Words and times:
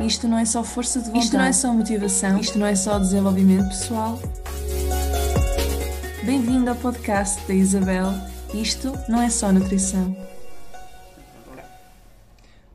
Isto 0.00 0.28
não 0.28 0.38
é 0.38 0.44
só 0.44 0.62
força 0.64 0.98
de 0.98 1.06
vontade. 1.06 1.24
Isto 1.24 1.36
não 1.36 1.44
é 1.44 1.52
só 1.52 1.72
motivação. 1.72 2.38
Isto 2.38 2.58
não 2.58 2.66
é 2.66 2.74
só 2.74 2.98
desenvolvimento 2.98 3.68
pessoal. 3.68 4.18
Bem-vindo 6.24 6.68
ao 6.68 6.76
podcast 6.76 7.46
da 7.46 7.54
Isabel. 7.54 8.12
Isto 8.52 8.92
não 9.08 9.22
é 9.22 9.30
só 9.30 9.52
nutrição. 9.52 10.16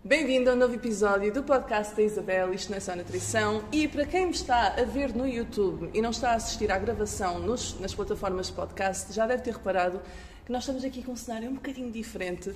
Bem-vindo 0.04 0.50
a 0.50 0.54
um 0.54 0.56
novo 0.56 0.74
episódio 0.74 1.32
do 1.32 1.44
podcast 1.44 1.96
da 1.96 2.02
Isabel, 2.02 2.52
Isto 2.54 2.72
Não 2.72 2.78
é 2.78 2.80
Só 2.80 2.96
Nutrição. 2.96 3.64
E 3.72 3.88
para 3.88 4.06
quem 4.06 4.26
me 4.26 4.32
está 4.32 4.70
a 4.70 4.84
ver 4.84 5.14
no 5.14 5.28
YouTube 5.28 5.90
e 5.94 6.02
não 6.02 6.10
está 6.10 6.32
a 6.32 6.36
assistir 6.36 6.72
à 6.72 6.80
gravação 6.80 7.40
nos, 7.40 7.80
nas 7.80 7.94
plataformas 7.94 8.48
de 8.48 8.54
podcast, 8.54 9.14
já 9.14 9.28
deve 9.28 9.44
ter 9.44 9.54
reparado 9.54 10.02
que 10.46 10.52
nós 10.52 10.64
estamos 10.64 10.84
aqui 10.84 11.04
com 11.04 11.12
um 11.12 11.16
cenário 11.16 11.50
um 11.50 11.54
bocadinho 11.54 11.92
diferente, 11.92 12.52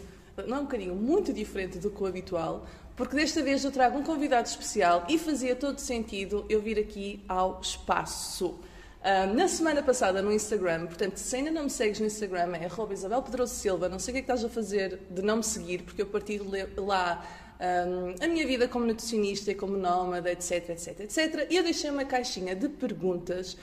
não 0.48 0.58
é 0.58 0.60
um 0.60 0.64
bocadinho, 0.64 0.96
muito 0.96 1.32
diferente 1.32 1.78
do 1.78 1.90
que 1.90 2.02
o 2.02 2.06
habitual, 2.06 2.66
porque 2.96 3.16
desta 3.16 3.42
vez 3.42 3.64
eu 3.64 3.72
trago 3.72 3.98
um 3.98 4.04
convidado 4.04 4.48
especial 4.48 5.06
e 5.10 5.18
fazia 5.18 5.56
todo 5.56 5.80
sentido 5.80 6.46
eu 6.50 6.62
vir 6.62 6.80
aqui 6.80 7.24
ao 7.28 7.60
espaço. 7.62 8.60
Uh, 9.04 9.34
na 9.34 9.48
semana 9.48 9.84
passada 9.84 10.22
no 10.22 10.32
Instagram, 10.32 10.86
portanto, 10.86 11.18
se 11.18 11.36
ainda 11.36 11.52
não 11.52 11.64
me 11.64 11.70
segues 11.70 12.00
no 12.00 12.06
Instagram, 12.06 12.54
é 12.56 12.94
Isabel 12.94 13.22
Pedroso 13.22 13.54
Silva. 13.54 13.90
Não 13.90 14.00
sei 14.00 14.12
o 14.12 14.14
que 14.14 14.20
é 14.20 14.22
que 14.22 14.32
estás 14.32 14.46
a 14.46 14.50
fazer 14.50 15.00
de 15.10 15.22
não 15.22 15.38
me 15.38 15.44
seguir, 15.44 15.84
porque 15.84 16.02
eu 16.02 16.06
partilho 16.06 16.46
lá 16.78 17.22
um, 17.60 18.24
a 18.24 18.28
minha 18.28 18.48
vida 18.48 18.68
como 18.68 18.86
nutricionista 18.86 19.52
e 19.52 19.56
como 19.56 19.76
nómada, 19.76 20.32
etc, 20.32 20.70
etc, 20.70 21.02
etc. 21.02 21.48
E 21.50 21.58
eu 21.58 21.64
deixei 21.64 21.90
uma 21.90 22.06
caixinha 22.06 22.56
de 22.56 22.70
perguntas 22.70 23.58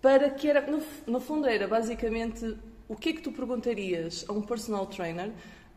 para 0.00 0.30
que 0.30 0.48
era, 0.48 0.62
no, 0.70 0.82
no 1.06 1.20
fundo 1.20 1.46
era 1.46 1.66
basicamente 1.66 2.56
o 2.88 2.94
que 2.94 3.10
é 3.10 3.12
que 3.12 3.20
tu 3.20 3.32
perguntarias 3.32 4.24
a 4.28 4.32
um 4.32 4.40
personal 4.40 4.86
trainer 4.86 5.32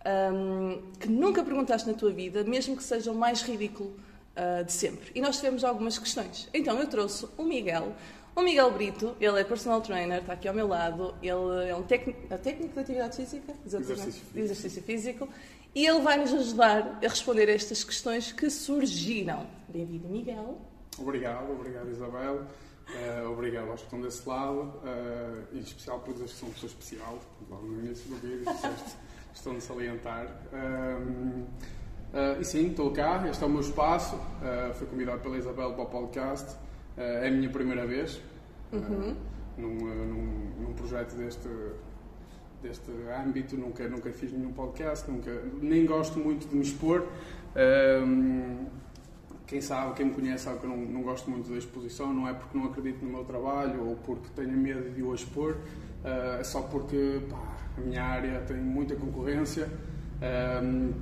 um, 0.05 0.81
que 0.99 1.08
nunca 1.08 1.44
perguntaste 1.44 1.88
na 1.88 1.94
tua 1.94 2.12
vida, 2.12 2.44
mesmo 2.44 2.76
que 2.76 2.84
seja 2.84 3.12
o 3.12 3.16
mais 3.16 3.41
ridículo 3.41 3.95
uh, 4.35 4.63
de 4.63 4.72
sempre. 4.72 5.12
E 5.13 5.22
nós 5.22 5.38
tivemos 5.38 5.64
algumas 5.64 5.97
questões. 5.97 6.50
Então 6.53 6.80
eu 6.80 6.88
trouxe 6.88 7.28
o 7.38 7.44
Miguel, 7.44 7.94
o 8.36 8.42
Miguel 8.42 8.72
Brito, 8.72 9.16
ele 9.20 9.39
é 9.39 9.44
personal 9.44 9.81
trainer, 9.81 10.20
está 10.22 10.33
aqui 10.33 10.47
ao 10.47 10.53
meu 10.53 10.67
lado, 10.67 11.14
ele 11.22 11.70
é 11.70 11.75
um 11.75 11.83
técnico, 11.83 12.27
de 12.27 12.80
atividade 12.80 13.17
física, 13.17 13.53
exercício 13.66 14.05
físico. 14.05 14.39
exercício 14.39 14.83
físico, 14.83 15.30
e 15.75 15.86
ele 15.86 16.00
vai 16.02 16.17
nos 16.17 16.33
ajudar 16.33 17.00
a 17.03 17.08
responder 17.08 17.50
a 17.50 17.53
estas 17.53 17.83
questões 17.83 18.31
que 18.31 18.50
surgiram. 18.50 19.45
Bem-vindo, 19.67 20.08
Miguel. 20.08 20.58
Obrigado, 20.97 21.52
obrigado, 21.52 21.89
Isabel. 21.92 22.45
Uh, 22.89 23.30
obrigado 23.30 23.70
aos 23.70 23.81
que 23.81 23.86
estão 23.86 24.02
desse 24.02 24.27
lado, 24.27 24.61
uh, 24.61 25.55
em 25.55 25.59
especial 25.59 26.00
por 26.00 26.14
dizer 26.14 26.25
que 26.25 26.31
são 26.31 26.50
pessoa 26.50 26.70
especial, 26.70 27.20
logo 27.50 27.67
no 27.67 27.86
início 27.86 28.09
do 28.09 28.16
vídeo, 28.16 28.45
estão 29.33 29.53
de 29.53 29.61
salientar. 29.61 30.27
Uh, 30.53 31.45
e 32.39 32.44
sim, 32.44 32.69
estou 32.69 32.91
cá, 32.91 33.23
este 33.30 33.44
é 33.44 33.47
o 33.47 33.49
meu 33.49 33.61
espaço, 33.61 34.19
fui 34.73 34.88
convidado 34.88 35.19
pela 35.19 35.38
Isabel 35.38 35.73
para 35.73 35.83
o 35.83 35.86
podcast, 35.86 36.58
é 36.97 37.27
a 37.27 37.31
minha 37.31 37.49
primeira 37.52 37.86
vez 37.86 38.19
uhum. 38.71 39.16
num, 39.58 39.75
num, 39.75 40.52
num 40.61 40.73
projeto 40.73 41.16
deste, 41.16 41.47
deste 42.61 42.91
âmbito, 43.23 43.58
nunca, 43.58 43.88
nunca 43.88 44.11
fiz 44.11 44.31
nenhum 44.31 44.53
podcast, 44.53 45.09
nunca, 45.09 45.31
nem 45.61 45.86
gosto 45.86 46.19
muito 46.19 46.47
de 46.47 46.55
me 46.55 46.64
expor. 46.64 47.08
Um, 47.55 48.66
quem 49.50 49.61
sabe, 49.61 49.95
quem 49.95 50.05
me 50.05 50.14
conhece 50.14 50.44
sabe 50.44 50.59
que 50.59 50.66
eu 50.66 50.69
não, 50.69 50.78
não, 50.78 51.02
gosto 51.02 51.30
muito 51.30 51.50
da 51.50 51.58
exposição, 51.58 52.14
não 52.14 52.28
é 52.28 52.33
porque 52.33 52.55
não 52.55 52.66
acredito 52.66 53.03
no 53.03 53.11
meu 53.11 53.25
trabalho 53.25 53.83
ou 53.83 53.95
porque 53.95 54.28
tenho 54.36 54.55
medo 54.55 54.92
de 54.92 55.02
o 55.02 55.14
expor, 55.14 55.58
uh, 56.03 56.39
é 56.39 56.44
só 56.44 56.61
porque 56.61 57.22
pá, 57.28 57.58
a 57.75 57.81
minha 57.81 58.03
área 58.03 58.42
tem 58.42 58.58
muita 58.58 58.95
concorrência 58.95 59.67
um, 60.61 60.94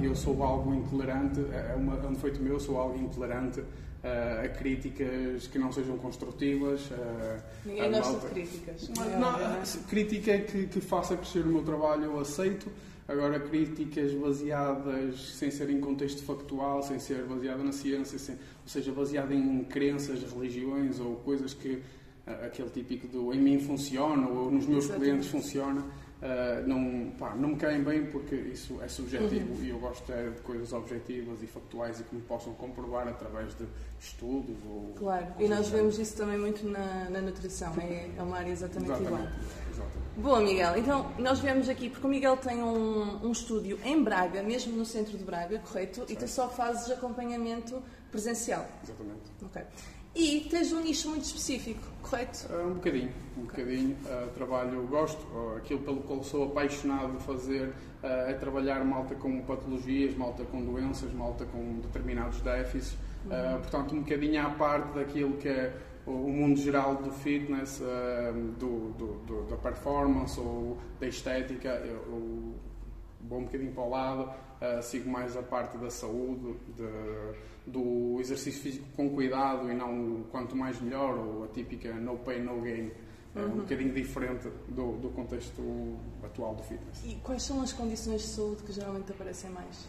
e 0.00 0.04
eu 0.04 0.14
sou 0.14 0.42
algo 0.42 0.72
intolerante, 0.72 1.40
é, 1.52 1.74
uma, 1.74 1.96
é 1.96 2.06
um 2.06 2.12
defeito 2.12 2.40
meu, 2.40 2.60
sou 2.60 2.78
algo 2.78 2.96
intolerante 2.96 3.60
uh, 3.60 4.44
a 4.44 4.48
críticas 4.48 5.46
que 5.48 5.58
não 5.58 5.72
sejam 5.72 5.96
construtivas. 5.98 6.90
Uh, 6.90 7.42
Ninguém 7.64 7.90
gosta 7.90 8.12
malta... 8.12 8.28
de 8.28 8.34
críticas. 8.34 8.88
Não, 8.90 9.04
é 9.04 9.16
não, 9.16 9.54
é? 9.56 9.62
crítica 9.88 10.38
que, 10.38 10.66
que 10.66 10.80
faça 10.80 11.16
crescer 11.16 11.40
o 11.40 11.48
meu 11.48 11.62
trabalho 11.62 12.04
eu 12.04 12.20
aceito. 12.20 12.70
Agora, 13.08 13.38
críticas 13.38 14.12
baseadas 14.12 15.34
sem 15.34 15.50
ser 15.50 15.70
em 15.70 15.80
contexto 15.80 16.22
factual, 16.22 16.82
sem 16.82 16.98
ser 16.98 17.24
baseada 17.24 17.62
na 17.62 17.72
ciência, 17.72 18.18
sem, 18.18 18.34
ou 18.34 18.68
seja, 18.68 18.92
baseada 18.92 19.32
em 19.32 19.62
crenças, 19.64 20.22
religiões 20.32 20.98
ou 20.98 21.16
coisas 21.16 21.54
que 21.54 21.80
aquele 22.26 22.70
típico 22.70 23.06
do 23.06 23.32
em 23.32 23.40
mim 23.40 23.60
funciona 23.60 24.26
ou 24.28 24.50
nos 24.50 24.66
meus 24.66 24.84
Exatamente. 24.86 25.10
clientes 25.10 25.28
funciona 25.28 25.84
Uh, 26.16 26.66
não, 26.66 27.10
pá, 27.10 27.34
não 27.34 27.50
me 27.50 27.56
caem 27.56 27.84
bem 27.84 28.06
porque 28.06 28.34
isso 28.34 28.80
é 28.80 28.88
subjetivo 28.88 29.52
uhum. 29.52 29.62
e 29.62 29.68
eu 29.68 29.78
gosto 29.78 30.10
é 30.10 30.30
de 30.30 30.40
coisas 30.40 30.72
objetivas 30.72 31.42
e 31.42 31.46
factuais 31.46 32.00
e 32.00 32.04
que 32.04 32.14
me 32.14 32.22
possam 32.22 32.54
comprovar 32.54 33.06
através 33.06 33.54
de 33.54 33.66
estudos. 34.00 34.56
Ou, 34.64 34.94
claro, 34.96 35.26
e 35.38 35.46
nós 35.46 35.68
vemos 35.68 35.98
isso 35.98 36.16
também 36.16 36.38
muito 36.38 36.66
na, 36.66 37.10
na 37.10 37.20
nutrição, 37.20 37.74
é, 37.78 38.08
é 38.16 38.22
uma 38.22 38.38
área 38.38 38.50
exatamente, 38.50 38.92
exatamente 38.92 39.14
igual. 39.14 39.28
Exatamente. 39.70 40.05
Boa, 40.16 40.40
Miguel. 40.40 40.78
Então, 40.78 41.12
nós 41.18 41.40
viemos 41.40 41.68
aqui 41.68 41.90
porque 41.90 42.06
o 42.06 42.08
Miguel 42.08 42.38
tem 42.38 42.62
um, 42.62 43.26
um 43.26 43.32
estúdio 43.32 43.78
em 43.84 44.02
Braga, 44.02 44.42
mesmo 44.42 44.74
no 44.74 44.84
centro 44.84 45.18
de 45.18 45.22
Braga, 45.22 45.58
correto? 45.58 45.96
Certo. 45.96 46.10
E 46.10 46.16
tu 46.16 46.26
só 46.26 46.48
fazes 46.48 46.90
acompanhamento 46.90 47.82
presencial. 48.10 48.66
Exatamente. 48.82 49.30
Ok. 49.44 49.62
E 50.14 50.46
tens 50.48 50.72
um 50.72 50.80
nicho 50.80 51.10
muito 51.10 51.24
específico, 51.24 51.82
correto? 52.00 52.50
Uh, 52.50 52.68
um 52.68 52.74
bocadinho, 52.74 53.12
um 53.36 53.42
bocadinho. 53.42 53.96
Uh, 54.06 54.30
trabalho, 54.30 54.86
gosto, 54.86 55.20
uh, 55.34 55.58
aquilo 55.58 55.80
pelo 55.80 56.00
qual 56.00 56.24
sou 56.24 56.44
apaixonado 56.44 57.18
de 57.18 57.22
fazer 57.22 57.74
é 58.02 58.32
trabalhar 58.34 58.84
malta 58.84 59.16
com 59.16 59.42
patologias, 59.42 60.16
malta 60.16 60.44
com 60.44 60.64
doenças, 60.64 61.12
malta 61.12 61.44
com 61.44 61.80
determinados 61.80 62.40
déficits. 62.40 62.96
Uhum. 63.24 63.58
portanto, 63.58 63.94
um 63.96 64.02
bocadinho 64.02 64.46
à 64.46 64.50
parte 64.50 64.94
daquilo 64.94 65.36
que 65.38 65.48
é 65.48 65.76
o 66.06 66.30
mundo 66.32 66.58
geral 66.60 66.96
do 66.96 67.10
fitness, 67.10 67.82
do, 68.58 68.90
do, 68.90 69.06
do, 69.26 69.42
da 69.50 69.56
performance 69.56 70.38
ou 70.38 70.78
da 71.00 71.06
estética, 71.06 71.68
eu, 71.68 72.54
vou 73.28 73.40
um 73.40 73.44
bocadinho 73.44 73.72
para 73.72 73.82
o 73.82 73.90
lado, 73.90 74.30
sigo 74.82 75.10
mais 75.10 75.36
a 75.36 75.42
parte 75.42 75.76
da 75.78 75.90
saúde, 75.90 76.54
de, 76.76 77.70
do 77.70 78.20
exercício 78.20 78.62
físico 78.62 78.86
com 78.96 79.10
cuidado 79.10 79.70
e 79.70 79.74
não 79.74 80.24
quanto 80.30 80.54
mais 80.54 80.80
melhor, 80.80 81.18
ou 81.18 81.44
a 81.44 81.48
típica 81.48 81.92
no 81.94 82.16
pain, 82.18 82.40
no 82.40 82.60
gain. 82.60 82.90
É 83.34 83.40
um 83.40 83.42
uhum. 83.42 83.56
bocadinho 83.58 83.92
diferente 83.92 84.48
do, 84.68 84.92
do 84.96 85.10
contexto 85.10 85.62
atual 86.22 86.54
do 86.54 86.62
fitness. 86.62 87.04
E 87.04 87.16
quais 87.16 87.42
são 87.42 87.60
as 87.60 87.70
condições 87.70 88.22
de 88.22 88.28
saúde 88.28 88.62
que 88.62 88.72
geralmente 88.72 89.12
aparecem 89.12 89.50
mais? 89.50 89.86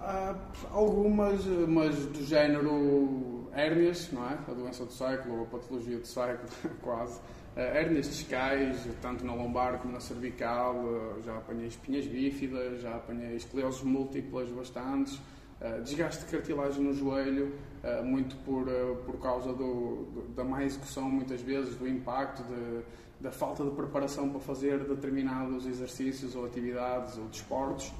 Há 0.00 0.34
algumas, 0.70 1.44
mas 1.66 1.96
do 2.06 2.24
género 2.24 3.48
hérnias, 3.52 4.10
não 4.12 4.24
é? 4.28 4.38
A 4.46 4.52
doença 4.52 4.84
do 4.84 4.92
século, 4.92 5.38
ou 5.38 5.42
a 5.42 5.46
patologia 5.46 5.98
do 5.98 6.06
século, 6.06 6.48
quase. 6.80 7.18
Uh, 7.18 7.60
hérnias 7.60 8.06
discais, 8.06 8.86
tanto 9.02 9.26
na 9.26 9.34
lombar 9.34 9.78
como 9.78 9.92
na 9.92 9.98
cervical, 9.98 10.76
uh, 10.76 11.20
já 11.24 11.36
apanhei 11.36 11.66
espinhas 11.66 12.06
bífidas, 12.06 12.80
já 12.80 12.94
apanhei 12.94 13.34
escleroses 13.34 13.82
múltiplas 13.82 14.48
bastantes, 14.50 15.20
eh, 15.60 15.80
desgaste 15.80 16.24
de 16.24 16.30
cartilagem 16.30 16.84
no 16.84 16.94
joelho, 16.94 17.52
muito 18.04 18.36
por, 18.44 18.66
por 19.04 19.18
causa 19.20 19.52
do, 19.52 20.04
do, 20.04 20.28
da 20.32 20.44
má 20.44 20.62
execução, 20.62 21.10
muitas 21.10 21.40
vezes, 21.40 21.74
do 21.74 21.88
impacto, 21.88 22.44
de, 22.44 22.82
da 23.20 23.32
falta 23.32 23.64
de 23.64 23.72
preparação 23.72 24.28
para 24.28 24.38
fazer 24.38 24.78
determinados 24.84 25.66
exercícios 25.66 26.36
ou 26.36 26.46
atividades 26.46 27.18
ou 27.18 27.24
desportos. 27.24 27.92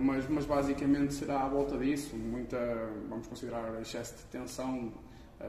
Mas, 0.00 0.28
mas 0.28 0.44
basicamente 0.44 1.14
será 1.14 1.42
à 1.42 1.48
volta 1.48 1.76
disso, 1.78 2.16
muita, 2.16 2.58
vamos 3.08 3.26
considerar 3.26 3.80
excesso 3.80 4.16
de 4.16 4.24
tensão, 4.24 4.92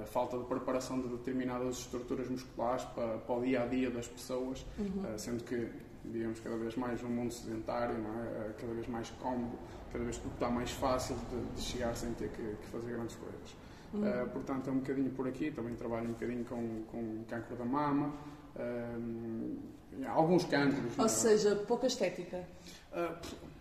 falta 0.05 0.37
de 0.37 0.45
preparação 0.45 1.01
de 1.01 1.07
determinadas 1.09 1.79
estruturas 1.79 2.29
musculares 2.29 2.83
para, 2.95 3.17
para 3.17 3.35
o 3.35 3.41
dia 3.41 3.63
a 3.63 3.65
dia 3.65 3.89
das 3.89 4.07
pessoas, 4.07 4.65
uhum. 4.77 5.17
sendo 5.17 5.43
que 5.43 5.69
digamos 6.05 6.39
cada 6.39 6.55
vez 6.57 6.75
mais 6.75 7.01
num 7.01 7.09
mundo 7.09 7.33
sedentário, 7.33 7.95
é? 7.95 8.53
cada 8.59 8.73
vez 8.73 8.87
mais 8.87 9.09
cómodo 9.19 9.57
cada 9.91 10.03
vez 10.03 10.17
tudo 10.17 10.33
está 10.33 10.49
mais 10.49 10.71
fácil 10.71 11.15
de, 11.15 11.55
de 11.55 11.61
chegar 11.61 11.95
sem 11.95 12.13
ter 12.13 12.29
que, 12.29 12.41
que 12.41 12.67
fazer 12.67 12.91
grandes 12.91 13.15
coisas. 13.15 13.55
Uhum. 13.93 14.01
Uh, 14.01 14.29
portanto, 14.29 14.69
é 14.69 14.71
um 14.71 14.79
bocadinho 14.79 15.09
por 15.11 15.27
aqui, 15.27 15.51
também 15.51 15.75
trabalho 15.75 16.09
um 16.09 16.13
bocadinho 16.13 16.45
com, 16.45 16.83
com 16.91 17.23
cancro 17.27 17.55
da 17.55 17.65
mama, 17.65 18.13
uh, 18.55 20.07
alguns 20.07 20.43
cancros. 20.45 20.97
Ou 20.97 21.05
é? 21.05 21.07
seja, 21.07 21.55
pouca 21.55 21.87
estética. 21.87 22.43
Uh, 22.91 23.15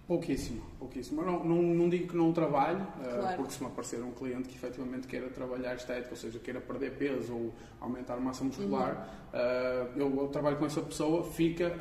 pouquíssimo, 0.07 0.63
pouquíssimo. 0.79 1.23
Não, 1.23 1.45
não, 1.45 1.63
não, 1.63 1.89
digo 1.89 2.09
que 2.09 2.17
não 2.17 2.33
trabalho, 2.33 2.87
claro. 3.03 3.37
porque 3.37 3.53
se 3.53 3.63
me 3.63 3.69
aparecer 3.69 4.03
um 4.03 4.13
cliente 4.13 4.49
que 4.49 4.55
efetivamente 4.55 5.07
queira 5.07 5.29
trabalhar 5.29 5.75
estética, 5.75 6.11
ou 6.11 6.17
seja, 6.17 6.39
queira 6.39 6.61
perder 6.61 6.93
peso 6.93 7.35
ou 7.35 7.55
aumentar 7.81 8.17
massa 8.19 8.45
muscular, 8.45 9.09
uhum. 9.35 10.01
eu, 10.01 10.23
eu, 10.23 10.29
trabalho 10.29 10.57
com 10.57 10.67
essa 10.67 10.81
pessoa, 10.81 11.25
fica, 11.25 11.75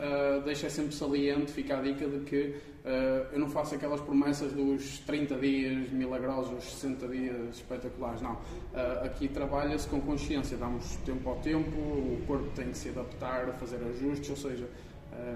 deixa 0.43 0.69
sempre 0.69 0.95
saliente, 0.95 1.51
fica 1.51 1.77
a 1.77 1.81
dica 1.81 2.07
de 2.07 2.19
que 2.21 2.75
Uh, 2.85 3.33
eu 3.33 3.39
não 3.39 3.49
faço 3.49 3.73
aquelas 3.73 3.99
promessas 3.99 4.53
dos 4.53 4.99
30 4.99 5.35
dias 5.37 5.89
milagrosos, 5.89 6.63
60 6.65 7.07
dias 7.07 7.55
espetaculares, 7.55 8.21
não. 8.21 8.33
Uh, 8.33 9.05
aqui 9.05 9.27
trabalha-se 9.27 9.87
com 9.87 9.99
consciência, 9.99 10.55
damos 10.55 10.95
tempo 10.97 11.27
ao 11.27 11.37
tempo, 11.37 11.75
o 11.75 12.21
corpo 12.27 12.47
tem 12.53 12.67
que 12.67 12.77
se 12.77 12.89
adaptar, 12.89 13.47
fazer 13.53 13.77
ajustes, 13.77 14.29
ou 14.29 14.35
seja, 14.37 14.69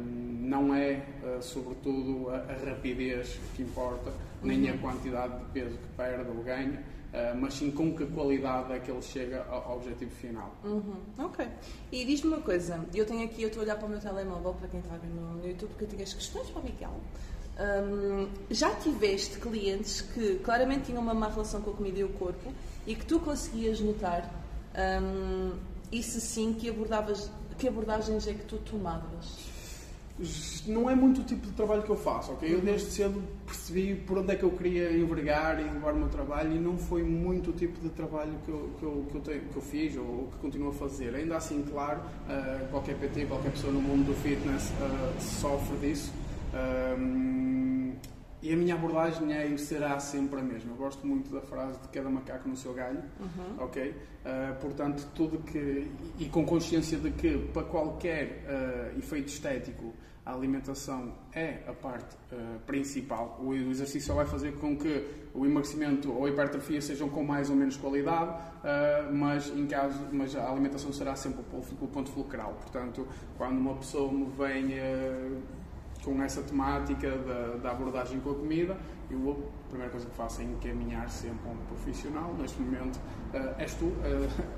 não 0.02 0.74
é, 0.74 1.04
sobretudo, 1.42 2.30
a, 2.30 2.70
rapidez 2.70 3.40
que 3.56 3.64
importa, 3.64 4.12
nem 4.42 4.70
a 4.70 4.74
uhum. 4.74 4.80
quantidade 4.80 5.38
de 5.40 5.46
peso 5.52 5.78
que 5.78 5.88
perde 5.96 6.30
ou 6.30 6.44
ganha, 6.44 6.84
Uh, 7.10 7.36
mas 7.36 7.56
sim 7.56 7.72
com 7.72 7.92
que 7.96 8.06
qualidade 8.06 8.72
é 8.72 8.78
que 8.78 8.92
ele 8.92 9.02
chega 9.02 9.44
ao, 9.50 9.78
objetivo 9.78 10.12
final. 10.12 10.54
Uhum. 10.64 10.94
Ok. 11.18 11.44
E 11.92 12.06
diz-me 12.06 12.34
uma 12.34 12.42
coisa, 12.42 12.86
eu 12.94 13.04
tenho 13.04 13.26
aqui, 13.26 13.42
eu 13.42 13.48
estou 13.48 13.62
a 13.62 13.64
olhar 13.64 13.78
para 13.78 13.88
o 13.88 13.90
meu 13.90 14.00
telemóvel, 14.00 14.54
para 14.54 14.68
quem 14.68 14.80
está 14.80 14.94
a 14.94 14.98
ver 15.00 15.08
no, 15.08 15.34
no 15.38 15.48
YouTube, 15.48 15.70
porque 15.70 15.86
eu 15.86 15.88
tenho 15.88 16.04
as 16.04 16.14
questões 16.14 16.48
para 16.52 16.62
o 16.62 16.66
Miguel. 16.66 16.94
Um, 17.60 18.30
já 18.52 18.74
tiveste 18.76 19.40
clientes 19.40 20.02
que 20.02 20.36
claramente 20.44 20.86
tinham 20.86 21.02
uma 21.02 21.16
má 21.16 21.30
relação 21.30 21.62
com 21.62 21.72
a 21.72 21.74
comida 21.74 22.00
e 22.00 22.04
o 22.04 22.10
corpo 22.10 22.54
e 22.86 22.94
que 22.94 23.06
tu 23.06 23.20
conseguias 23.20 23.80
notar, 23.80 24.32
um, 25.02 25.58
e 25.92 26.04
se 26.04 26.22
sim, 26.22 26.54
que, 26.54 26.70
abordavas, 26.70 27.32
que 27.58 27.68
abordagens 27.68 28.28
é 28.28 28.34
que 28.34 28.46
tu 28.46 28.58
tomavas? 28.58 29.49
Não 30.68 30.90
é 30.90 30.96
muito 30.96 31.22
o 31.22 31.24
tipo 31.24 31.48
de 31.48 31.54
trabalho 31.54 31.82
que 31.82 31.90
eu 31.90 31.96
faço, 31.96 32.34
ok? 32.34 32.54
Eu 32.54 32.60
desde 32.60 32.92
cedo 32.92 33.24
percebi 33.46 33.96
por 33.96 34.18
onde 34.18 34.34
é 34.34 34.36
que 34.36 34.44
eu 34.44 34.52
queria 34.52 34.92
envergar 34.92 35.60
e 35.62 35.64
levar 35.64 35.94
o 35.94 35.98
meu 35.98 36.10
trabalho 36.10 36.54
e 36.54 36.60
não 36.60 36.78
foi 36.78 37.04
muito 37.04 37.52
o 37.52 37.54
tipo 37.54 37.80
de 37.80 37.90
trabalho 37.90 38.34
que 38.44 38.50
eu, 38.50 38.70
que 38.78 38.84
eu, 38.84 39.08
que 39.10 39.16
eu, 39.16 39.22
tenho, 39.22 39.42
que 39.42 39.56
eu 39.56 39.62
fiz 39.62 39.96
ou 39.96 40.28
que 40.32 40.38
continuo 40.40 40.70
a 40.70 40.74
fazer. 40.74 41.16
Ainda 41.16 41.38
assim, 41.38 41.64
claro, 41.64 42.02
uh, 42.02 42.68
qualquer 42.70 42.98
PT, 42.98 43.28
qualquer 43.28 43.52
pessoa 43.52 43.72
no 43.72 43.82
mundo 43.82 44.08
do 44.08 44.14
fitness 44.16 44.72
uh, 44.72 45.22
sofre 45.22 45.78
disso. 45.78 46.12
Um, 47.00 47.94
e 48.42 48.54
a 48.54 48.56
minha 48.56 48.76
abordagem 48.76 49.34
é 49.34 49.48
e 49.48 49.58
será 49.58 50.00
sempre 50.00 50.40
a 50.40 50.44
mesma. 50.44 50.72
Eu 50.72 50.78
gosto 50.78 51.06
muito 51.08 51.32
da 51.32 51.42
frase 51.42 51.80
de 51.80 51.88
cada 51.90 52.10
macaco 52.10 52.48
no 52.48 52.58
seu 52.58 52.74
galho, 52.74 53.02
uhum. 53.20 53.64
ok? 53.64 53.90
Uh, 53.90 54.60
portanto, 54.60 55.08
tudo 55.16 55.40
que. 55.40 55.90
E 56.20 56.26
com 56.26 56.46
consciência 56.46 56.98
de 56.98 57.10
que 57.12 57.38
para 57.54 57.64
qualquer 57.64 58.44
efeito 58.98 59.30
estético 59.30 59.94
a 60.26 60.34
alimentação 60.34 61.14
é 61.34 61.64
a 61.68 61.74
parte 61.74 62.16
uh, 62.32 62.60
principal. 62.66 63.40
O 63.42 63.54
exercício 63.54 64.14
vai 64.14 64.26
fazer 64.26 64.54
com 64.54 64.78
que 64.78 65.08
o 65.34 65.46
emagrecimento 65.46 66.12
ou 66.12 66.26
a 66.26 66.30
hipertrofia 66.30 66.82
sejam 66.82 67.10
com 67.10 67.24
mais 67.24 67.50
ou 67.50 67.56
menos 67.56 67.78
qualidade, 67.78 68.32
uh, 68.32 69.14
mas, 69.14 69.50
em 69.50 69.66
caso, 69.66 70.08
mas 70.12 70.36
a 70.36 70.50
alimentação 70.50 70.92
será 70.94 71.16
sempre 71.16 71.42
o, 71.42 71.88
ponto 71.88 72.12
fulcral. 72.12 72.54
Portanto, 72.62 73.08
quando 73.38 73.58
uma 73.58 73.76
pessoa 73.76 74.12
me 74.12 74.26
vem 74.38 74.78
uh, 74.80 75.42
com 76.04 76.22
essa 76.22 76.42
temática 76.42 77.10
da, 77.10 77.58
da, 77.58 77.72
abordagem 77.72 78.20
com 78.20 78.32
a 78.32 78.36
comida, 78.36 78.78
eu 79.10 79.32
a 79.32 79.68
primeira 79.70 79.92
coisa 79.92 80.08
que 80.08 80.16
faço 80.16 80.42
é 80.42 80.44
encaminhar 80.44 81.10
sempre 81.10 81.50
a 81.50 81.52
um 81.52 81.58
profissional. 81.66 82.34
Neste 82.36 82.62
momento, 82.62 83.00
és 83.58 83.74
tu 83.74 83.92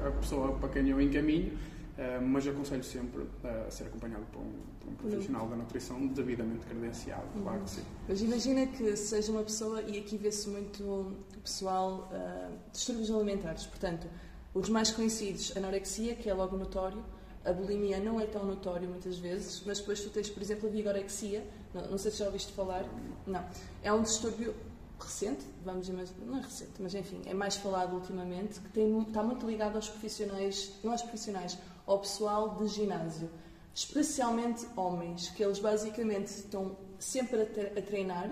a 0.05 0.11
pessoa 0.11 0.53
para 0.53 0.69
quem 0.69 0.87
eu 0.89 1.01
encaminho 1.01 1.57
eh, 2.01 2.19
mas 2.19 2.47
aconselho 2.47 2.83
sempre 2.83 3.27
a 3.43 3.69
ser 3.69 3.83
acompanhado 3.83 4.23
por 4.31 4.41
um, 4.41 4.53
um 4.87 4.95
profissional 4.95 5.47
da 5.47 5.55
nutrição 5.55 6.07
devidamente 6.07 6.65
credenciado, 6.65 7.23
uhum. 7.35 7.43
claro 7.43 7.61
que 7.61 7.69
sim. 7.69 7.83
Mas 8.07 8.21
imagina 8.21 8.67
que 8.67 8.95
seja 8.95 9.31
uma 9.31 9.43
pessoa, 9.43 9.81
e 9.81 9.97
aqui 9.97 10.17
vê-se 10.17 10.49
muito 10.49 11.15
pessoal, 11.43 12.09
uh, 12.11 12.57
distúrbios 12.71 13.09
alimentares, 13.11 13.65
portanto, 13.65 14.07
os 14.53 14.69
mais 14.69 14.91
conhecidos, 14.91 15.55
anorexia, 15.55 16.15
que 16.15 16.29
é 16.29 16.33
logo 16.33 16.57
notório, 16.57 17.03
a 17.43 17.51
bulimia 17.51 17.99
não 17.99 18.19
é 18.19 18.25
tão 18.25 18.45
notório 18.45 18.87
muitas 18.87 19.17
vezes, 19.17 19.63
mas 19.65 19.79
depois 19.79 20.01
tu 20.01 20.09
tens, 20.09 20.29
por 20.29 20.41
exemplo, 20.41 20.69
a 20.69 20.71
vigorexia, 20.71 21.43
não, 21.73 21.91
não 21.91 21.97
sei 21.97 22.11
se 22.11 22.17
já 22.17 22.25
ouviste 22.25 22.53
falar, 22.53 22.85
não, 23.25 23.43
é 23.81 23.91
um 23.91 24.03
distúrbio 24.03 24.53
recente, 24.99 25.43
vamos 25.63 25.89
imaginar, 25.89 26.25
não 26.25 26.37
é 26.37 26.41
recente, 26.41 26.73
mas 26.79 26.93
enfim, 26.93 27.21
é 27.25 27.33
mais 27.33 27.55
falado 27.55 27.95
ultimamente, 27.95 28.59
que 28.59 28.69
tem, 28.69 29.01
está 29.01 29.23
muito 29.23 29.47
ligado 29.47 29.75
aos 29.75 29.89
profissionais, 29.89 30.73
não 30.83 30.91
aos 30.91 31.01
profissionais, 31.01 31.57
ao 31.87 31.99
pessoal 31.99 32.55
de 32.55 32.67
ginásio, 32.67 33.29
especialmente 33.73 34.65
homens, 34.75 35.29
que 35.29 35.43
eles 35.43 35.59
basicamente 35.59 36.27
estão 36.27 36.77
sempre 36.99 37.41
a, 37.41 37.81
treinar 37.81 38.29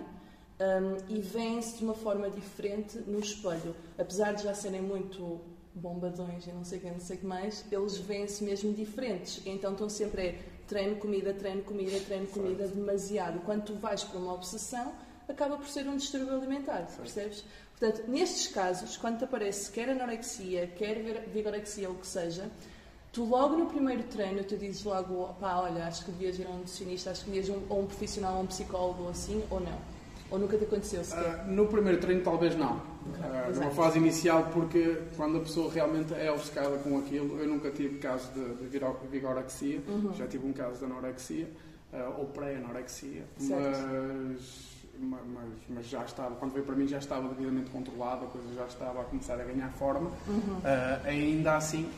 um, 0.59 1.15
e 1.15 1.21
veem-se 1.21 1.77
de 1.77 1.83
uma 1.83 1.93
forma 1.93 2.29
diferente 2.29 2.97
no 3.07 3.19
espelho. 3.19 3.75
Apesar 3.97 4.33
de 4.33 4.43
já 4.43 4.53
serem 4.53 4.81
muito 4.81 5.39
bombadões 5.73 6.45
e 6.45 6.51
não 6.51 6.65
sei 6.65 6.79
o 6.79 6.81
que, 6.81 6.91
não 6.91 6.99
sei 6.99 7.17
o 7.17 7.19
que 7.19 7.25
mais, 7.25 7.65
eles 7.71 7.97
veem-se 7.97 8.43
mesmo 8.43 8.73
diferentes. 8.73 9.41
Então 9.45 9.71
estão 9.71 9.89
sempre 9.89 10.29
a 10.29 10.67
treino, 10.67 10.97
comida, 10.97 11.33
treino, 11.33 11.63
comida, 11.63 11.99
treino, 12.01 12.27
comida, 12.27 12.67
demasiado. 12.67 13.39
Quando 13.41 13.63
tu 13.63 13.75
vais 13.75 14.03
para 14.03 14.19
uma 14.19 14.33
obsessão, 14.33 14.93
acaba 15.27 15.57
por 15.57 15.67
ser 15.67 15.87
um 15.87 15.95
distúrbio 15.95 16.35
alimentar, 16.35 16.87
percebes? 16.97 17.43
Portanto, 17.77 18.09
nestes 18.09 18.47
casos, 18.47 18.97
quando 18.97 19.19
te 19.19 19.23
aparece 19.23 19.71
quer 19.71 19.89
anorexia, 19.89 20.67
quer 20.67 21.29
vigorexia 21.31 21.87
ou 21.87 21.95
o 21.95 21.97
que 21.97 22.07
seja, 22.07 22.51
Tu 23.11 23.23
logo 23.23 23.57
no 23.57 23.65
primeiro 23.65 24.03
treino, 24.03 24.43
tu 24.43 24.55
dizes 24.55 24.83
logo, 24.83 25.33
pá, 25.39 25.55
olha, 25.57 25.85
acho 25.85 26.05
que 26.05 26.11
devias 26.11 26.37
ir 26.37 26.45
a 26.45 26.49
um 26.49 26.57
nutricionista, 26.57 27.09
acho 27.09 27.25
que 27.25 27.31
devias 27.31 27.47
ir 27.47 27.53
a 27.53 27.73
um, 27.73 27.79
um 27.79 27.85
profissional, 27.87 28.35
a 28.35 28.39
um 28.39 28.45
psicólogo 28.45 29.03
ou 29.03 29.09
assim, 29.09 29.43
ou 29.49 29.59
não? 29.59 29.79
Ou 30.29 30.37
nunca 30.37 30.57
te 30.57 30.65
aconteceu 30.65 31.03
sequer? 31.03 31.43
Uh, 31.43 31.51
no 31.51 31.65
primeiro 31.65 31.99
treino 31.99 32.21
talvez 32.21 32.55
não. 32.55 32.75
Uh, 32.75 33.55
numa 33.55 33.71
fase 33.71 33.97
inicial, 33.97 34.47
porque 34.53 35.01
quando 35.17 35.37
a 35.37 35.41
pessoa 35.41 35.71
realmente 35.73 36.13
é 36.13 36.31
obcecada 36.31 36.77
com 36.77 36.99
aquilo, 36.99 37.39
eu 37.39 37.47
nunca 37.47 37.71
tive 37.71 37.97
caso 37.97 38.29
de, 38.31 38.69
de 38.69 38.79
vigorexia, 39.09 39.81
uhum. 39.87 40.13
já 40.13 40.27
tive 40.27 40.45
um 40.45 40.53
caso 40.53 40.77
de 40.77 40.85
anorexia, 40.85 41.49
uh, 41.91 42.19
ou 42.19 42.25
pré-anorexia, 42.27 43.23
mas, 43.39 43.77
mas, 44.99 45.49
mas, 45.67 45.85
já 45.87 46.03
estava, 46.03 46.35
quando 46.35 46.53
veio 46.53 46.65
para 46.65 46.75
mim 46.75 46.87
já 46.87 46.99
estava 46.99 47.27
devidamente 47.29 47.71
controlada, 47.71 48.25
a 48.25 48.27
coisa 48.27 48.53
já 48.53 48.65
estava 48.65 49.01
a 49.01 49.03
começar 49.05 49.33
a 49.33 49.43
ganhar 49.43 49.71
forma. 49.71 50.11
Uhum. 50.27 50.61
ainda 51.05 51.55
assim, 51.55 51.89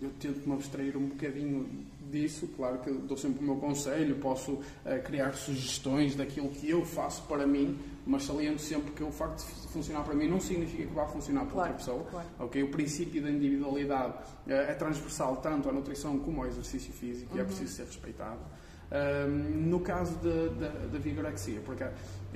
eu 0.00 0.10
tento 0.20 0.46
me 0.46 0.54
abstrair 0.54 0.96
um 0.96 1.06
bocadinho 1.06 1.68
disso, 2.10 2.48
claro 2.56 2.78
que 2.78 2.90
dou 2.90 3.16
sempre 3.16 3.40
o 3.40 3.42
meu 3.42 3.56
conselho, 3.56 4.16
posso 4.16 4.52
uh, 4.52 4.62
criar 5.04 5.32
sugestões 5.34 6.14
daquilo 6.14 6.48
que 6.50 6.70
eu 6.70 6.84
faço 6.84 7.22
para 7.22 7.46
mim, 7.46 7.78
mas 8.06 8.22
saliento 8.24 8.60
sempre 8.60 8.92
que 8.92 9.02
o 9.02 9.10
facto 9.10 9.38
de 9.38 9.68
funcionar 9.68 10.04
para 10.04 10.14
mim 10.14 10.28
não 10.28 10.40
significa 10.40 10.86
que 10.86 10.94
vá 10.94 11.06
funcionar 11.06 11.44
para 11.46 11.52
claro, 11.52 11.72
outra 11.72 11.84
pessoa. 11.84 12.04
Claro. 12.10 12.28
Okay? 12.46 12.62
O 12.62 12.68
princípio 12.68 13.22
da 13.22 13.30
individualidade 13.30 14.14
uh, 14.46 14.50
é 14.50 14.74
transversal 14.74 15.36
tanto 15.36 15.68
à 15.68 15.72
nutrição 15.72 16.18
como 16.18 16.42
ao 16.42 16.46
exercício 16.46 16.92
físico 16.92 17.32
uhum. 17.32 17.38
e 17.38 17.40
é 17.40 17.44
preciso 17.44 17.72
ser 17.72 17.84
respeitado. 17.84 18.40
no 19.66 19.80
caso 19.80 20.16
da 20.92 20.98
vigorexia, 20.98 21.60
porque 21.64 21.84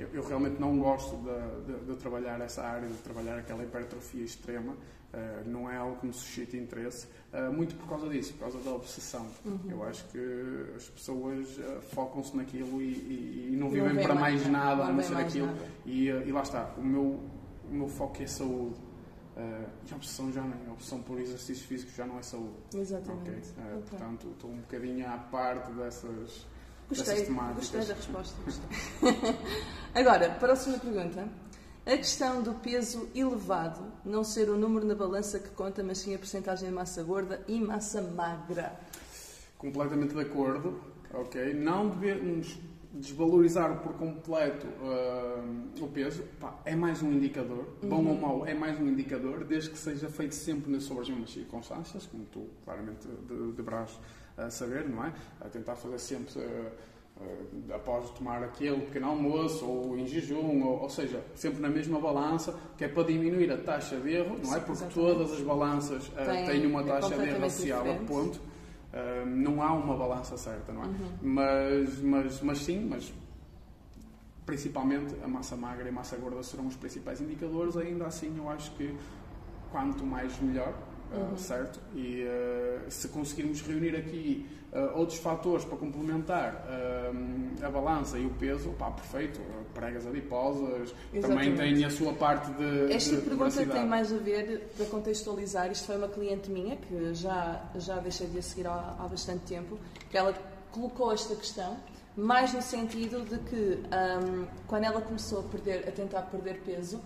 eu, 0.01 0.09
eu, 0.13 0.23
realmente 0.23 0.59
não 0.59 0.77
gosto 0.79 1.15
de, 1.17 1.73
de, 1.73 1.85
de, 1.85 1.95
trabalhar 1.97 2.39
essa 2.41 2.63
área, 2.63 2.87
de 2.87 2.97
trabalhar 2.97 3.37
aquela 3.37 3.63
hipertrofia 3.63 4.23
extrema, 4.23 4.75
Uh, 5.11 5.49
não 5.49 5.69
é 5.69 5.75
algo 5.75 5.97
que 5.97 6.07
me 6.07 6.13
suscite 6.13 6.55
interesse, 6.55 7.05
uh, 7.33 7.51
muito 7.51 7.75
por 7.75 7.89
causa 7.89 8.07
disso, 8.07 8.31
por 8.31 8.43
causa 8.43 8.59
da 8.59 8.71
obsessão. 8.71 9.27
Uhum. 9.43 9.59
Eu 9.69 9.83
acho 9.83 10.05
que 10.05 10.17
as 10.73 10.87
pessoas 10.87 11.57
uh, 11.57 11.81
focam-se 11.93 12.37
naquilo 12.37 12.81
e, 12.81 12.85
e, 12.85 13.49
e 13.51 13.55
não 13.57 13.69
vivem 13.69 13.93
não 13.93 14.03
para 14.03 14.15
mais 14.15 14.47
nada 14.47 14.85
a 14.85 14.91
não 14.93 15.03
ser 15.03 15.17
aquilo. 15.17 15.53
E, 15.85 16.07
e, 16.07 16.31
lá 16.31 16.43
está, 16.43 16.73
o 16.77 16.81
meu, 16.81 17.19
o 17.69 17.73
meu 17.73 17.89
foco 17.89 18.23
é 18.23 18.25
saúde. 18.25 18.79
e 19.35 19.91
a 19.91 19.95
obsessão 19.97 20.31
já 20.31 20.43
não 20.43 20.53
é. 20.53 20.69
A 20.69 20.71
obsessão 20.71 21.01
por 21.01 21.19
exercício 21.19 21.67
físico 21.67 21.91
já 21.91 22.05
não 22.05 22.17
é 22.17 22.21
saúde. 22.21 22.55
Exatamente. 22.73 23.21
Okay? 23.21 23.33
Okay. 23.33 23.89
Portanto, 23.89 24.27
estou 24.31 24.49
um 24.49 24.61
bocadinho 24.61 25.09
à 25.09 25.17
parte 25.17 25.73
dessas, 25.73 26.47
gostei. 26.91 27.25
Gostei 27.55 27.85
da 27.85 27.93
resposta. 27.93 28.35
Gostei. 28.45 28.67
Agora, 29.95 30.29
próxima 30.31 30.77
pergunta. 30.77 31.27
A 31.83 31.97
questão 31.97 32.43
do 32.43 32.53
peso 32.53 33.09
elevado 33.15 33.91
não 34.05 34.23
ser 34.23 34.49
o 34.49 34.57
número 34.57 34.85
na 34.85 34.93
balança 34.93 35.39
que 35.39 35.49
conta, 35.49 35.83
mas 35.83 35.97
sim 35.97 36.13
a 36.13 36.17
porcentagem 36.17 36.69
de 36.69 36.75
massa 36.75 37.01
gorda 37.01 37.43
e 37.47 37.59
massa 37.59 38.01
magra. 38.01 38.79
Completamente 39.57 40.13
de 40.13 40.21
acordo, 40.21 40.79
ok? 41.11 41.53
Não 41.55 41.89
devemos 41.89 42.59
desvalorizar 42.93 43.81
por 43.81 43.93
completo 43.93 44.67
uh, 44.67 45.83
o 45.83 45.87
peso. 45.87 46.23
Pá, 46.39 46.59
é 46.65 46.75
mais 46.75 47.01
um 47.01 47.11
indicador, 47.11 47.65
uhum. 47.81 47.89
bom 47.89 48.05
ou 48.05 48.15
mau, 48.15 48.45
é 48.45 48.53
mais 48.53 48.79
um 48.79 48.87
indicador, 48.87 49.43
desde 49.43 49.69
que 49.71 49.77
seja 49.77 50.09
feito 50.09 50.35
sempre 50.35 50.79
sobre 50.81 51.03
as 51.03 51.09
mesmas 51.09 51.31
circunstâncias, 51.31 52.05
como 52.05 52.25
tu 52.25 52.47
claramente 52.63 53.07
deverás 53.55 53.97
uh, 54.45 54.51
saber, 54.51 54.87
não 54.87 55.03
é? 55.05 55.13
A 55.39 55.49
tentar 55.49 55.75
fazer 55.75 55.99
sempre. 55.99 56.39
Uh, 56.39 56.71
uh, 57.17 57.73
após 57.73 58.09
tomar 58.11 58.43
aquele 58.43 58.81
pequeno 58.81 59.07
almoço 59.07 59.65
ou 59.65 59.97
em 59.97 60.05
jejum, 60.05 60.63
ou, 60.63 60.81
ou, 60.81 60.89
seja, 60.89 61.23
sempre 61.35 61.61
na 61.61 61.69
mesma 61.69 61.99
balança, 61.99 62.57
que 62.77 62.85
é 62.85 62.87
para 62.87 63.03
diminuir 63.03 63.51
a 63.51 63.57
taxa 63.57 63.97
de 63.97 64.13
erro, 64.13 64.37
não 64.43 64.55
é? 64.55 64.59
Porque 64.59 64.71
Exatamente. 64.71 64.93
todas 64.93 65.31
as 65.31 65.41
balanças 65.41 66.07
uh, 66.07 66.25
Tem, 66.25 66.45
têm 66.45 66.65
uma 66.65 66.81
é 66.81 66.85
taxa 66.85 67.17
de 67.17 67.29
erro 67.29 67.45
associada, 67.45 67.93
ponto. 68.07 68.39
Uh, 68.93 69.25
não 69.25 69.61
há 69.61 69.71
uma 69.73 69.95
balança 69.95 70.37
certa, 70.37 70.73
não 70.73 70.83
é? 70.83 70.87
Uhum. 70.87 71.09
Mas, 71.21 72.01
mas, 72.01 72.41
mas 72.41 72.57
sim, 72.57 72.87
mas 72.89 73.13
principalmente 74.45 75.15
a 75.23 75.27
massa 75.27 75.55
magra 75.55 75.85
e 75.85 75.89
a 75.89 75.91
massa 75.91 76.17
gorda 76.17 76.43
serão 76.43 76.67
os 76.67 76.75
principais 76.75 77.21
indicadores, 77.21 77.77
ainda 77.77 78.05
assim 78.05 78.35
eu 78.37 78.49
acho 78.49 78.71
que 78.71 78.93
quanto 79.71 80.05
mais 80.05 80.37
melhor, 80.41 80.73
uhum. 81.13 81.37
certo? 81.37 81.79
E 81.95 82.25
se 82.89 83.07
conseguirmos 83.09 83.61
reunir 83.61 83.95
aqui 83.95 84.47
Uh, 84.71 84.97
outros 84.97 85.19
fatores 85.19 85.65
para 85.65 85.77
complementar 85.77 86.65
a 87.61 87.69
balança 87.69 88.17
e 88.17 88.25
o 88.25 88.29
peso, 88.29 88.69
pá, 88.79 88.89
perfeito. 88.89 89.41
Pregas 89.73 90.07
adiposas, 90.07 90.93
Exatamente. 91.13 91.49
também 91.51 91.73
tem 91.73 91.83
a 91.83 91.89
sua 91.89 92.13
parte 92.13 92.49
de. 92.53 92.93
Esta 92.93 93.17
de 93.17 93.21
pergunta 93.21 93.65
tem 93.65 93.85
mais 93.85 94.13
a 94.13 94.17
ver, 94.17 94.71
para 94.77 94.85
contextualizar, 94.85 95.69
isto 95.69 95.87
foi 95.87 95.97
uma 95.97 96.07
cliente 96.07 96.49
minha 96.49 96.77
que 96.77 97.13
já, 97.13 97.61
já 97.75 97.99
deixei 97.99 98.27
de 98.27 98.39
a 98.39 98.41
seguir 98.41 98.65
há, 98.65 98.95
há 98.97 99.07
bastante 99.09 99.43
tempo, 99.43 99.77
que 100.09 100.17
ela 100.17 100.33
colocou 100.71 101.11
esta 101.11 101.35
questão, 101.35 101.77
mais 102.15 102.53
no 102.53 102.61
sentido 102.61 103.25
de 103.25 103.39
que 103.39 103.79
um, 103.87 104.45
quando 104.67 104.85
ela 104.85 105.01
começou 105.01 105.39
a, 105.39 105.43
perder, 105.43 105.87
a 105.87 105.91
tentar 105.91 106.21
perder 106.23 106.61
peso, 106.61 107.01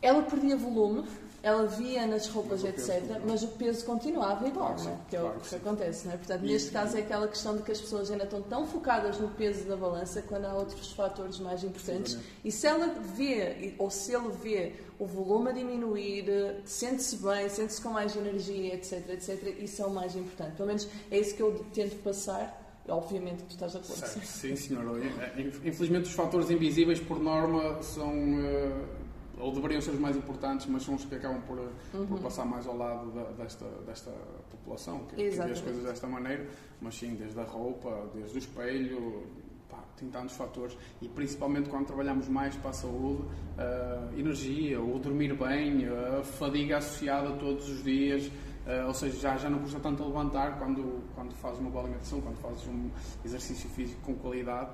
ela 0.00 0.22
perdia 0.22 0.56
volume, 0.56 1.04
ela 1.44 1.66
via 1.66 2.06
nas 2.06 2.26
roupas, 2.26 2.64
etc., 2.64 3.02
mas 3.26 3.42
o 3.42 3.48
peso 3.48 3.84
continuava 3.84 4.48
igual, 4.48 4.74
Claro 4.74 4.80
é? 4.80 4.92
sim, 4.94 4.98
que 5.10 5.16
é 5.16 5.20
claro 5.20 5.36
o 5.36 5.40
que 5.42 5.54
acontece. 5.54 6.06
Não 6.06 6.14
é? 6.14 6.16
Portanto, 6.16 6.40
neste 6.42 6.70
caso 6.70 6.96
é 6.96 7.00
aquela 7.00 7.28
questão 7.28 7.56
de 7.56 7.62
que 7.62 7.70
as 7.70 7.80
pessoas 7.80 8.10
ainda 8.10 8.24
estão 8.24 8.40
tão 8.40 8.66
focadas 8.66 9.18
no 9.18 9.28
peso 9.28 9.68
da 9.68 9.76
balança 9.76 10.22
quando 10.22 10.46
há 10.46 10.54
outros 10.54 10.90
fatores 10.92 11.38
mais 11.38 11.62
importantes. 11.62 12.16
E 12.42 12.50
se 12.50 12.66
ela 12.66 12.86
vê, 13.14 13.74
ou 13.78 13.90
se 13.90 14.14
ele 14.14 14.30
vê 14.42 14.72
o 14.98 15.04
volume 15.06 15.50
a 15.50 15.52
diminuir, 15.52 16.24
sente-se 16.64 17.16
bem, 17.16 17.46
sente-se 17.50 17.80
com 17.82 17.90
mais 17.90 18.16
energia, 18.16 18.74
etc, 18.74 19.06
etc, 19.10 19.56
isso 19.60 19.82
é 19.82 19.86
o 19.86 19.90
mais 19.90 20.16
importante. 20.16 20.56
Pelo 20.56 20.68
menos 20.68 20.88
é 21.10 21.18
isso 21.18 21.34
que 21.34 21.42
eu 21.42 21.64
tento 21.74 21.96
passar. 22.02 22.62
Obviamente 22.86 23.36
que 23.44 23.44
tu 23.44 23.50
estás 23.52 23.72
de 23.72 23.78
acordo. 23.78 24.06
Sim, 24.26 24.56
senhor. 24.56 25.00
Infelizmente, 25.64 26.04
os 26.06 26.12
fatores 26.12 26.50
invisíveis, 26.50 27.00
por 27.00 27.18
norma, 27.18 27.82
são. 27.82 28.10
eh, 28.12 29.03
ou 29.38 29.52
deveriam 29.52 29.80
ser 29.80 29.90
os 29.92 29.98
mais 30.00 30.16
importantes, 30.16 30.66
mas 30.66 30.82
são 30.82 30.94
os 30.94 31.04
que 31.04 31.14
acabam 31.14 31.40
por, 31.42 31.58
Uhum. 31.92 32.06
por 32.06 32.20
passar 32.20 32.44
mais 32.44 32.66
ao 32.66 32.76
lado 32.76 33.10
da- 33.10 33.30
desta, 33.32 33.64
desta 33.86 34.10
população, 34.50 35.00
que, 35.06 35.16
que 35.16 35.30
vê 35.30 35.42
as 35.52 35.60
coisas 35.60 35.82
desta 35.84 36.06
maneira. 36.06 36.46
Mas 36.80 36.96
sim, 36.96 37.14
desde 37.14 37.38
a 37.40 37.44
roupa, 37.44 38.08
desde 38.14 38.36
o 38.36 38.38
espelho, 38.38 39.26
pá, 39.68 39.78
tem 39.96 40.08
tantos 40.10 40.36
fatores. 40.36 40.76
E 41.02 41.08
principalmente 41.08 41.68
quando 41.68 41.86
trabalhamos 41.86 42.28
mais 42.28 42.54
para 42.56 42.70
a 42.70 42.72
saúde, 42.74 43.24
a 43.58 44.10
energia, 44.18 44.80
o 44.80 44.98
dormir 44.98 45.34
bem, 45.34 45.86
a 45.88 46.22
fadiga 46.22 46.78
associada 46.78 47.32
todos 47.36 47.68
os 47.68 47.82
dias. 47.82 48.30
Uh, 48.66 48.86
ou 48.86 48.94
seja, 48.94 49.18
já, 49.18 49.36
já 49.36 49.50
não 49.50 49.58
custa 49.58 49.78
tanto 49.78 50.02
levantar 50.02 50.58
quando, 50.58 51.02
quando 51.14 51.34
fazes 51.34 51.60
uma 51.60 51.68
boa 51.68 51.84
alimentação, 51.84 52.18
quando 52.22 52.38
fazes 52.38 52.66
um 52.66 52.88
exercício 53.22 53.68
físico 53.68 54.00
com 54.00 54.14
qualidade, 54.14 54.70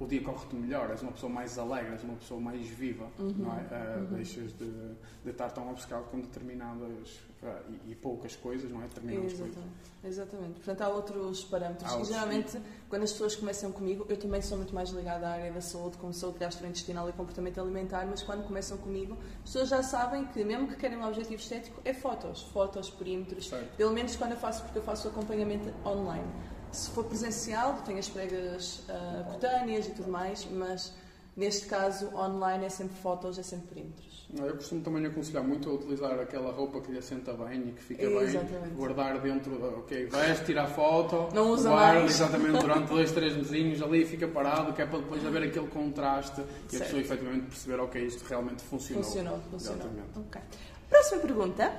o 0.00 0.06
dia 0.06 0.22
corre-te 0.22 0.56
melhor, 0.56 0.90
és 0.90 1.02
uma 1.02 1.12
pessoa 1.12 1.30
mais 1.30 1.58
alegre, 1.58 1.92
és 1.92 2.02
uma 2.02 2.16
pessoa 2.16 2.40
mais 2.40 2.66
viva, 2.66 3.06
não 3.18 3.52
é? 3.52 3.60
Uh, 3.60 4.14
Deixas 4.14 4.52
de, 4.56 4.94
de 5.22 5.30
estar 5.30 5.50
tão 5.50 5.70
obcecado 5.70 6.10
com 6.10 6.20
determinadas 6.20 7.20
uh, 7.42 7.70
e, 7.86 7.92
e 7.92 7.94
poucas 7.94 8.34
coisas, 8.34 8.70
não 8.70 8.80
é? 8.82 8.84
Determinadas 8.84 9.34
coisas. 9.34 9.48
Exatamente. 9.48 9.90
Exatamente. 10.02 10.54
Portanto, 10.54 10.80
há 10.80 10.88
outros 10.88 11.44
parâmetros. 11.44 11.92
Há 11.92 12.00
e 12.00 12.04
geralmente, 12.04 12.58
quando 12.88 13.02
as 13.02 13.12
pessoas 13.12 13.36
começam 13.36 13.70
comigo, 13.70 14.06
eu 14.08 14.16
também 14.16 14.40
sou 14.40 14.56
muito 14.56 14.74
mais 14.74 14.88
ligada 14.88 15.28
à 15.28 15.32
área 15.32 15.52
da 15.52 15.60
saúde, 15.60 15.98
como 15.98 16.14
saúde 16.14 16.38
gastrointestinal 16.38 17.06
e 17.10 17.12
comportamento 17.12 17.60
alimentar, 17.60 18.06
mas 18.06 18.22
quando 18.22 18.46
começam 18.46 18.78
comigo, 18.78 19.18
as 19.44 19.52
pessoas 19.52 19.68
já 19.68 19.82
sabem 19.82 20.24
que, 20.24 20.42
mesmo 20.42 20.66
que 20.66 20.76
querem 20.76 20.96
um 20.96 21.06
objetivo 21.06 21.40
estético, 21.40 21.78
é 21.84 21.92
fotos. 21.92 22.42
Fotos, 22.44 22.88
perímetros. 22.88 23.48
Certo. 23.48 23.76
Pelo 23.76 23.92
menos 23.92 24.16
quando 24.16 24.32
eu 24.32 24.38
faço, 24.38 24.62
porque 24.62 24.78
eu 24.78 24.82
faço 24.82 25.08
acompanhamento 25.08 25.70
online. 25.86 26.26
Se 26.72 26.90
for 26.90 27.04
presencial, 27.04 27.74
tenho 27.84 27.98
as 27.98 28.08
pregas 28.08 28.82
ah, 28.88 29.24
cutâneas 29.32 29.86
e 29.86 29.90
tudo 29.90 30.10
mais, 30.10 30.46
mas 30.50 30.92
neste 31.36 31.66
caso, 31.66 32.14
online 32.14 32.64
é 32.66 32.68
sempre 32.68 32.96
fotos, 33.02 33.38
é 33.38 33.42
sempre 33.42 33.68
perímetros. 33.68 34.10
Eu 34.38 34.54
costumo 34.54 34.80
também 34.80 35.04
aconselhar 35.06 35.42
muito 35.42 35.68
a 35.68 35.72
utilizar 35.72 36.16
aquela 36.20 36.52
roupa 36.52 36.80
que 36.80 36.92
lhe 36.92 36.98
assenta 36.98 37.32
bem 37.32 37.70
e 37.70 37.72
que 37.72 37.82
fica 37.82 38.04
Exatamente. 38.04 38.60
bem, 38.60 38.74
guardar 38.76 39.18
dentro, 39.20 39.78
ok, 39.78 40.06
veste, 40.06 40.44
tira 40.44 40.62
a 40.62 40.66
foto, 40.68 41.34
Não 41.34 41.50
usa 41.50 41.70
guarda 41.70 42.00
mais. 42.00 42.12
exatamente 42.12 42.58
durante 42.62 42.88
dois, 42.88 43.10
três 43.10 43.36
mesinhos 43.36 43.82
ali 43.82 44.04
fica 44.06 44.28
parado, 44.28 44.72
que 44.72 44.82
é 44.82 44.86
para 44.86 45.00
depois 45.00 45.26
haver 45.26 45.42
aquele 45.42 45.66
contraste 45.66 46.42
e 46.72 46.76
a 46.76 46.78
pessoa 46.78 47.00
efetivamente 47.00 47.46
perceber, 47.46 47.80
ok, 47.80 48.06
isto 48.06 48.22
realmente 48.28 48.62
funcionou. 48.62 49.02
Funcionou, 49.02 49.40
funcionou. 49.50 49.78
Exatamente. 49.80 50.18
Ok. 50.20 50.40
Próxima 50.88 51.20
pergunta. 51.22 51.72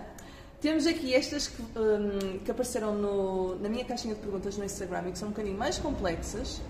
Temos 0.62 0.86
aqui 0.86 1.14
estas 1.16 1.48
que, 1.48 1.62
hum, 1.62 2.40
que 2.46 2.52
apareceram 2.52 2.94
no- 2.94 3.56
na 3.56 3.68
minha 3.68 3.84
caixinha 3.84 4.14
de 4.14 4.20
perguntas 4.22 4.58
no 4.58 4.64
Instagram 4.64 5.08
e 5.08 5.12
que 5.12 5.18
são 5.18 5.30
um 5.30 5.32
bocadinho 5.32 5.58
mais 5.58 5.80
complexas. 5.80 6.62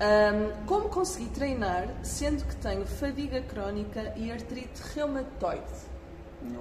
Hum, 0.00 0.64
como 0.66 0.88
consegui 0.88 1.28
treinar 1.30 1.88
sendo 2.04 2.44
que 2.44 2.56
tenho 2.56 2.84
fadiga 2.86 3.40
crónica 3.42 4.12
e 4.16 4.30
artrite 4.32 4.80
reumatoide? 4.94 5.62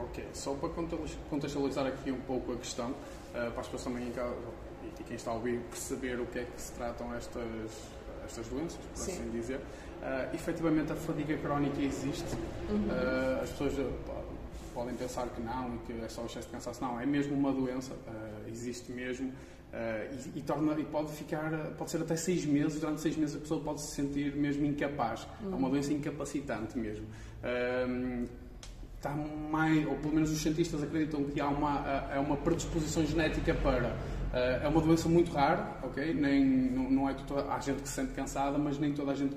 Ok, 0.04 0.24
só 0.34 0.54
para 0.54 0.70
context- 0.70 1.18
contextualizar 1.30 1.86
aqui 1.88 2.12
um 2.12 2.20
pouco 2.22 2.54
a 2.54 2.56
questão, 2.58 2.94
eh, 3.34 3.50
para 3.52 3.62
as 3.62 3.68
pessoas 3.68 3.84
também 3.84 4.08
em 4.08 4.12
casa 4.12 4.34
e 5.00 5.04
quem 5.04 5.16
está 5.16 5.32
a 5.32 5.34
ouvir 5.36 5.60
perceber 5.70 6.20
o 6.20 6.26
que 6.26 6.40
é 6.40 6.44
que 6.46 6.60
se 6.62 6.72
tratam 6.74 7.14
estas, 7.16 7.44
estas 8.26 8.48
doenças, 8.48 8.78
por 8.78 8.98
Sim. 9.04 9.12
assim 9.12 9.30
dizer. 9.32 9.60
Eh, 10.02 10.30
efetivamente 10.34 10.92
a 10.92 10.96
fadiga 10.96 11.38
crónica 11.38 11.80
existe. 11.82 12.36
Uhum. 12.70 12.88
Eh, 12.90 13.40
as 13.44 13.50
pessoas 13.52 13.74
podem 14.78 14.94
pensar 14.96 15.26
que 15.34 15.42
não 15.42 15.74
e 15.76 15.78
que 15.88 15.94
é 16.06 16.08
só 16.08 16.22
o 16.22 16.26
excesso 16.28 16.46
de 16.48 16.54
cansaço. 16.54 16.80
Não, 16.84 17.00
é 17.00 17.06
mesmo 17.06 17.34
uma 17.36 17.52
doença, 17.52 17.94
eh, 18.08 18.50
existe 18.54 18.92
mesmo. 18.92 19.32
eh, 19.74 20.10
e, 20.36 20.40
e 20.40 20.42
torna, 20.44 20.80
e 20.80 20.86
pode 20.86 21.12
ficar, 21.14 21.52
eh, 21.52 21.72
pode 21.78 21.90
ser 21.92 22.00
até 22.02 22.16
seis 22.16 22.46
meses, 22.46 22.80
durante 22.80 23.02
seis 23.02 23.18
meses 23.18 23.36
a 23.36 23.40
pessoa 23.40 23.60
pode 23.62 23.82
se 23.82 23.88
sentir 23.96 24.36
mesmo 24.36 24.64
incapaz. 24.66 25.28
É 25.52 25.56
uma 25.56 25.70
doença 25.70 25.92
incapacitante 25.92 26.78
mesmo. 26.78 27.06
Ehm, 27.44 28.26
está 28.96 29.10
mais, 29.52 29.86
ou 29.88 29.96
pelo 29.96 30.14
menos 30.14 30.32
os 30.32 30.40
cientistas 30.42 30.82
acreditam 30.84 31.24
que 31.26 31.40
há 31.42 31.48
uma, 31.50 31.74
é 32.14 32.20
uma 32.20 32.38
predisposição 32.38 33.04
genética 33.06 33.54
para. 33.56 33.90
eh, 34.34 34.62
É 34.64 34.68
uma 34.68 34.82
doença 34.82 35.10
muito 35.10 35.32
rara, 35.32 35.80
ok? 35.84 36.14
Nem, 36.14 36.46
não, 36.46 36.90
não 36.90 37.10
é 37.10 37.14
toda, 37.28 37.42
há 37.52 37.60
gente 37.60 37.82
que 37.82 37.90
se 37.90 37.96
sente 37.96 38.14
cansada, 38.14 38.58
mas 38.58 38.78
nem 38.80 38.94
toda 38.94 39.12
a 39.12 39.16
gente 39.16 39.36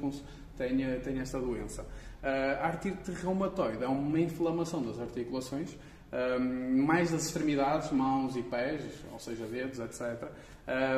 tenha, 0.56 1.00
tenha 1.00 1.22
esta 1.22 1.38
doença. 1.40 1.84
Eh, 2.22 2.58
A 2.60 2.66
artrite 2.66 3.10
reumatoide 3.12 3.82
é 3.82 3.88
uma 3.88 4.20
inflamação 4.20 4.82
das 4.82 4.98
articulações, 5.00 5.70
eh, 6.12 6.38
mais 6.38 7.10
das 7.10 7.26
extremidades, 7.26 7.90
mãos 7.92 8.36
e 8.36 8.42
pés, 8.42 8.82
ou 9.12 9.18
seja, 9.18 9.46
dedos, 9.46 9.78
etc. 9.78 10.28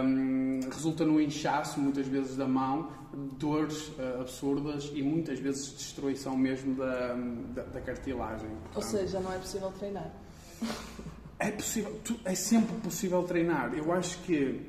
Um, 0.05 0.61
resulta 0.71 1.03
no 1.05 1.19
inchaço, 1.21 1.81
muitas 1.81 2.07
vezes, 2.07 2.37
da 2.37 2.47
mão, 2.47 2.91
dores 3.39 3.91
eh, 3.99 4.17
absurdas 4.21 4.91
e 4.95 5.03
muitas 5.03 5.39
vezes 5.39 5.73
destruição 5.75 6.37
mesmo 6.37 6.75
da, 6.75 7.15
da, 7.55 7.63
da 7.63 7.81
cartilagem. 7.81 8.49
Ou 8.51 8.57
Portanto, 8.75 8.85
seja, 8.91 9.21
não 9.21 9.33
é 9.33 9.39
possível 9.39 9.73
treinar. 9.79 10.11
é 11.39 11.51
possível, 11.53 12.01
é 12.25 12.35
sempre 12.35 12.75
possível 12.81 13.23
treinar. 13.23 13.73
Eu 13.75 13.93
acho 13.93 14.19
que 14.25 14.61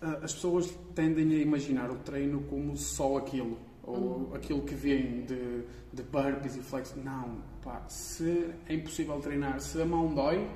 ah, 0.00 0.20
as 0.22 0.34
pessoas 0.34 0.70
tendem 0.94 1.32
a 1.32 1.38
imaginar 1.38 1.90
o 1.90 1.96
treino 1.96 2.42
como 2.42 2.76
só 2.76 3.16
aquilo, 3.16 3.58
ou 3.86 4.32
aquilo 4.34 4.62
que 4.62 4.74
vem 4.74 5.24
de, 5.24 5.62
de 5.92 6.02
burpees 6.02 6.56
e 6.56 6.60
flex. 6.60 6.94
Não, 6.96 7.38
pá, 7.62 7.82
se 7.88 8.50
é 8.68 8.74
impossível 8.74 9.18
treinar, 9.20 9.60
se 9.60 9.80
a 9.80 9.86
mão 9.86 10.12
dói, 10.12 10.48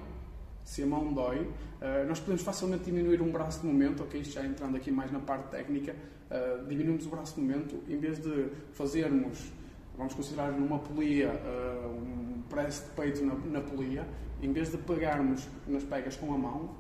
se 0.64 0.82
a 0.82 0.86
mão 0.86 1.12
dói, 1.12 1.48
ah, 1.80 2.04
nós 2.06 2.18
podemos 2.18 2.42
facilmente 2.42 2.84
diminuir 2.84 3.22
um 3.22 3.30
braço 3.30 3.60
de 3.60 3.66
momento, 3.66 4.02
ok? 4.02 4.22
Já 4.24 4.44
entrando 4.44 4.76
aqui 4.76 4.90
mais 4.90 5.10
na 5.10 5.20
parte 5.20 5.48
técnica, 5.48 5.94
ah, 6.30 6.64
diminuímos 6.68 7.06
o 7.06 7.08
braço 7.08 7.36
de 7.36 7.40
momento, 7.40 7.80
em 7.88 7.98
vez 7.98 8.18
de 8.18 8.48
fazermos, 8.72 9.50
vamos 9.96 10.12
considerar 10.14 10.52
numa 10.52 10.78
polia, 10.78 11.30
ah, 11.30 11.88
um 11.88 12.42
press 12.48 12.84
de 12.84 12.90
peito 12.90 13.24
na, 13.24 13.34
na 13.34 13.60
polia, 13.60 14.06
em 14.42 14.52
vez 14.52 14.70
de 14.70 14.78
pegarmos 14.78 15.46
nas 15.66 15.84
pegas 15.84 16.16
com 16.16 16.32
a 16.32 16.38
mão, 16.38 16.70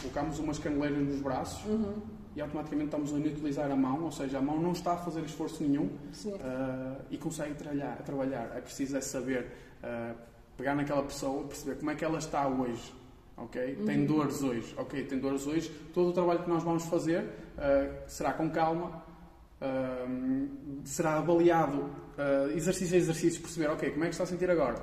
colocamos 0.00 0.38
umas 0.38 0.58
caneleiras 0.58 1.06
nos 1.06 1.20
braços 1.20 1.62
e 2.34 2.40
automaticamente 2.40 2.86
estamos 2.86 3.12
a 3.12 3.18
inutilizar 3.18 3.70
a 3.70 3.76
mão, 3.76 4.04
ou 4.04 4.12
seja, 4.12 4.38
a 4.38 4.42
mão 4.42 4.60
não 4.60 4.72
está 4.72 4.92
a 4.92 4.96
fazer 4.96 5.20
esforço 5.24 5.62
nenhum 5.62 5.90
ah, 6.40 6.96
e 7.10 7.18
consegue 7.18 7.54
trabalhar, 7.54 7.96
trabalhar. 8.02 8.52
É 8.56 8.60
preciso 8.60 8.96
é 8.96 9.00
saber 9.00 9.46
ah, 9.82 10.14
pegar 10.56 10.74
naquela 10.74 11.02
pessoa, 11.02 11.44
perceber 11.44 11.76
como 11.76 11.90
é 11.90 11.94
que 11.94 12.04
ela 12.04 12.18
está 12.18 12.46
hoje. 12.46 12.92
ok? 13.36 13.76
Tem 13.84 14.06
dores 14.06 14.42
hoje. 14.42 14.74
Ok, 14.76 15.04
tem 15.04 15.18
dores 15.18 15.46
hoje. 15.46 15.70
Todo 15.92 16.10
o 16.10 16.12
trabalho 16.12 16.42
que 16.42 16.50
nós 16.50 16.62
vamos 16.62 16.84
fazer 16.84 17.28
ah, 17.58 18.04
será 18.06 18.32
com 18.32 18.50
calma, 18.50 19.02
será 20.84 21.18
avaliado 21.18 21.90
exercício 22.54 22.94
a 22.94 22.98
exercício, 22.98 23.42
perceber, 23.42 23.68
ok, 23.68 23.90
como 23.90 24.04
é 24.04 24.06
que 24.06 24.14
está 24.14 24.24
a 24.24 24.26
sentir 24.26 24.50
agora? 24.50 24.82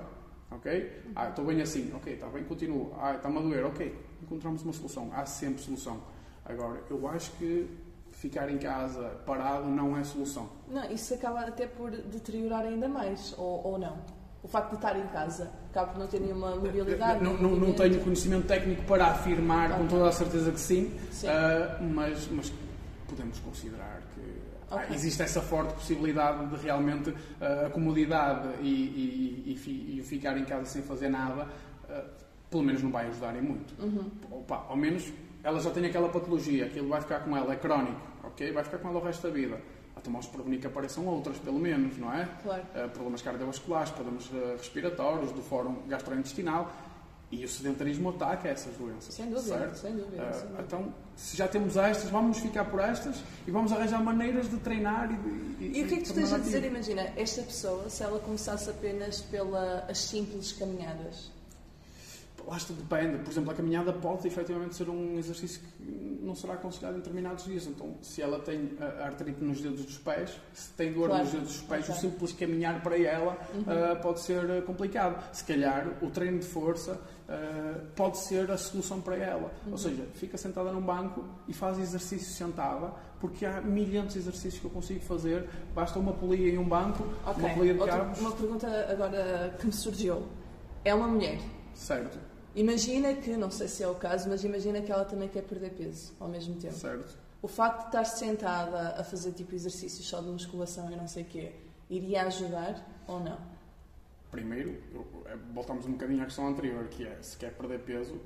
Ok? 0.52 0.92
Ah, 1.16 1.30
estou 1.30 1.46
bem 1.46 1.62
assim. 1.62 1.92
Ok, 1.94 2.14
está 2.14 2.28
bem, 2.28 2.44
continuo. 2.44 2.94
Ah, 3.00 3.16
está-me 3.16 3.38
a 3.38 3.42
doer. 3.42 3.66
Ok, 3.66 3.94
encontramos 4.22 4.64
uma 4.64 4.74
solução. 4.74 5.10
Há 5.14 5.26
sempre 5.26 5.62
solução. 5.62 6.02
Agora, 6.50 6.82
eu 6.90 7.08
acho 7.08 7.32
que 7.32 7.70
ficar 8.12 8.50
em 8.50 8.58
casa 8.58 9.04
parado 9.26 9.68
não 9.70 9.98
é 9.98 10.04
solução. 10.04 10.50
Não, 10.68 10.90
isso 10.92 11.14
acaba 11.14 11.42
até 11.42 11.68
por 11.68 11.92
deteriorar 11.92 12.66
ainda 12.66 12.88
mais, 12.88 13.34
ou, 13.38 13.62
ou 13.66 13.78
não? 13.78 13.98
O 14.44 14.48
facto 14.48 14.70
de 14.70 14.76
estar 14.76 14.98
em 14.98 15.06
casa 15.08 15.52
acaba 15.70 15.92
por 15.92 16.00
não 16.00 16.08
ter 16.08 16.22
nenhuma 16.22 16.56
mobilidade. 16.56 17.24
Não, 17.24 17.34
não, 17.38 17.56
não 17.56 17.74
tenho 17.74 18.00
conhecimento 18.02 18.48
técnico 18.48 18.84
para 18.84 19.08
afirmar 19.08 19.70
com 19.70 19.84
Ok. 19.84 19.88
toda 19.90 20.10
a 20.10 20.12
certeza 20.12 20.52
que 20.52 20.60
sim, 20.60 20.98
Sim. 21.12 21.28
ah, 21.28 21.78
mas, 21.82 22.28
mas 22.32 22.54
podemos 23.08 23.40
considerar 23.40 24.02
que 24.16 24.22
ah, 24.72 24.76
Ok. 24.76 24.96
existe 24.96 25.22
essa 25.22 25.42
forte 25.42 25.74
possibilidade 25.74 26.46
de 26.48 26.56
realmente 26.64 27.14
ah, 27.42 27.66
a 27.68 27.70
comodidade 27.70 28.48
e, 28.62 28.68
e, 28.68 29.60
e, 29.68 30.00
e 30.00 30.04
ficar 30.04 30.38
em 30.38 30.46
casa 30.46 30.66
sem 30.66 30.82
fazer 30.82 31.10
nada, 31.10 31.48
ah, 31.90 32.04
pelo 32.50 32.64
menos 32.64 32.82
não 32.82 32.92
vai 32.92 33.08
ajudarem 33.08 33.42
muito. 33.42 33.74
Uhum. 33.82 34.10
Opa, 34.32 34.66
ao 34.70 34.78
menos 34.78 35.12
ela 35.48 35.62
já 35.62 35.70
tem 35.70 35.86
aquela 35.86 36.10
patologia, 36.10 36.66
aquilo 36.66 36.90
vai 36.90 37.00
ficar 37.00 37.22
com 37.22 37.36
ela, 37.38 37.54
é 37.54 37.56
crónico, 37.56 38.02
ok? 38.22 38.52
Vai 38.52 38.66
ficar 38.66 38.80
com 38.80 38.90
ela 38.90 39.00
o 39.00 39.02
resto 39.02 39.24
da 39.26 39.34
vida. 39.34 39.58
Então 39.98 40.12
vamos 40.12 40.28
prevenir 40.28 40.60
que 40.60 40.68
apareçam 40.68 41.08
outras, 41.08 41.38
pelo 41.38 41.58
menos, 41.58 41.98
não 41.98 42.14
é? 42.14 42.28
Claro. 42.44 42.64
Uh, 42.64 42.90
problemas 42.90 43.22
cardiovasculares, 43.22 43.90
problemas 43.92 44.26
uh, 44.26 44.58
respiratórios, 44.58 45.32
do 45.32 45.42
fórum 45.42 45.78
gastrointestinal. 45.88 46.70
E 47.32 47.46
o 47.46 47.48
sedentarismo 47.48 48.10
ataca 48.10 48.50
essas 48.50 48.74
doenças. 48.76 49.14
Sem 49.14 49.30
dúvida, 49.30 49.58
certo? 49.58 49.76
sem 49.78 49.96
dúvida, 49.96 50.28
Ah, 50.30 50.34
sem 50.34 50.48
dúvida. 50.48 50.64
Então, 50.64 50.94
se 51.16 51.38
já 51.38 51.48
temos 51.48 51.78
estas, 51.78 52.10
vamos 52.10 52.40
ficar 52.40 52.66
por 52.66 52.82
estas 52.82 53.22
e 53.46 53.52
vamos 53.52 53.72
arranjar 53.72 54.04
maneiras 54.04 54.50
de 54.50 54.58
treinar 54.58 55.10
e 55.12 55.16
de. 55.16 55.78
E 55.80 55.84
o 55.84 55.88
que 55.88 55.94
é 55.94 55.98
que 55.98 56.04
tu 56.04 56.14
tornar 56.14 56.36
a 56.36 56.40
dizer? 56.40 56.64
Imagina, 56.66 57.02
esta 57.16 57.42
pessoa, 57.42 57.90
se 57.90 58.04
ela 58.04 58.20
começasse 58.20 58.70
apenas 58.70 59.22
pelas 59.22 59.98
simples 59.98 60.52
caminhadas, 60.54 61.32
Lá 62.48 62.56
está, 62.56 62.74
depende. 62.74 63.18
Por 63.24 63.30
exemplo, 63.30 63.52
a 63.52 63.54
caminhada 63.54 63.92
pode 63.92 64.26
efetivamente 64.26 64.74
ser 64.76 64.90
um 64.90 65.18
exercício 65.20 65.62
que 65.62 66.20
não 66.24 66.34
será 66.34 66.54
aconselhado 66.54 66.96
em 66.96 67.00
determinados 67.00 67.44
dias. 67.44 67.68
Então, 67.68 67.96
se 68.02 68.22
ela 68.22 68.40
tem 68.40 68.72
artrite 69.04 69.44
nos 69.44 69.60
dedos 69.60 69.84
dos 69.84 69.98
pés, 69.98 70.40
se 70.54 70.70
tem 70.72 70.94
dor 70.94 71.08
Claro. 71.10 71.24
nos 71.26 71.34
dedos 71.34 71.48
dos 71.50 71.62
pés, 71.64 71.90
o 71.90 71.94
simples 71.94 72.32
caminhar 72.32 72.82
para 72.82 72.98
ela 72.98 73.38
ah, 73.68 73.96
pode 73.98 74.22
ser 74.22 74.64
complicado. 74.64 75.22
Se 75.34 75.44
calhar, 75.44 75.88
o 76.02 76.10
treino 76.10 76.40
de 76.40 76.46
força 76.46 76.98
ah, 77.28 77.82
pode 77.98 78.18
ser 78.20 78.50
a 78.50 78.58
solução 78.58 79.02
para 79.02 79.18
ela. 79.18 79.52
Ou 79.70 79.78
seja, 79.78 80.06
fica 80.14 80.38
sentada 80.38 80.72
num 80.72 80.82
banco 80.82 81.26
e 81.50 81.54
faz 81.54 81.78
exercício 81.78 82.34
sentada, 82.34 82.94
porque 83.20 83.46
há 83.46 83.60
milhares 83.60 84.14
de 84.14 84.20
exercícios 84.20 84.60
que 84.60 84.66
eu 84.66 84.72
consigo 84.72 85.02
fazer. 85.02 85.50
Basta 85.76 86.00
uma 86.00 86.14
polia 86.14 86.50
em 86.54 86.58
um 86.58 86.68
banco, 86.68 87.04
Ok. 87.26 87.44
uma 87.44 87.54
polia 87.54 87.74
de 87.74 87.80
Outra- 87.82 87.98
cabos. 87.98 88.20
uma 88.22 88.32
pergunta 88.32 88.68
agora 88.90 89.54
que 89.60 89.66
me 89.66 89.74
surgiu. 89.74 90.24
É 90.86 90.96
uma 90.96 91.08
mulher. 91.10 91.40
Certo, 91.74 92.18
Imagina 92.58 93.14
que, 93.14 93.38
não 93.38 93.52
sei 93.52 93.68
se 93.68 93.84
é 93.84 93.88
o 93.88 93.94
caso, 93.94 94.28
mas 94.28 94.44
imagina 94.44 94.82
que 94.82 94.92
ela 94.92 95.06
também 95.06 95.30
quer 95.30 95.44
perder 95.44 95.70
peso 95.72 96.14
ao 96.20 96.28
mesmo 96.28 96.56
tempo. 96.56 96.74
certo. 96.74 97.16
O 97.40 97.48
facto 97.48 97.82
de 97.82 97.86
estar 97.86 98.06
sentada 98.06 99.00
a 99.00 99.04
fazer 99.04 99.32
tipo 99.32 99.54
exercícios 99.54 100.08
só 100.08 100.20
de 100.22 100.28
musculação 100.28 100.92
e 100.92 100.96
não 100.96 101.08
sei 101.08 101.22
o 101.22 101.26
quê, 101.28 101.52
iria 101.88 102.24
ajudar 102.24 102.84
ou 103.08 103.20
não? 103.20 103.38
Primeiro, 104.32 104.76
eh, 105.28 105.38
voltamos 105.54 105.86
um 105.86 105.92
bocadinho 105.92 106.24
à 106.24 106.26
questão 106.26 106.48
anterior, 106.48 106.88
que 106.88 107.06
é, 107.06 107.16
se 107.22 107.38
quer 107.38 107.54
perder 107.54 107.80
peso, 107.82 108.20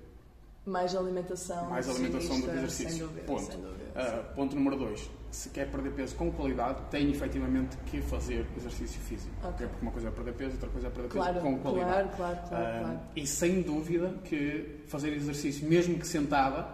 Mais 0.65 0.95
alimentação, 0.95 1.69
mais 1.69 1.89
alimentação 1.89 2.39
do 2.39 2.45
que 2.47 2.51
exercício. 2.51 2.89
Sem 2.89 2.99
dúvida, 2.99 3.25
ponto. 3.27 3.51
sem 3.51 3.61
dúvida. 3.61 3.91
Ah, 3.95 4.33
ponto 4.33 4.55
número 4.55 4.77
dois, 4.77 5.09
se 5.31 5.49
quer 5.49 5.71
perder 5.71 5.91
peso 5.93 6.15
com 6.15 6.31
qualidade, 6.31 6.81
tem 6.91 7.09
efetivamente 7.09 7.77
que 7.85 8.01
fazer 8.01 8.45
exercício 8.57 8.99
físico. 9.01 9.33
Ok. 9.43 9.65
Porque 9.67 9.81
uma 9.81 9.91
coisa 9.91 10.07
é 10.09 10.11
perder 10.11 10.33
peso, 10.33 10.51
outra 10.53 10.69
coisa 10.69 10.87
é 10.87 10.89
perder 10.89 11.07
peso 11.09 11.23
Claro, 11.23 11.39
com 11.41 11.57
qualidade. 11.59 12.09
claro, 12.15 12.37
claro, 12.37 12.49
claro, 12.49 12.65
Ah, 12.65 12.79
claro. 12.81 12.99
E 13.15 13.25
sem 13.25 13.61
dúvida 13.61 14.13
que 14.25 14.83
fazer 14.87 15.13
exercício, 15.13 15.67
mesmo 15.67 15.97
que 15.97 16.05
sentada, 16.05 16.67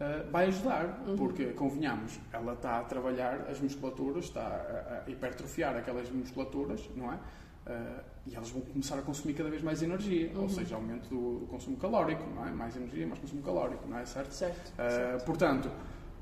ah, 0.00 0.24
vai 0.30 0.46
ajudar, 0.46 1.02
Uhum. 1.06 1.16
porque, 1.16 1.46
convenhamos, 1.46 2.18
ela 2.32 2.52
está 2.52 2.78
a 2.78 2.84
trabalhar 2.84 3.46
as 3.50 3.60
musculaturas, 3.60 4.24
está 4.26 4.40
a, 4.42 5.02
a 5.06 5.10
hipertrofiar 5.10 5.76
aquelas 5.76 6.08
musculaturas, 6.10 6.88
não 6.94 7.12
é? 7.12 7.18
Ah, 7.66 8.00
e 8.26 8.34
elas 8.34 8.48
vão 8.50 8.62
começar 8.62 8.96
a 8.98 9.02
consumir 9.02 9.34
cada 9.34 9.50
vez 9.50 9.62
mais 9.62 9.82
energia, 9.82 10.30
Uhum. 10.34 10.42
ou 10.42 10.48
seja, 10.48 10.76
aumento 10.76 11.08
do, 11.08 11.40
do 11.40 11.46
consumo 11.46 11.76
calórico, 11.76 12.22
não 12.34 12.46
é? 12.46 12.50
Mais 12.50 12.76
energia, 12.76 13.06
mais 13.06 13.18
consumo 13.20 13.42
calórico, 13.42 13.88
não 13.88 13.98
é? 13.98 14.04
Certo? 14.06 14.30
Certo. 14.32 14.72
Ah, 14.78 14.88
certo. 14.88 15.24
portanto, 15.24 15.70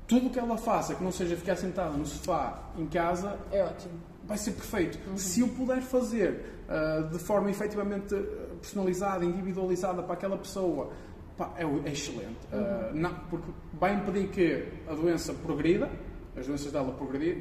tudo 0.07 0.27
o 0.27 0.29
que 0.29 0.39
ela 0.39 0.57
faça 0.57 0.95
que 0.95 1.03
não 1.03 1.11
seja 1.11 1.35
ficar 1.35 1.55
sentada 1.55 1.91
no 1.91 2.05
sofá 2.05 2.71
em 2.77 2.87
casa 2.87 3.37
É 3.51 3.63
ótimo. 3.63 3.93
vai 4.23 4.37
ser 4.37 4.51
perfeito. 4.51 4.97
Se 5.17 5.41
eu 5.41 5.47
puder 5.49 5.81
fazer 5.81 6.57
ah, 6.69 7.07
de 7.11 7.19
forma 7.19 7.49
efetivamente 7.49 8.13
ah, 8.13 8.55
personalizada, 8.61 9.23
individualizada 9.23 10.03
para 10.03 10.13
aquela 10.13 10.37
pessoa, 10.37 10.91
pá, 11.37 11.53
é, 11.57 11.63
é 11.63 11.91
excelente. 11.91 12.37
Ah, 12.51 12.91
não, 12.93 13.13
porque 13.29 13.51
vai 13.73 13.95
impedir 13.95 14.27
que 14.29 14.65
a 14.89 14.93
doença 14.93 15.33
progrida, 15.33 15.89
as 16.35 16.45
doenças 16.45 16.71
dela 16.71 16.93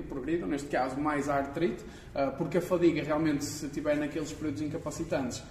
progridam, 0.09 0.49
neste 0.49 0.69
caso 0.69 0.99
mais 0.99 1.29
a 1.29 1.35
artrite, 1.35 1.85
porque 2.39 2.57
a 2.57 2.63
fadiga 2.63 3.03
realmente, 3.03 3.45
se 3.45 3.67
estiver 3.67 3.95
naqueles 3.95 4.33
períodos 4.33 4.63
incapacitantes, 4.63 5.43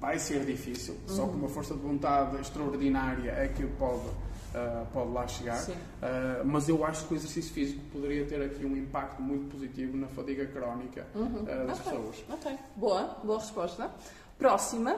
vai 0.00 0.18
ser 0.18 0.44
difícil, 0.44 0.96
só 1.06 1.26
com 1.26 1.34
uma 1.34 1.48
força 1.48 1.72
de 1.72 1.80
vontade 1.80 2.36
extraordinária 2.40 3.30
é 3.30 3.46
que 3.46 3.64
pode, 3.64 4.08
ah, 4.54 4.84
pode 4.92 5.12
lá 5.12 5.26
chegar. 5.26 5.62
Uh, 5.62 6.44
mas 6.44 6.68
eu 6.68 6.84
acho 6.84 7.06
que 7.06 7.14
o 7.14 7.16
exercício 7.16 7.52
físico 7.52 7.80
poderia 7.92 8.24
ter 8.26 8.42
aqui 8.42 8.64
um 8.64 8.76
impacto 8.76 9.22
muito 9.22 9.50
positivo 9.50 9.96
na 9.96 10.08
fadiga 10.08 10.46
crónica 10.46 11.06
uh, 11.14 11.66
das 11.66 11.78
Ok. 11.78 11.92
pessoas. 11.92 12.24
Ok, 12.28 12.58
boa, 12.76 13.16
boa 13.22 13.38
resposta. 13.38 13.90
Próxima, 14.38 14.96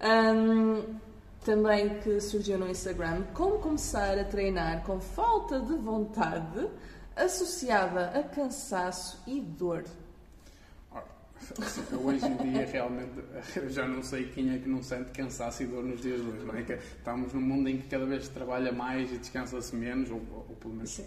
hum, 0.00 0.82
também 1.44 1.98
que 2.00 2.20
surgiu 2.20 2.58
no 2.58 2.68
Instagram, 2.68 3.22
como 3.34 3.58
começar 3.58 4.18
a 4.18 4.24
treinar 4.24 4.82
com 4.84 5.00
falta 5.00 5.60
de 5.60 5.74
vontade 5.74 6.68
associada 7.16 8.10
a 8.18 8.22
cansaço 8.22 9.22
e 9.26 9.40
dor. 9.40 9.84
Eu 11.92 12.00
hoje 12.00 12.26
em 12.26 12.36
dia 12.36 12.66
realmente 12.66 13.12
eu 13.56 13.68
já 13.70 13.86
não 13.86 14.02
sei 14.02 14.28
quem 14.30 14.54
é 14.54 14.58
que 14.58 14.68
não 14.68 14.82
sente 14.82 15.10
cansaço 15.12 15.62
e 15.62 15.66
dor 15.66 15.84
nos 15.84 16.00
dias 16.00 16.20
de 16.20 16.28
hoje, 16.28 16.44
não 16.44 16.54
é? 16.56 16.62
Que 16.62 16.72
estamos 16.72 17.32
num 17.32 17.40
mundo 17.40 17.68
em 17.68 17.78
que 17.78 17.88
cada 17.88 18.04
vez 18.04 18.24
se 18.24 18.30
trabalha 18.30 18.72
mais 18.72 19.12
e 19.12 19.18
descansa-se 19.18 19.74
menos, 19.76 20.10
ou, 20.10 20.18
ou 20.48 20.56
pelo 20.56 20.74
menos 20.74 21.00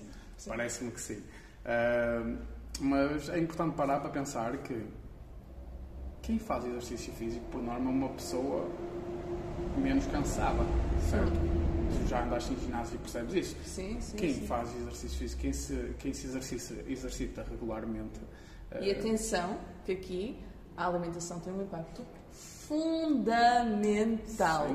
parece-me 0.47 0.91
que 0.91 1.01
sim. 1.01 1.17
Uh, 1.65 2.37
mas 2.79 3.29
é 3.29 3.39
importante 3.39 3.75
parar 3.75 3.99
para 3.99 4.09
pensar 4.09 4.57
que 4.57 4.81
quem 6.21 6.39
faz 6.39 6.63
exercício 6.65 7.11
físico, 7.13 7.43
por 7.51 7.61
norma, 7.61 7.89
é 7.89 7.93
uma 7.93 8.09
pessoa 8.09 8.69
menos 9.77 10.05
cansada, 10.07 10.63
certo? 11.09 11.33
Tu 11.33 12.07
já 12.07 12.23
andaste 12.23 12.53
em 12.53 12.59
ginásio 12.59 12.95
e 12.95 12.97
percebes 12.99 13.33
isso. 13.33 13.55
Sim, 13.65 13.97
sim, 13.99 14.17
Quem 14.17 14.33
sim. 14.33 14.45
faz 14.45 14.75
exercício 14.75 15.17
físico, 15.17 15.41
quem 15.41 15.53
se, 15.53 15.95
quem 15.97 16.13
se 16.13 16.27
exercita, 16.27 16.83
exercita 16.87 17.45
regularmente. 17.49 18.19
E 18.79 18.91
atenção 18.91 19.57
que 19.85 19.91
aqui 19.91 20.43
a 20.77 20.87
alimentação 20.87 21.39
tem 21.39 21.51
um 21.51 21.61
impacto 21.61 22.05
fundamental. 22.69 24.67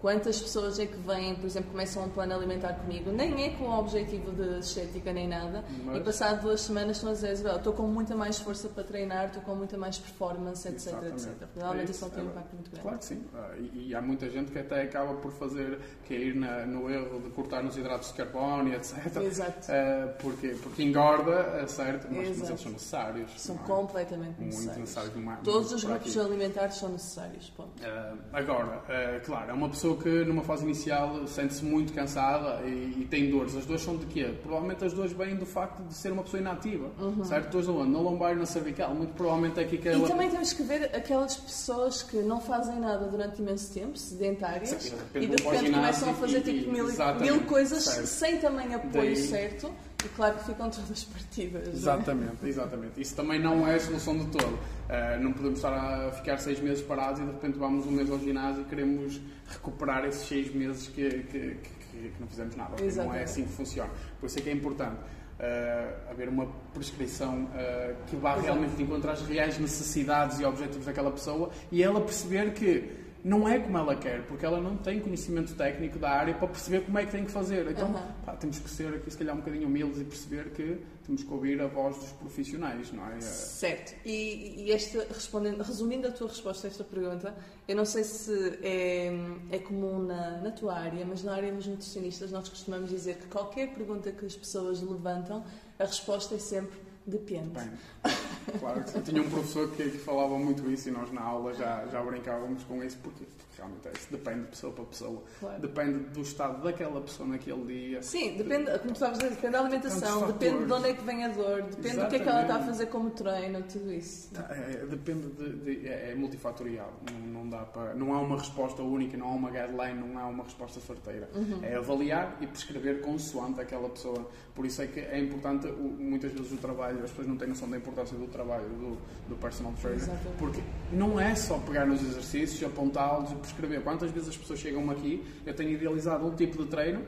Quantas 0.00 0.40
pessoas 0.40 0.78
é 0.78 0.86
que 0.86 0.96
vêm, 0.96 1.34
por 1.34 1.44
exemplo, 1.44 1.72
começam 1.72 2.02
um 2.04 2.08
plano 2.08 2.34
alimentar 2.34 2.72
comigo, 2.72 3.10
nem 3.12 3.44
é 3.44 3.50
com 3.50 3.64
o 3.64 3.78
objetivo 3.78 4.32
de 4.32 4.60
estética 4.60 5.12
nem 5.12 5.28
nada, 5.28 5.62
Mas- 5.84 5.98
e 5.98 6.00
passado 6.00 6.40
duas 6.40 6.62
semanas 6.62 6.96
estão 6.96 7.10
a 7.10 7.12
dizer, 7.12 7.32
Isabel, 7.32 7.56
estou 7.58 7.74
com 7.74 7.82
muita 7.82 8.14
mais 8.16 8.38
força 8.38 8.66
para 8.70 8.82
treinar, 8.82 9.26
estou 9.26 9.42
com 9.42 9.54
muita 9.54 9.76
mais 9.76 9.98
performance, 9.98 10.66
etc, 10.66 10.86
Exatamente. 10.86 11.14
etc. 11.16 11.36
Porque 11.40 11.60
a 11.60 11.68
alimentação 11.68 12.08
É 12.08 12.10
tem 12.12 12.20
um 12.22 12.26
isso, 12.28 12.30
é 12.30 12.32
impacto 12.40 12.54
muito 12.54 12.70
grande. 12.70 12.82
Claro 12.82 12.98
que 12.98 13.04
sim. 13.04 13.24
Ah, 13.34 13.50
e, 13.58 13.88
e 13.88 13.94
há 13.94 14.00
muita 14.00 14.30
gente 14.30 14.50
que 14.52 14.58
até 14.58 14.80
acaba 14.82 15.12
por 15.14 15.32
fazer, 15.32 15.78
cair 16.08 16.34
na, 16.34 16.64
no 16.64 16.88
erro 16.90 17.20
de 17.20 17.28
cortar 17.30 17.62
nos 17.62 17.76
hidratos 17.76 18.08
de 18.08 18.14
carbono 18.14 18.72
etc. 18.72 19.16
Exato. 19.22 19.70
Ah, 19.70 20.14
porque, 20.22 20.48
porque 20.62 20.82
engorda, 20.82 21.58
é 21.60 21.66
certo, 21.66 22.06
mas, 22.10 22.38
mas 22.38 22.48
eles 22.48 22.60
são 22.62 22.72
necessários. 22.72 23.30
São 23.36 23.56
é? 23.56 23.58
completamente 23.66 24.40
Muito 24.40 24.44
necessários. 24.46 24.78
necessários. 25.14 25.38
Todos 25.44 25.72
os 25.72 25.84
grupos 25.84 26.16
aqui. 26.16 26.26
alimentares 26.26 26.76
são 26.76 26.88
necessários, 26.88 27.39
Ah, 27.82 28.14
agora, 28.32 28.82
ah, 28.88 29.20
claro, 29.24 29.50
é 29.50 29.54
uma 29.54 29.68
pessoa 29.68 29.96
que 29.96 30.08
numa 30.24 30.42
fase 30.42 30.64
inicial 30.64 31.26
sente-se 31.26 31.64
muito 31.64 31.92
cansada 31.92 32.60
e, 32.66 33.00
e 33.02 33.06
tem 33.10 33.30
dores. 33.30 33.56
As 33.56 33.64
dores 33.66 33.82
são 33.82 33.96
de 33.96 34.06
quê? 34.06 34.34
Provavelmente 34.42 34.84
as 34.84 34.92
dores 34.92 35.12
vêm 35.12 35.36
do 35.36 35.46
facto 35.46 35.82
de 35.84 35.94
ser 35.94 36.12
uma 36.12 36.22
pessoa 36.22 36.40
inativa, 36.40 36.90
certo? 37.24 37.50
Dores 37.52 37.68
onde? 37.68 37.90
Na 37.90 37.98
lombar 37.98 38.32
e 38.32 38.36
na 38.36 38.46
cervical. 38.46 38.94
Muito 38.94 39.14
provavelmente 39.14 39.58
é 39.60 39.62
aqui 39.64 39.78
que 39.78 39.88
Uhum. 39.88 39.94
E 39.94 39.98
ela... 40.00 40.08
também 40.08 40.30
temos 40.30 40.52
que 40.52 40.62
ver 40.62 40.84
aquelas 40.94 41.36
pessoas 41.36 42.02
que 42.02 42.16
não 42.18 42.40
fazem 42.40 42.78
nada 42.78 43.06
durante 43.06 43.40
imenso 43.40 43.72
tempo, 43.72 43.96
sedentárias, 43.98 44.68
Sim, 44.70 44.94
de 45.12 45.18
e 45.24 45.26
de 45.28 45.42
repente 45.42 45.70
começam 45.72 46.10
a 46.10 46.14
fazer 46.14 46.38
e- 46.38 46.42
tipo 46.42 46.70
mil, 46.72 46.86
mil 47.20 47.40
coisas 47.46 47.82
certo. 47.84 48.06
sem 48.06 48.38
também 48.38 48.74
apoio 48.74 48.92
Daí- 48.92 49.16
certo, 49.16 49.70
e 50.04 50.08
claro 50.10 50.36
que 50.38 50.44
ficam 50.44 50.70
todas 50.70 51.04
partidas. 51.04 51.68
é? 51.68 51.70
Exatamente, 51.72 52.46
exatamente. 52.46 53.00
Isso 53.00 53.14
também 53.14 53.38
não 53.40 53.66
é 53.66 53.74
a 53.74 53.80
solução 53.80 54.16
de 54.18 54.26
todo. 54.26 54.54
Uh, 54.54 55.20
não 55.22 55.32
podemos 55.32 55.58
estar 55.58 55.72
a 55.72 56.10
ficar 56.12 56.38
seis 56.38 56.58
meses 56.60 56.82
parados 56.82 57.20
e 57.20 57.24
de 57.24 57.30
repente 57.32 57.58
vamos 57.58 57.86
um 57.86 57.90
mês 57.92 58.10
ao 58.10 58.18
ginásio 58.18 58.62
e 58.62 58.64
queremos 58.64 59.20
recuperar 59.48 60.04
esses 60.06 60.26
seis 60.26 60.52
meses 60.54 60.88
que, 60.88 61.08
que, 61.10 61.22
que- 61.30 61.54
que- 61.90 62.12
não 62.20 62.26
fizemos 62.28 62.54
nada. 62.56 62.76
Não 62.96 63.14
é 63.14 63.22
assim 63.24 63.44
que 63.44 63.52
funciona. 63.52 63.90
Por 64.18 64.26
isso 64.26 64.38
é 64.38 64.42
que 64.42 64.48
é 64.48 64.52
importante 64.52 64.96
uh, 64.96 66.10
haver 66.10 66.28
uma 66.28 66.46
prescrição 66.72 67.44
uh, 67.44 67.96
que 68.06 68.16
vá 68.16 68.32
Exato. 68.32 68.42
realmente 68.46 68.82
encontrar 68.82 69.12
as 69.12 69.22
reais 69.22 69.58
necessidades 69.58 70.38
e 70.40 70.44
objetivos 70.44 70.86
daquela 70.86 71.10
pessoa 71.10 71.50
e 71.70 71.82
ela 71.82 72.00
perceber 72.00 72.52
que 72.52 73.09
não 73.24 73.48
é 73.48 73.58
como 73.58 73.76
ela 73.76 73.94
quer, 73.94 74.26
porque 74.26 74.44
ela 74.44 74.60
não 74.60 74.76
tem 74.76 75.00
conhecimento 75.00 75.54
técnico 75.54 75.98
da 75.98 76.10
área 76.10 76.34
para 76.34 76.48
perceber 76.48 76.80
como 76.82 76.98
é 76.98 77.04
que 77.04 77.12
tem 77.12 77.24
que 77.24 77.30
fazer. 77.30 77.70
Então, 77.70 77.88
Aham. 77.88 78.14
pá, 78.24 78.32
temos 78.36 78.58
que 78.58 78.70
ser 78.70 78.94
aqui, 78.94 79.10
se 79.10 79.18
calhar, 79.18 79.34
um 79.34 79.38
bocadinho 79.38 79.66
humildes 79.66 80.00
e 80.00 80.04
perceber 80.04 80.50
que 80.50 80.80
temos 81.04 81.22
que 81.22 81.32
ouvir 81.32 81.60
a 81.60 81.66
voz 81.66 81.96
dos 81.96 82.12
profissionais, 82.12 82.92
não 82.92 83.06
é? 83.10 83.20
Certo. 83.20 83.94
E, 84.04 84.64
e 84.64 84.72
esta, 84.72 85.06
respondendo, 85.08 85.62
resumindo 85.62 86.08
a 86.08 86.10
tua 86.10 86.28
resposta 86.28 86.66
a 86.66 86.70
esta 86.70 86.84
pergunta, 86.84 87.34
eu 87.68 87.76
não 87.76 87.84
sei 87.84 88.04
se 88.04 88.58
é, 88.62 89.12
é 89.50 89.58
comum 89.58 89.98
na, 90.04 90.38
na 90.38 90.50
tua 90.50 90.74
área, 90.74 91.04
mas 91.04 91.22
na 91.22 91.34
área 91.34 91.52
dos 91.52 91.66
nutricionistas 91.66 92.30
nós 92.30 92.48
costumamos 92.48 92.90
dizer 92.90 93.16
que 93.16 93.26
qualquer 93.26 93.74
pergunta 93.74 94.10
que 94.12 94.24
as 94.24 94.36
pessoas 94.36 94.80
levantam, 94.80 95.44
a 95.78 95.84
resposta 95.84 96.34
é 96.34 96.38
sempre 96.38 96.78
depende. 97.06 97.50
Bem, 97.50 97.70
Claro 98.58 98.82
sim. 98.86 99.00
Tinha 99.00 99.22
um 99.22 99.30
professor 99.30 99.70
que, 99.70 99.90
que 99.90 99.98
falava 99.98 100.38
muito 100.38 100.70
isso 100.70 100.88
e 100.88 100.92
nós 100.92 101.12
na 101.12 101.22
aula 101.22 101.54
já, 101.54 101.86
já 101.90 102.02
brincávamos 102.02 102.62
com 102.64 102.82
isso 102.82 102.98
porque 103.02 103.24
realmente 103.60 103.88
é 103.88 103.92
isso. 103.94 104.08
Depende 104.10 104.40
de 104.40 104.46
pessoa 104.48 104.72
para 104.72 104.84
pessoa. 104.84 105.22
Claro. 105.38 105.60
Depende 105.60 105.98
do 105.98 106.22
estado 106.22 106.62
daquela 106.62 107.00
pessoa 107.00 107.28
naquele 107.28 107.64
dia. 107.66 108.02
Sim, 108.02 108.36
depende, 108.36 108.78
como 108.78 108.92
estavas 108.92 109.18
a 109.18 109.22
dizer, 109.22 109.34
depende 109.34 109.52
da 109.52 109.60
alimentação, 109.60 110.26
depende 110.26 110.64
de 110.64 110.72
onde 110.72 110.88
é 110.88 110.92
que 110.94 111.04
vem 111.04 111.24
a 111.24 111.28
dor, 111.28 111.62
depende 111.62 111.96
do 111.98 112.08
que 112.08 112.16
é 112.16 112.18
que 112.18 112.28
ela 112.28 112.40
está 112.42 112.54
a 112.54 112.56
Exatamente. 112.56 112.66
fazer 112.66 112.86
como 112.86 113.10
treino, 113.10 113.62
tudo 113.62 113.92
isso. 113.92 114.30
Tá, 114.32 114.46
é, 114.50 114.86
depende 114.86 115.26
de, 115.28 115.52
de- 115.56 115.88
é, 115.88 116.10
é 116.12 116.14
multifatorial. 116.14 116.92
Não, 117.12 117.42
não 117.42 117.48
dá 117.48 117.58
para, 117.64 117.94
não 117.94 118.14
há 118.14 118.20
uma 118.20 118.36
resposta 118.38 118.82
única, 118.82 119.16
não 119.16 119.28
há 119.28 119.32
uma 119.32 119.50
guideline, 119.50 120.08
não 120.08 120.18
há 120.18 120.26
uma 120.26 120.44
resposta 120.44 120.80
certeira. 120.80 121.28
Uhum. 121.34 121.60
É 121.62 121.76
avaliar 121.76 122.36
e 122.40 122.46
prescrever 122.46 123.00
consoante 123.00 123.60
aquela 123.60 123.88
pessoa. 123.88 124.28
Por 124.54 124.64
isso 124.66 124.82
é 124.82 124.86
que 124.86 125.00
é 125.00 125.18
importante, 125.18 125.66
muitas 125.68 126.32
vezes, 126.32 126.52
o 126.52 126.56
trabalho, 126.56 127.02
as 127.04 127.10
pessoas 127.10 127.28
não 127.28 127.36
têm 127.36 127.48
noção 127.48 127.68
da 127.68 127.76
importância 127.76 128.16
do 128.16 128.26
trabalho 128.26 128.68
do, 128.68 128.98
do 129.28 129.36
personal 129.36 129.72
trainer. 129.80 130.00
Exatamente. 130.02 130.38
Porque 130.38 130.60
não 130.92 131.18
é 131.20 131.34
só 131.34 131.58
pegar 131.58 131.86
nos 131.86 132.02
exercícios, 132.02 132.62
apontá-los 132.62 133.30
e 133.32 133.34
prescrever. 133.52 133.82
Quantas 133.82 134.10
vezes 134.10 134.28
as 134.30 134.36
pessoas 134.36 134.58
chegam 134.58 134.90
aqui, 134.90 135.24
eu 135.44 135.54
tenho 135.54 135.70
idealizado 135.70 136.26
um 136.26 136.34
tipo 136.34 136.62
de 136.62 136.68
treino 136.68 137.04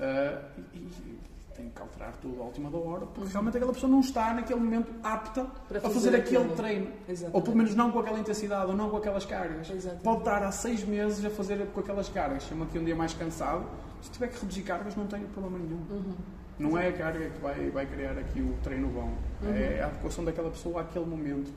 ah, 0.00 0.42
e, 0.74 0.78
e 0.78 1.18
tenho 1.56 1.70
que 1.70 1.80
alterar 1.80 2.14
tudo 2.16 2.40
à 2.42 2.44
última 2.44 2.70
da 2.70 2.76
hora, 2.76 3.06
porque 3.06 3.32
realmente 3.32 3.56
aquela 3.56 3.72
pessoa 3.72 3.90
não 3.90 4.00
está 4.00 4.34
naquele 4.34 4.60
momento 4.60 4.92
apta. 5.02 5.44
Para 5.66 5.78
a 5.78 5.80
fazer, 5.80 5.94
fazer 5.94 6.16
aquele 6.16 6.36
aquilo. 6.36 6.56
treino. 6.56 6.92
Exatamente. 7.08 7.34
Ou 7.34 7.42
pelo 7.42 7.56
menos 7.56 7.74
não 7.74 7.90
com 7.90 7.98
aquela 7.98 8.18
intensidade, 8.18 8.70
ou 8.70 8.76
não 8.76 8.90
com 8.90 8.98
aquelas 8.98 9.24
cargas. 9.24 9.70
Exatamente. 9.70 10.04
Pode 10.04 10.18
estar 10.18 10.42
há 10.42 10.52
seis 10.52 10.84
meses 10.84 11.24
a 11.24 11.30
fazer 11.30 11.66
com 11.68 11.80
aquelas 11.80 12.08
cargas. 12.08 12.42
Chama 12.44 12.66
aqui 12.66 12.78
um 12.78 12.84
dia 12.84 12.94
mais 12.94 13.14
cansado. 13.14 13.66
Se 14.02 14.10
tiver 14.10 14.28
que 14.28 14.38
reduzir 14.38 14.62
cargas, 14.62 14.94
não 14.94 15.06
tenho 15.06 15.26
problema 15.28 15.58
nenhum. 15.58 15.80
Uhum. 15.90 16.14
Não 16.58 16.78
é 16.78 16.88
a 16.88 16.92
carga 16.92 17.30
que 17.30 17.40
vai, 17.40 17.70
vai 17.70 17.86
criar 17.86 18.18
aqui 18.18 18.40
o 18.40 18.54
treino 18.62 18.88
bom. 18.88 19.14
Uhum. 19.42 19.54
É 19.54 19.82
a 19.82 19.86
adequação 19.86 20.24
daquela 20.24 20.50
pessoa 20.50 20.82
àquele 20.82 21.06
momento, 21.06 21.50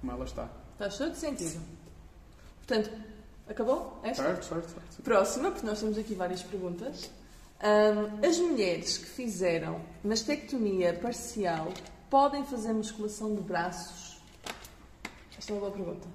como 0.00 0.12
ela 0.12 0.24
está. 0.24 0.48
Faz 0.78 0.98
todo 0.98 1.14
sentido. 1.14 1.60
Portanto, 2.66 2.90
acabou? 3.48 3.98
Esta? 4.02 4.22
Certo, 4.22 4.44
certo, 4.44 4.68
certo. 4.68 5.02
Próxima, 5.02 5.50
porque 5.50 5.66
nós 5.66 5.80
temos 5.80 5.98
aqui 5.98 6.14
várias 6.14 6.42
perguntas. 6.42 7.10
Ahm, 7.62 8.24
as 8.24 8.38
mulheres 8.38 8.98
que 8.98 9.06
fizeram 9.06 9.80
mastectomia 10.02 10.92
parcial 10.94 11.68
podem 12.10 12.44
fazer 12.44 12.72
musculação 12.72 13.34
de 13.34 13.40
braços? 13.42 14.20
Esta 15.38 15.52
é 15.52 15.54
uma 15.54 15.60
boa 15.60 15.72
pergunta. 15.72 16.06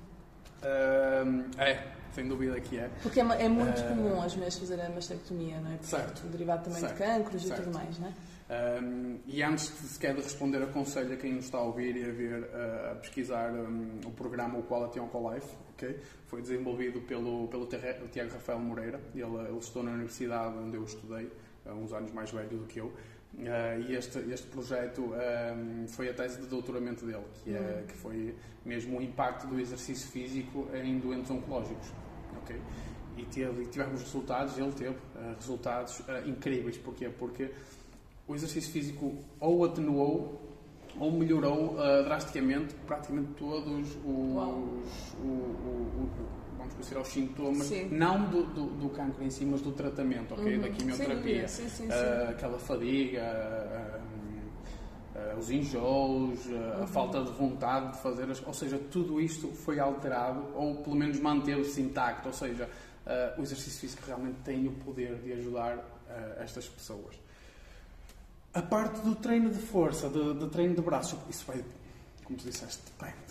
Ahm, 0.63 1.43
é, 1.57 1.87
sem 2.13 2.27
dúvida 2.27 2.59
que 2.59 2.77
é. 2.77 2.89
Porque 3.01 3.19
é, 3.19 3.23
é 3.23 3.49
muito 3.49 3.79
Ah. 3.81 3.87
comum 3.87 4.21
as 4.21 4.33
mulheres 4.35 4.57
fazerem 4.57 4.85
a 4.85 4.89
mastectomia, 4.89 5.59
não 5.61 5.71
é? 5.71 5.75
Porque 5.77 5.87
Certo. 5.87 6.21
Derivado 6.27 6.63
também 6.65 6.79
Certo. 6.81 6.93
de 6.93 6.99
cancros 7.03 7.45
e 7.45 7.51
tudo 7.51 7.71
mais, 7.73 7.97
não 7.99 8.07
é? 8.09 8.13
Um, 8.49 9.19
e 9.27 9.43
antes 9.43 9.67
de 9.67 9.87
sequer 9.87 10.15
de 10.15 10.21
responder, 10.21 10.63
aconselho 10.63 11.13
a 11.13 11.17
quem 11.17 11.33
nos 11.33 11.45
está 11.45 11.59
a 11.59 11.63
ouvir 11.63 11.95
e 11.95 12.03
a 12.03 12.11
ver 12.11 12.41
uh, 12.41 12.91
a 12.91 12.95
pesquisar 12.95 13.51
um, 13.51 13.99
o 14.03 14.11
programa 14.11 14.57
o 14.57 14.63
Quality 14.63 14.99
Oncolife, 14.99 15.55
ok? 15.73 15.99
Foi 16.25 16.41
desenvolvido 16.41 16.99
pelo, 17.01 17.47
pelo 17.47 17.67
Tiago 17.67 18.33
Rafael 18.33 18.57
Moreira. 18.57 18.99
Ele, 19.13 19.23
ele 19.23 19.57
estudou 19.59 19.83
na 19.83 19.91
universidade 19.91 20.57
onde 20.57 20.75
eu 20.75 20.83
estudei, 20.83 21.31
há 21.63 21.73
uns 21.73 21.93
anos 21.93 22.11
mais 22.11 22.31
velho 22.31 22.57
do 22.57 22.65
que 22.65 22.79
eu. 22.79 22.87
Uh, 22.87 23.81
e 23.87 23.95
este, 23.95 24.17
este 24.31 24.47
projeto 24.47 25.13
um, 25.13 25.87
foi 25.87 26.09
a 26.09 26.13
tese 26.13 26.41
de 26.41 26.47
doutoramento 26.47 27.05
dele, 27.05 27.25
que, 27.43 27.53
é, 27.53 27.83
que 27.87 27.93
foi 27.97 28.35
mesmo 28.65 28.97
o 28.97 29.01
impacto 29.01 29.45
do 29.45 29.59
exercício 29.59 30.09
físico 30.09 30.67
em 30.73 30.97
doentes 30.97 31.29
oncológicos. 31.29 31.93
ok? 32.41 32.59
E, 33.15 33.25
teve, 33.25 33.63
e 33.63 33.65
tivemos 33.67 34.01
resultados, 34.01 34.57
ele 34.57 34.71
teve 34.71 34.95
uh, 34.95 35.35
resultados 35.35 35.99
uh, 35.99 36.27
incríveis. 36.27 36.77
Porquê? 36.77 37.09
Porque 37.09 37.51
o 38.29 38.35
exercício 38.35 38.71
físico 38.71 39.13
ou 39.39 39.65
atenuou 39.65 40.39
ou 40.99 41.11
melhorou 41.11 41.73
uh, 41.75 42.03
drasticamente 42.03 42.75
praticamente 42.85 43.29
todos 43.37 43.89
os, 43.89 43.97
Uau. 44.05 44.49
o- 44.51 45.23
o- 45.23 46.01
o- 46.03 46.09
vamos 46.57 46.73
considerar 46.75 47.01
os 47.01 47.07
sintomas, 47.07 47.65
Sim. 47.67 47.87
não 47.89 48.29
do, 48.29 48.43
do, 48.43 48.65
do 48.67 48.89
cancro 48.89 49.23
em 49.23 49.29
si, 49.29 49.45
mas 49.45 49.61
do 49.61 49.71
tratamento, 49.71 50.33
ok? 50.35 50.55
Uhum. 50.55 50.61
Da 50.61 50.69
quimioterapia. 50.69 51.47
Sim, 51.47 51.69
sim, 51.69 51.85
sim. 51.85 51.87
Uh, 51.87 52.29
aquela 52.29 52.59
fadiga, 52.59 53.21
uh, 55.15 55.39
os 55.39 55.49
enjoos, 55.49 56.45
uh, 56.47 56.49
Uhum. 56.51 56.83
a 56.83 56.87
falta 56.87 57.23
de 57.23 57.31
vontade 57.31 57.93
de 57.93 57.97
fazer 58.03 58.29
as... 58.29 58.45
Ou 58.45 58.53
seja, 58.53 58.77
tudo 58.91 59.19
isto 59.21 59.47
foi 59.53 59.79
alterado, 59.79 60.45
ou 60.55 60.75
pelo 60.83 60.95
menos 60.95 61.19
manteve-se 61.19 61.81
intacto. 61.81 62.27
Ou 62.27 62.33
seja, 62.33 62.69
o 63.37 63.41
exercício 63.41 63.79
físico 63.79 64.03
realmente 64.05 64.37
tem 64.43 64.67
o 64.67 64.71
poder 64.71 65.15
de 65.15 65.33
ajudar 65.33 65.83
estas 66.39 66.67
pessoas. 66.67 67.15
A 68.53 68.61
parte 68.61 69.01
do 69.01 69.15
treino 69.15 69.49
de 69.49 69.59
força, 69.59 70.09
de, 70.09 70.33
de 70.33 70.47
treino 70.49 70.75
de 70.75 70.81
braço, 70.81 71.17
isso 71.29 71.45
vai, 71.45 71.63
como 72.23 72.37
tu 72.37 72.45
disseste, 72.45 72.81
depende. 72.85 73.29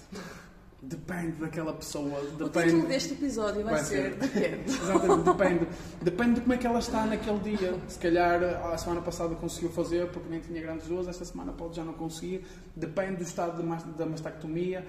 Depende 0.81 1.33
daquela 1.41 1.73
pessoa, 1.73 2.21
O 2.21 2.45
depende... 2.45 2.67
título 2.67 2.87
deste 2.87 3.15
episódio 3.15 3.65
vai, 3.65 3.75
Vai 3.75 3.83
ser 3.83 4.13
ser. 4.13 4.15
Depende. 4.15 4.71
Exatamente, 4.79 5.25
depende. 5.25 5.69
Depende 6.03 6.35
de 6.35 6.41
como 6.43 6.53
é 6.53 6.57
que 6.57 6.67
ela 6.69 6.79
está 6.79 7.05
naquele 7.05 7.39
dia. 7.41 7.75
Se 7.89 7.99
calhar 7.99 8.41
a 8.45 8.79
semana 8.79 9.03
passada 9.03 9.35
conseguiu 9.35 9.71
fazer 9.71 10.09
porque 10.13 10.29
nem 10.29 10.39
tinha 10.39 10.63
grandes 10.63 10.87
dores, 10.87 11.09
esta 11.09 11.25
semana 11.25 11.53
pode 11.53 11.75
já 11.75 11.85
não 11.85 11.95
conseguir. 11.95 12.47
Depende 12.77 13.17
do 13.17 13.23
estado 13.25 13.61
de 13.61 13.93
da 13.95 14.07
mastectomia, 14.07 14.87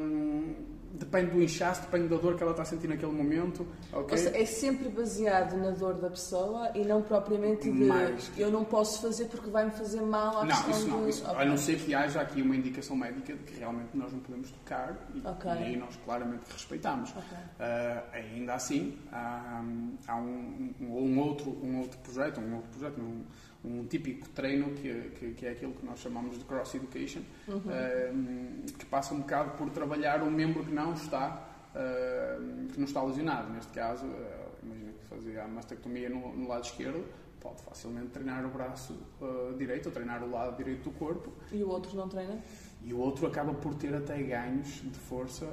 hum, 0.00 0.54
depende 0.92 1.30
do 1.32 1.42
inchaço, 1.42 1.82
depende 1.82 2.08
da 2.08 2.16
dor 2.16 2.36
que 2.36 2.42
ela 2.42 2.52
está 2.52 2.62
a 2.62 2.66
sentir 2.66 2.88
naquele 2.88 3.12
momento. 3.12 3.66
ok? 3.92 4.02
Ou 4.10 4.16
seja, 4.16 4.36
é 4.36 4.44
sempre 4.44 4.88
baseado 4.88 5.56
na 5.56 5.70
dor 5.70 5.94
da 5.94 6.10
pessoa 6.10 6.70
e 6.74 6.84
não 6.84 7.02
propriamente 7.02 7.70
de 7.70 7.84
Mais. 7.84 8.30
eu 8.36 8.50
não 8.50 8.64
posso 8.64 9.02
fazer 9.02 9.26
porque 9.26 9.50
vai-me 9.50 9.70
fazer 9.70 10.00
mal 10.02 10.38
à 10.40 10.44
Não, 10.44 10.70
isso 10.70 10.88
não. 10.88 11.04
de... 11.04 11.10
Isso, 11.10 11.24
Ok. 11.24 11.36
A 11.40 11.44
não 11.44 11.56
ser 11.56 11.78
que 11.78 11.94
haja 11.94 12.20
aqui 12.20 12.42
uma 12.42 12.56
indicação 12.56 12.96
médica 12.96 13.32
de 13.34 13.42
que 13.44 13.58
realmente 13.58 13.90
nós 13.96 14.12
não 14.12 14.20
podemos 14.20 14.50
tocar 14.50 14.96
e, 15.14 15.26
Ok. 15.26 15.50
e 15.50 15.54
aí 15.64 15.76
nós 15.76 15.94
claramente 16.04 16.42
respeitamos. 16.50 17.10
Ok. 17.10 17.22
Ah, 17.60 18.04
ainda 18.12 18.54
assim, 18.54 18.96
há, 19.12 19.62
há 20.06 20.16
um, 20.16 20.72
um- 20.80 20.86
um 20.98 21.18
outro, 21.20 21.50
um 21.62 21.80
outro 21.80 21.98
projeto, 21.98 22.40
um 22.40 22.54
outro 22.56 22.70
projeto, 22.70 23.00
um, 23.00 23.24
um 23.64 23.84
típico 23.86 24.28
treino 24.30 24.70
que, 24.74 25.10
que, 25.18 25.30
que 25.34 25.46
é 25.46 25.50
aquilo 25.50 25.72
que 25.72 25.84
nós 25.84 25.98
chamamos 25.98 26.38
de 26.38 26.44
cross 26.44 26.74
education, 26.76 27.20
Uhum. 27.48 27.62
ah, 27.68 28.72
que 28.78 28.86
passa 28.86 29.14
um 29.14 29.18
bocado 29.20 29.50
por 29.56 29.68
trabalhar 29.70 30.22
um 30.22 30.30
membro 30.30 30.62
que 30.64 30.70
não 30.78 30.92
está, 30.94 31.44
que 32.72 32.78
não 32.78 32.86
está 32.86 33.02
lesionado. 33.02 33.52
Neste 33.52 33.72
caso, 33.72 34.06
ah, 34.06 34.48
imagina 34.62 34.92
que 34.92 35.04
fazia 35.04 35.44
a 35.44 35.48
mastectomia 35.48 36.08
no, 36.08 36.34
no 36.34 36.48
lado 36.48 36.64
esquerdo, 36.64 37.04
pode 37.40 37.62
facilmente 37.62 38.08
treinar 38.08 38.44
o 38.44 38.48
braço 38.48 38.96
ah, 39.20 39.54
direito 39.56 39.86
ou 39.86 39.92
treinar 39.92 40.22
o 40.22 40.30
lado 40.30 40.56
direito 40.56 40.84
do 40.84 40.98
corpo 40.98 41.32
E 41.52 41.62
o 41.62 41.68
outro 41.68 41.96
não 41.96 42.08
treina? 42.08 42.38
e 42.82 42.94
o 42.94 42.98
outro 42.98 43.26
acaba 43.26 43.52
por 43.52 43.74
ter 43.74 43.92
até 43.94 44.22
ganhos 44.22 44.68
de 44.68 44.98
força 44.98 45.44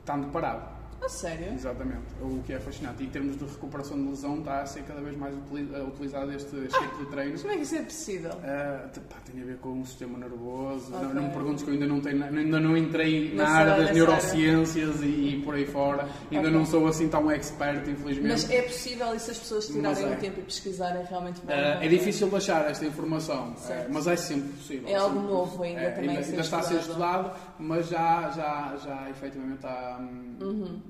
estando 0.00 0.30
parado. 0.32 0.77
A 1.00 1.08
sério? 1.08 1.52
Exatamente, 1.54 2.06
o 2.20 2.42
que 2.44 2.52
é 2.52 2.58
fascinante. 2.58 3.02
E 3.02 3.06
em 3.06 3.08
termos 3.10 3.36
de 3.38 3.44
recuperação 3.44 3.96
de 3.96 4.08
lesão, 4.10 4.38
está 4.40 4.62
a 4.62 4.66
ser 4.66 4.82
cada 4.82 5.00
vez 5.00 5.16
mais 5.16 5.32
eh, 5.34 5.82
utilizado 5.82 6.32
este, 6.32 6.56
este 6.56 6.78
tipo 6.80 6.98
de 6.98 7.06
treino. 7.06 7.32
Mas 7.32 7.40
como 7.42 7.54
é 7.54 7.56
que 7.56 7.62
isso 7.62 7.76
é 7.76 7.82
possível? 7.82 8.32
Ah, 8.42 8.88
pá, 9.08 9.16
tem 9.30 9.40
a 9.40 9.44
ver 9.44 9.56
com 9.58 9.80
o 9.80 9.86
sistema 9.86 10.18
nervoso. 10.18 10.92
Ok. 10.92 11.06
Não, 11.06 11.14
não 11.14 11.22
me 11.24 11.30
perguntes 11.30 11.62
que 11.64 11.70
eu 11.70 11.74
ainda 11.74 11.86
não, 11.86 12.00
tenho, 12.00 12.22
ainda 12.24 12.60
não 12.60 12.76
entrei 12.76 13.32
na 13.34 13.44
Nessa 13.44 13.52
área 13.54 13.76
das 13.84 13.94
neurociências 13.94 15.00
e, 15.02 15.06
e 15.06 15.42
por 15.44 15.54
aí 15.54 15.66
fora. 15.66 16.08
Ainda 16.30 16.48
Ok. 16.48 16.58
não 16.58 16.66
sou 16.66 16.86
assim 16.86 17.08
tão 17.08 17.30
expert, 17.30 17.88
infelizmente. 17.88 18.28
Mas 18.32 18.50
é 18.50 18.62
possível 18.62 19.14
e 19.14 19.20
se 19.20 19.30
as 19.30 19.38
pessoas 19.38 19.66
tirarem 19.68 20.04
é. 20.04 20.12
o 20.12 20.16
tempo 20.16 20.40
e 20.40 20.42
pesquisarem 20.42 21.04
realmente 21.04 21.40
vão 21.44 21.54
Ah, 21.54 21.78
é 21.84 21.88
difícil 21.88 22.28
de 22.28 22.36
achar 22.36 22.68
esta 22.70 22.84
informação, 22.84 23.54
Certo. 23.56 23.88
mas 23.92 24.06
é 24.06 24.16
sempre 24.16 24.48
possível. 24.50 24.88
É 24.88 24.94
algo 24.96 25.14
sempre 25.16 25.32
novo 25.32 25.62
ainda 25.62 25.80
É, 25.80 25.90
também 25.92 26.10
ainda, 26.10 26.26
ainda 26.26 26.40
está 26.40 26.58
a 26.58 26.62
ser 26.62 26.76
estudado. 26.80 27.30
mas 27.58 27.88
já, 27.88 28.30
já, 28.30 28.76
já 28.84 29.10
efetivamente 29.10 29.64
há, 29.64 29.98
hum, 30.00 30.36
Uhum. 30.40 30.80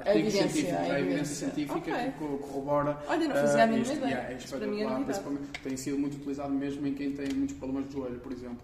Há- 0.00 0.02
há 0.02 0.06
A 0.06 0.10
artigos 0.10 0.34
evidência, 0.34 0.78
a 0.80 1.00
evidência 1.00 1.34
científica 1.36 1.78
Ok. 1.78 1.94
que 1.94 2.10
co- 2.18 2.38
corrobora. 2.38 2.98
Olha, 3.08 3.28
não 3.28 3.34
fazia 3.36 3.64
a 3.64 3.66
mínima 3.66 3.82
isto, 3.84 3.96
ideia. 3.96 4.10
yeah, 4.10 4.30
é 4.32 4.36
Isso 4.36 4.48
para 4.56 4.66
mim 4.66 4.72
espetacular, 4.76 5.04
principalmente 5.04 5.60
tem 5.62 5.76
sido 5.76 5.98
muito 5.98 6.16
utilizado 6.16 6.52
mesmo 6.52 6.86
em 6.86 6.94
quem 6.94 7.12
tem 7.12 7.28
muitos 7.34 7.56
problemas 7.56 7.86
de 7.88 7.92
joelho, 7.94 8.20
por 8.20 8.32
exemplo. 8.32 8.58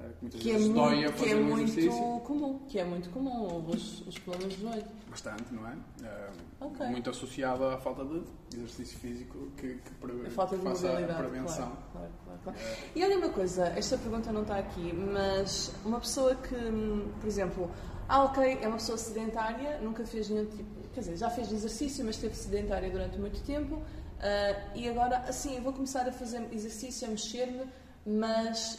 Ah, 0.00 0.04
que 0.08 0.22
muitas 0.22 0.40
Que 0.42 0.50
é, 0.50 0.58
muito, 0.58 1.12
que 1.14 1.30
é 1.30 1.36
um 1.36 1.44
muito 1.44 2.20
comum. 2.24 2.58
Que 2.68 2.78
é 2.80 2.84
muito 2.84 3.10
comum, 3.10 3.64
os, 3.70 4.00
os 4.06 4.18
problemas 4.18 4.54
de 4.54 4.60
joelho. 4.62 4.84
Bastante, 5.08 5.54
não 5.54 5.66
é? 5.68 5.74
Ah, 6.04 6.30
Ok. 6.60 6.86
Muito 6.86 7.10
associado 7.10 7.64
à 7.66 7.76
falta 7.78 8.04
de 8.04 8.22
exercício 8.56 8.98
físico 8.98 9.38
que, 9.56 9.74
que, 9.74 9.90
pre- 10.00 10.26
A 10.26 10.30
falta 10.30 10.56
de 10.56 10.62
que 10.62 10.68
faça 10.68 10.88
a 10.98 11.14
prevenção. 11.14 11.72
Claro, 11.92 12.08
claro, 12.24 12.40
claro, 12.42 12.58
E 12.96 13.04
olha 13.04 13.18
uma 13.18 13.28
coisa, 13.28 13.66
esta 13.76 13.96
pergunta 13.98 14.32
não 14.32 14.42
está 14.42 14.58
aqui, 14.58 14.92
mas 14.94 15.72
uma 15.84 16.00
pessoa 16.00 16.34
que, 16.34 16.54
hum, 16.56 17.06
por 17.20 17.26
exemplo, 17.28 17.70
ah, 18.08 18.24
ok, 18.24 18.58
é 18.60 18.66
uma 18.68 18.76
pessoa 18.76 18.98
sedentária, 18.98 19.78
nunca 19.80 20.04
fez 20.04 20.28
nenhum 20.28 20.46
tipo, 20.46 20.88
quer 20.92 21.00
dizer, 21.00 21.16
já 21.16 21.30
fez 21.30 21.50
exercício, 21.52 22.04
mas 22.04 22.16
esteve 22.16 22.34
sedentária 22.36 22.90
durante 22.90 23.18
muito 23.18 23.42
tempo, 23.44 23.82
ah, 24.20 24.72
e 24.74 24.88
agora, 24.88 25.18
assim, 25.28 25.56
eu 25.56 25.62
vou 25.62 25.72
começar 25.72 26.08
a 26.08 26.12
fazer 26.12 26.46
exercício, 26.52 27.06
a 27.06 27.10
mexer-me, 27.10 27.64
mas 28.06 28.78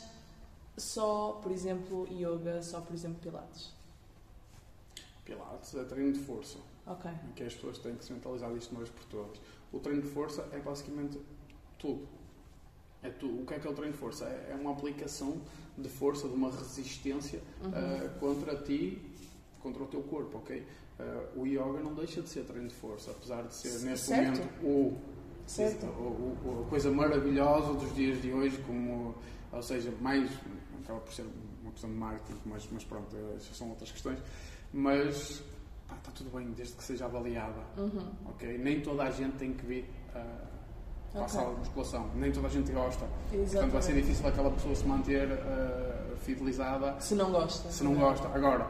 só, 0.77 1.39
por 1.41 1.51
exemplo, 1.51 2.07
yoga, 2.11 2.61
só, 2.61 2.81
por 2.81 2.93
exemplo, 2.93 3.17
pilates. 3.21 3.73
Pilates 5.23 5.73
é 5.75 5.83
treino 5.83 6.13
de 6.13 6.19
força. 6.19 6.57
Ok. 6.87 7.09
em 7.27 7.31
que 7.33 7.41
as 7.43 7.51
pessoas 7.55 7.79
têm 7.79 7.95
que 7.95 8.05
se 8.05 8.13
mentalizar 8.13 8.51
isto 8.55 8.69
uma 8.69 8.81
vez 8.81 8.91
por 8.91 9.03
todas. 9.05 9.41
O 9.73 9.79
treino 9.79 10.03
de 10.03 10.07
força 10.07 10.47
é 10.51 10.59
basicamente 10.59 11.19
tudo. 11.79 12.07
É 13.01 13.09
tu, 13.09 13.25
o 13.41 13.43
que 13.43 13.55
é 13.55 13.59
que 13.59 13.65
é 13.67 13.69
o 13.71 13.73
treino 13.73 13.91
de 13.93 13.97
força? 13.97 14.25
É, 14.25 14.51
é 14.51 14.55
uma 14.55 14.71
aplicação 14.71 15.41
de 15.75 15.89
força, 15.89 16.27
de 16.27 16.35
uma 16.35 16.51
resistência 16.51 17.41
Uhum. 17.63 17.69
uh, 17.71 18.19
contra 18.19 18.55
ti, 18.61 19.01
contra 19.65 19.83
o 19.83 19.87
teu 19.87 20.01
corpo, 20.03 20.37
ok? 20.37 20.63
Uh, 20.99 21.41
o 21.41 21.45
yoga 21.47 21.81
não 21.83 21.93
deixa 21.95 22.21
de 22.21 22.29
ser 22.29 22.43
treino 22.45 22.67
de 22.67 22.75
força, 22.75 23.09
apesar 23.11 23.41
de 23.43 23.53
ser 23.53 23.79
neste 23.85 24.05
Certo. 24.05 24.37
momento 24.39 24.63
o, 24.63 24.97
Certo. 25.47 25.85
o- 25.87 26.37
o- 26.45 26.63
a 26.65 26.69
coisa 26.69 26.91
maravilhosa 26.91 27.73
dos 27.73 27.93
dias 27.95 28.21
de 28.21 28.31
hoje, 28.31 28.57
como, 28.67 29.15
ou 29.51 29.61
seja, 29.63 29.91
mais, 29.99 30.29
acaba 30.83 30.99
por 30.99 31.11
ser 31.13 31.25
uma 31.63 31.71
questão 31.71 31.89
de 31.89 31.95
marketing, 31.97 32.39
mas, 32.45 32.67
mas 32.71 32.83
pronto, 32.85 33.15
essas 33.35 33.57
são 33.57 33.69
outras 33.69 33.91
questões, 33.91 34.19
mas 34.71 35.41
pá, 35.87 35.95
está 35.97 36.11
tudo 36.11 36.29
bem, 36.37 36.51
desde 36.51 36.75
que 36.75 36.83
seja 36.83 37.05
avaliada, 37.05 37.61
Uhum. 37.77 38.11
ok? 38.27 38.57
Nem 38.57 38.81
toda 38.81 39.03
a 39.03 39.09
gente 39.11 39.35
tem 39.37 39.51
que 39.53 39.65
vir 39.65 39.83
uh, 40.09 40.45
para 41.11 41.21
a 41.21 41.23
Ok. 41.25 41.27
sala 41.29 41.53
de 41.53 41.59
musculação, 41.59 42.09
nem 42.15 42.31
toda 42.31 42.47
a 42.47 42.49
gente 42.49 42.71
gosta, 42.71 43.05
portanto 43.05 43.31
vai 43.31 43.47
ser 43.47 43.57
Exatamente. 43.57 44.01
difícil 44.01 44.27
aquela 44.27 44.51
pessoa 44.51 44.75
se 44.75 44.85
manter 44.87 45.27
uh, 45.29 46.17
fidelizada 46.19 46.99
Se 47.01 47.15
não 47.15 47.31
gosta. 47.31 47.69
se 47.69 47.83
não 47.83 47.95
gosta. 47.95 48.27
Agora, 48.29 48.69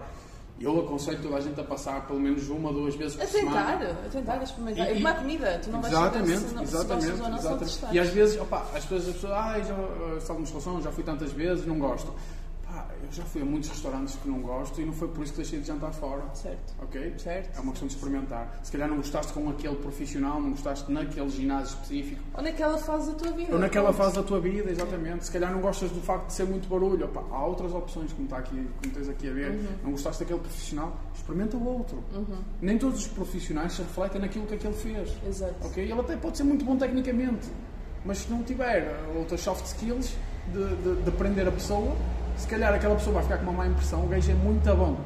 eu 0.60 0.80
aconselho 0.80 1.22
toda 1.22 1.36
a 1.36 1.42
gente 1.42 1.60
a 1.60 1.64
passar 1.64 2.08
pelo 2.08 2.20
menos 2.20 2.48
uma 2.50 2.70
ou 2.70 2.74
duas 2.76 2.96
vezes 2.96 3.16
por 3.16 3.24
A 3.24 3.28
semana. 3.28 3.78
tentar, 3.78 3.92
a 4.06 4.10
tentar 4.10 4.44
experimentar. 4.44 4.88
E- 4.88 4.92
É 4.92 4.94
como 4.96 5.08
a 5.08 5.12
e- 5.12 5.16
comida, 5.16 5.62
tu 5.64 5.70
não 5.70 5.82
vais 5.82 5.94
exatamente, 5.94 6.28
saber 6.40 6.48
se, 6.48 6.56
não, 6.56 6.64
exatamente, 6.64 7.06
gostas 7.08 7.20
ou 7.26 7.30
não 7.30 7.38
se 7.38 7.44
não 7.46 7.56
exatamente. 7.58 7.96
E 7.96 8.00
às 8.00 8.10
vezes, 8.10 8.40
opa, 8.42 8.58
as 8.74 8.84
pessoas, 8.86 9.08
as 9.08 9.14
pessoas 9.16 9.34
ah, 9.34 9.60
já, 9.60 10.34
de 10.34 10.40
musculação, 10.40 10.82
já 10.82 10.92
fui 10.92 11.04
tantas 11.04 11.32
vezes, 11.34 11.66
não 11.66 11.78
gosto. 11.78 12.14
Eu 13.06 13.12
já 13.12 13.24
fui 13.24 13.42
a 13.42 13.46
muitos 13.46 13.70
restaurantes 13.70 14.16
que 14.16 14.28
não 14.28 14.40
gosto 14.42 14.82
e 14.82 14.86
não 14.86 14.94
foi 14.94 15.08
por 15.10 15.24
isso 15.24 15.34
que 15.34 15.38
deixei 15.38 15.60
de 15.60 15.68
jantar 15.68 15.94
fora. 15.94 16.24
Certo, 16.34 16.74
Ok? 16.82 17.14
certo. 17.18 17.58
É 17.58 17.62
uma 17.62 17.72
questão 17.72 17.88
de 17.88 17.94
experimentar. 17.96 18.60
Se 18.64 18.72
calhar 18.72 18.90
não 18.90 18.98
gostaste 18.98 19.32
com 19.34 19.50
aquele 19.50 19.76
profissional, 19.76 20.42
não 20.42 20.52
gostaste 20.52 20.92
naquele 20.92 21.30
ginásio 21.30 21.76
específico, 21.76 22.22
Ou 22.34 22.42
naquela 22.44 22.78
fase 22.78 23.12
da 23.12 23.18
tua 23.18 23.32
vida. 23.32 23.54
ou 23.54 23.60
naquela 23.60 23.86
pronto. 23.94 23.98
fase 23.98 24.16
da 24.16 24.24
tua 24.24 24.40
vida, 24.40 24.72
exatamente. 24.72 25.26
Se 25.26 25.32
calhar 25.32 25.52
não 25.52 25.62
gostas 25.62 25.92
do 25.92 26.02
facto 26.02 26.28
de 26.28 26.34
ser 26.34 26.46
muito 26.46 26.68
barulho. 26.68 27.06
Opa, 27.06 27.24
há 27.32 27.46
outras 27.46 27.74
opções, 27.74 28.12
como, 28.14 28.26
está 28.26 28.38
aqui, 28.40 28.68
como 28.82 28.94
tens 28.94 29.08
aqui 29.10 29.30
a 29.30 29.34
ver. 29.34 29.52
Uhum. 29.52 29.68
Não 29.84 29.92
gostaste 29.92 30.24
daquele 30.24 30.40
profissional, 30.40 30.98
experimenta 31.14 31.58
o 31.58 31.66
outro. 31.68 32.04
Nem 32.62 32.78
todos 32.78 33.02
os 33.02 33.08
profissionais 33.08 33.74
se 33.74 33.82
refletem 33.82 34.20
naquilo 34.22 34.46
que 34.48 34.56
aquele 34.56 34.74
fez. 34.74 35.14
Exato. 35.28 35.56
Ok? 35.64 35.84
Ele 35.84 36.00
até 36.00 36.16
pode 36.16 36.38
ser 36.38 36.44
muito 36.44 36.66
bom 36.66 36.76
tecnicamente, 36.76 37.48
mas 38.04 38.20
se 38.20 38.32
não 38.32 38.42
tiver 38.44 39.00
outras 39.16 39.42
soft 39.42 39.66
skills 39.66 40.16
de, 40.52 40.76
de, 40.78 41.02
de 41.04 41.10
aprender 41.10 41.48
a 41.48 41.52
pessoa, 41.52 41.96
se 42.38 42.48
calhar 42.48 42.74
aquela 42.74 42.96
pessoa 42.96 43.16
vai 43.16 43.24
ficar 43.24 43.38
com 43.38 43.44
uma 43.46 43.54
má 43.54 43.68
impressão. 43.68 44.04
O 44.06 44.08
gajo 44.08 44.32
é 44.32 44.36
muito 44.36 44.76
bom, 44.76 44.98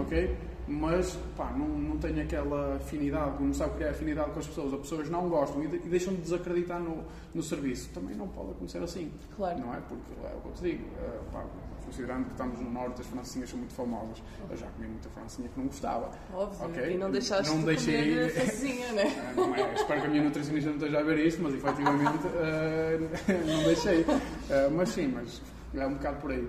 ok? 0.00 0.36
Mas 0.68 1.18
pá, 1.36 1.52
não, 1.56 1.66
não 1.68 1.96
tem 1.98 2.20
aquela 2.20 2.76
afinidade, 2.76 3.42
não 3.42 3.52
sabe 3.52 3.74
criar 3.76 3.90
afinidade 3.90 4.30
com 4.30 4.38
as 4.40 4.46
pessoas. 4.46 4.72
As 4.72 4.80
pessoas 4.80 5.10
não 5.10 5.28
gostam 5.28 5.62
e, 5.64 5.66
de- 5.66 5.76
e 5.76 5.88
deixam 5.88 6.14
de 6.14 6.20
desacreditar 6.22 6.80
no, 6.80 7.02
no 7.34 7.42
serviço. 7.42 7.90
Também 7.92 8.14
não 8.14 8.28
pode 8.28 8.52
acontecer 8.52 8.78
assim, 8.82 9.10
Claro. 9.36 9.58
não 9.58 9.74
é? 9.74 9.78
Porque 9.88 10.12
é 10.24 10.34
o 10.36 10.40
que 10.40 10.48
eu 10.48 10.52
te 10.52 10.62
digo, 10.62 10.84
uh, 10.98 11.32
pá, 11.32 11.44
considerando 11.84 12.24
que 12.26 12.30
estamos 12.30 12.60
no 12.60 12.70
Norte, 12.70 13.00
as 13.00 13.06
francinhas 13.08 13.50
são 13.50 13.58
muito 13.58 13.74
famosas. 13.74 14.22
Eu 14.48 14.56
já 14.56 14.66
comi 14.68 14.86
muita 14.88 15.08
francinha 15.10 15.48
que 15.48 15.58
não 15.58 15.66
gostava. 15.66 16.10
Óbvio. 16.32 16.66
Ok. 16.66 16.94
E 16.94 16.96
não 16.96 17.10
deixaste 17.10 17.50
Não 17.50 17.58
de 17.60 17.66
deixei- 17.66 18.10
comer 18.14 18.30
facinha, 18.46 18.92
né? 18.92 19.04
Ah, 19.18 19.32
Não 19.36 19.54
é, 19.56 19.74
espero 19.74 20.00
que 20.00 20.06
a 20.06 20.10
minha 20.10 20.22
nutricionista 20.22 20.70
não 20.70 20.76
esteja 20.76 20.98
a 21.00 21.02
ver 21.02 21.26
isto, 21.26 21.42
mas 21.42 21.54
efetivamente 21.54 22.20
ah, 22.36 23.32
não 23.46 23.62
deixei. 23.64 24.06
Ah, 24.48 24.70
mas 24.74 24.88
sim, 24.90 25.08
mas 25.08 25.42
é 25.74 25.86
um 25.86 25.94
bocado 25.94 26.16
por 26.18 26.30
aí. 26.30 26.48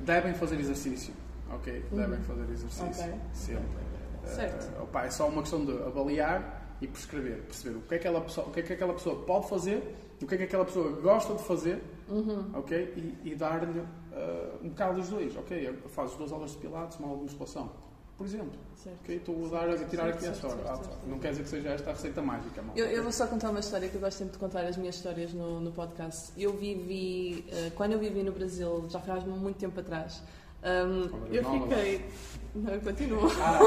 Devem 0.00 0.34
fazer 0.34 0.58
exercício, 0.60 1.14
ok? 1.52 1.84
Devem 1.92 2.20
fazer 2.20 2.50
exercício, 2.50 3.04
Ok. 3.04 3.14
sempre. 3.32 3.64
Ah, 4.24 4.26
Certo. 4.28 4.82
opá, 4.82 5.04
é 5.04 5.10
só 5.10 5.28
uma 5.28 5.42
questão 5.42 5.64
de 5.64 5.72
avaliar 5.82 6.76
e 6.80 6.86
prescrever, 6.88 7.42
perceber 7.42 7.76
o 7.76 7.80
que 7.82 7.94
é 7.94 7.98
que, 7.98 8.08
aquela 8.08 8.20
pessoa, 8.20 8.46
o 8.46 8.50
que, 8.50 8.60
é 8.60 8.62
que 8.62 8.72
aquela 8.72 8.92
pessoa 8.94 9.22
pode 9.24 9.48
fazer, 9.48 9.94
o 10.20 10.26
que 10.26 10.34
é 10.34 10.38
que 10.38 10.44
aquela 10.44 10.64
pessoa 10.64 10.90
gosta 11.00 11.34
de 11.34 11.42
fazer, 11.44 11.82
ok? 12.54 12.92
E, 13.24 13.30
e 13.30 13.34
dar-lhe 13.34 13.82
ah, 14.12 14.56
um 14.62 14.68
bocado 14.70 14.94
dos 15.00 15.08
dois, 15.08 15.36
ok? 15.36 15.78
Fazes 15.88 16.16
duas 16.16 16.32
aulas 16.32 16.50
de 16.52 16.58
pilates, 16.58 16.98
uma 16.98 17.08
aula 17.08 17.18
de 17.18 17.24
musculação, 17.24 17.70
por 18.16 18.26
exemplo. 18.26 18.58
Certo. 18.76 18.98
Ok, 19.02 19.16
estou 19.16 19.46
a 19.46 19.48
dar 19.48 19.70
a 19.70 19.76
tirar 19.78 19.86
Certo, 19.86 20.16
aqui 20.16 20.24
certo, 20.24 20.40
certo, 20.40 20.68
Ah, 20.68 20.76
certo. 20.76 20.98
Não 21.06 21.18
quer 21.18 21.30
dizer 21.30 21.42
que 21.42 21.48
seja 21.48 21.68
esta 21.70 21.90
a 21.90 21.92
receita 21.94 22.20
mágica, 22.22 22.62
malta. 22.62 22.78
Eu, 22.78 22.86
eu 22.86 23.02
vou 23.02 23.12
só 23.12 23.26
contar 23.26 23.50
uma 23.50 23.60
história 23.60 23.88
que 23.88 23.94
eu 23.94 24.00
gosto 24.00 24.18
sempre 24.18 24.34
de 24.34 24.38
contar 24.38 24.64
as 24.64 24.76
minhas 24.76 24.96
histórias 24.96 25.32
no, 25.32 25.58
no 25.60 25.72
podcast. 25.72 26.32
Eu 26.36 26.52
vivi, 26.52 27.46
eh, 27.50 27.72
quando 27.74 27.92
eu 27.92 27.98
vivi 27.98 28.22
no 28.22 28.32
Brasil, 28.32 28.84
já 28.90 29.00
faz 29.00 29.24
muito 29.24 29.56
tempo 29.56 29.80
atrás, 29.80 30.22
eras 30.62 31.10
eu 31.30 31.44
fiquei. 31.44 32.04
Não, 32.54 32.80
continuo. 32.80 33.30
Ah, 33.40 33.58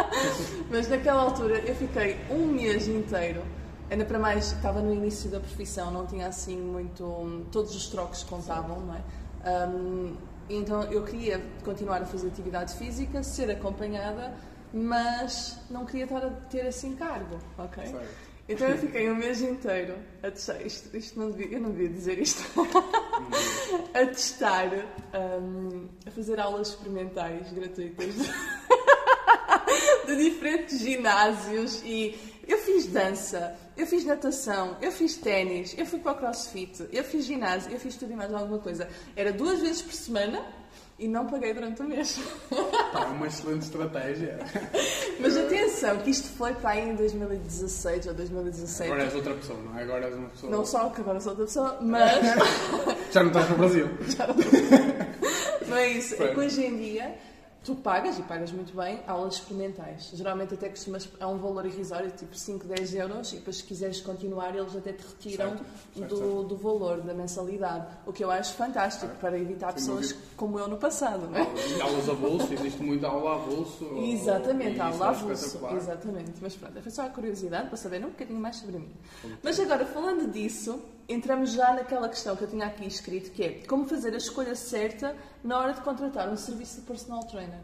Mas 0.70 0.88
naquela 0.88 1.22
altura 1.22 1.58
eu 1.58 1.74
fiquei 1.74 2.16
um 2.30 2.46
mês 2.46 2.86
inteiro. 2.86 3.42
Ainda 3.90 4.04
para 4.04 4.18
mais, 4.20 4.52
estava 4.52 4.80
no 4.80 4.94
início 4.94 5.28
da 5.30 5.40
profissão, 5.40 5.90
não 5.90 6.06
tinha 6.06 6.28
assim 6.28 6.56
muito. 6.56 7.46
Todos 7.50 7.74
os 7.74 7.88
trocos 7.88 8.22
contavam, 8.22 8.80
não 8.80 8.94
é? 8.94 9.66
Hum, 9.66 10.14
então 10.56 10.82
eu 10.84 11.04
queria 11.04 11.40
continuar 11.64 12.02
a 12.02 12.06
fazer 12.06 12.28
atividade 12.28 12.74
física, 12.74 13.22
ser 13.22 13.50
acompanhada, 13.50 14.34
mas 14.72 15.58
não 15.70 15.86
queria 15.86 16.04
estar 16.04 16.24
a 16.24 16.30
ter 16.30 16.66
assim 16.66 16.94
cargo, 16.96 17.38
ok? 17.58 17.86
Certo. 17.86 18.30
Então 18.48 18.68
eu 18.68 18.78
fiquei 18.78 19.08
um 19.08 19.14
mês 19.14 19.40
inteiro 19.40 19.94
a 20.22 20.30
testar. 20.30 20.60
Isto, 20.60 20.96
isto 20.96 21.18
não 21.18 21.30
devia, 21.30 21.56
eu 21.56 21.60
não 21.60 21.70
devia 21.70 21.88
dizer 21.88 22.18
isto. 22.18 22.42
a 23.94 24.06
testar, 24.06 24.70
hum, 25.14 25.88
a 26.06 26.10
fazer 26.10 26.40
aulas 26.40 26.68
experimentais 26.70 27.52
gratuitas 27.52 28.14
de 30.06 30.16
diferentes 30.30 30.80
ginásios 30.80 31.82
e 31.84 32.18
eu 32.50 32.58
fiz 32.58 32.86
dança, 32.86 33.54
eu 33.76 33.86
fiz 33.86 34.04
natação, 34.04 34.76
eu 34.82 34.90
fiz 34.90 35.16
ténis, 35.16 35.72
eu 35.78 35.86
fui 35.86 36.00
para 36.00 36.12
o 36.12 36.14
crossfit, 36.16 36.84
eu 36.92 37.04
fiz 37.04 37.24
ginásio, 37.24 37.70
eu 37.70 37.78
fiz 37.78 37.94
tudo 37.94 38.12
e 38.12 38.16
mais 38.16 38.34
alguma 38.34 38.58
coisa. 38.58 38.88
Era 39.14 39.32
duas 39.32 39.60
vezes 39.60 39.80
por 39.82 39.92
semana 39.92 40.44
e 40.98 41.06
não 41.06 41.28
paguei 41.28 41.54
durante 41.54 41.80
o 41.80 41.84
mês. 41.84 42.18
Pá, 42.92 43.04
é 43.04 43.06
uma 43.06 43.28
excelente 43.28 43.62
estratégia. 43.62 44.40
Mas 45.20 45.36
atenção, 45.36 45.98
que 45.98 46.10
isto 46.10 46.28
foi 46.36 46.52
para 46.54 46.70
aí 46.70 46.90
em 46.90 46.96
2016 46.96 48.08
ou 48.08 48.14
2017. 48.14 48.90
Agora 48.90 49.04
és 49.04 49.14
outra 49.14 49.34
pessoa, 49.34 49.58
não 49.60 49.78
é? 49.78 49.82
Agora 49.84 50.06
és 50.06 50.14
uma 50.16 50.28
pessoa. 50.28 50.52
Não 50.52 50.66
só 50.66 50.90
que 50.90 51.00
agora 51.00 51.20
sou 51.20 51.30
outra 51.30 51.46
pessoa, 51.46 51.78
mas 51.80 52.20
Já 53.12 53.22
não 53.22 53.28
estás 53.28 53.48
no 53.48 53.56
Brasil. 53.56 53.86
não 55.68 55.76
é 55.76 55.88
isso. 55.88 56.20
É 56.20 56.34
que 56.34 56.40
hoje 56.40 56.66
em 56.66 56.76
dia 56.76 57.14
tu 57.64 57.74
pagas 57.74 58.18
e 58.18 58.22
pagas 58.22 58.52
muito 58.52 58.74
bem 58.74 59.00
aulas 59.06 59.34
experimentais. 59.34 60.10
Geralmente 60.14 60.54
até 60.54 60.68
costumas 60.68 61.08
a 61.20 61.28
um 61.28 61.38
valor 61.38 61.66
irrisório, 61.66 62.10
tipo 62.10 62.34
5, 62.34 62.66
10 62.66 62.94
euros, 62.94 63.32
e 63.32 63.36
depois 63.36 63.56
se 63.58 63.64
quiseres 63.64 64.00
continuar 64.00 64.54
eles 64.56 64.74
até 64.74 64.92
te 64.92 65.04
retiram 65.06 65.50
Certo, 65.50 65.64
certo, 65.94 66.08
do, 66.08 66.16
certo. 66.16 66.42
do 66.44 66.56
valor 66.56 67.00
da 67.02 67.12
mensalidade. 67.12 67.86
O 68.06 68.12
que 68.12 68.24
eu 68.24 68.30
acho 68.30 68.54
fantástico 68.54 69.14
para 69.20 69.38
evitar 69.38 69.72
pessoas 69.74 70.14
como 70.36 70.58
eu 70.58 70.68
no 70.68 70.78
passado, 70.78 71.28
não 71.28 71.38
é? 71.38 71.46
E 71.76 71.80
aulas 71.82 72.08
a 72.08 72.14
bolso, 72.14 72.52
existe 72.52 72.82
muita 72.82 73.08
aula 73.08 73.34
a 73.34 73.38
bolso. 73.38 73.84
Exatamente, 73.98 74.78
é 74.78 74.82
avulso. 74.82 75.32
espetacular. 75.32 75.76
Exatamente. 75.76 76.32
Mas 76.40 76.56
pronto, 76.56 76.80
foi 76.80 76.90
só 76.90 77.02
a 77.06 77.08
curiosidade 77.10 77.68
para 77.68 77.76
saber 77.76 78.04
um 78.04 78.08
bocadinho 78.08 78.40
mais 78.40 78.56
sobre 78.56 78.78
mim. 78.78 78.90
Mas 79.42 79.60
agora, 79.60 79.84
falando 79.84 80.30
disso, 80.32 80.80
entramos 81.12 81.52
já 81.52 81.72
naquela 81.74 82.08
questão 82.08 82.36
que 82.36 82.44
eu 82.44 82.48
tinha 82.48 82.66
aqui 82.66 82.86
escrito, 82.86 83.30
que 83.32 83.42
é 83.42 83.62
como 83.66 83.84
fazer 83.86 84.14
a 84.14 84.18
escolha 84.18 84.54
certa 84.54 85.14
na 85.42 85.58
hora 85.58 85.72
de 85.72 85.80
contratar 85.80 86.28
um 86.28 86.36
serviço 86.36 86.80
de 86.80 86.86
personal 86.86 87.24
trainer. 87.24 87.60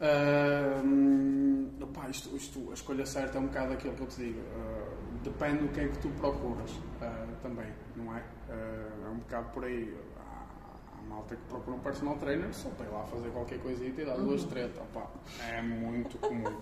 Ahm, 0.00 1.68
opá, 1.80 2.08
isto, 2.08 2.34
isto, 2.36 2.70
a 2.70 2.74
escolha 2.74 3.06
certa 3.06 3.38
é 3.38 3.40
um 3.40 3.46
bocado 3.46 3.72
aquilo 3.74 3.94
que 3.94 4.00
eu 4.02 4.06
te 4.08 4.16
digo. 4.16 4.40
Ah, 4.56 4.88
depende 5.22 5.58
do 5.58 5.68
que 5.68 5.80
é 5.80 5.88
que 5.88 5.98
tu 5.98 6.08
procuras 6.20 6.70
ah, 7.00 7.26
também, 7.42 7.68
não 7.96 8.16
é? 8.16 8.22
Ah, 8.50 9.06
é 9.06 9.08
um 9.10 9.18
bocado 9.18 9.48
por 9.50 9.64
aí. 9.64 9.96
Há, 10.18 10.98
há 10.98 11.02
malta 11.08 11.36
que 11.36 11.42
procura 11.42 11.76
um 11.76 11.80
personal 11.80 12.16
trainer 12.16 12.52
só 12.52 12.68
para 12.70 12.86
ir 12.86 12.90
lá 12.90 13.04
fazer 13.04 13.28
qualquer 13.30 13.58
coisita 13.60 14.02
e 14.02 14.04
dar 14.04 14.16
duas 14.16 14.42
treta. 14.44 14.80
Opá, 14.80 15.06
é 15.48 15.62
muito 15.62 16.18
comum. 16.18 16.56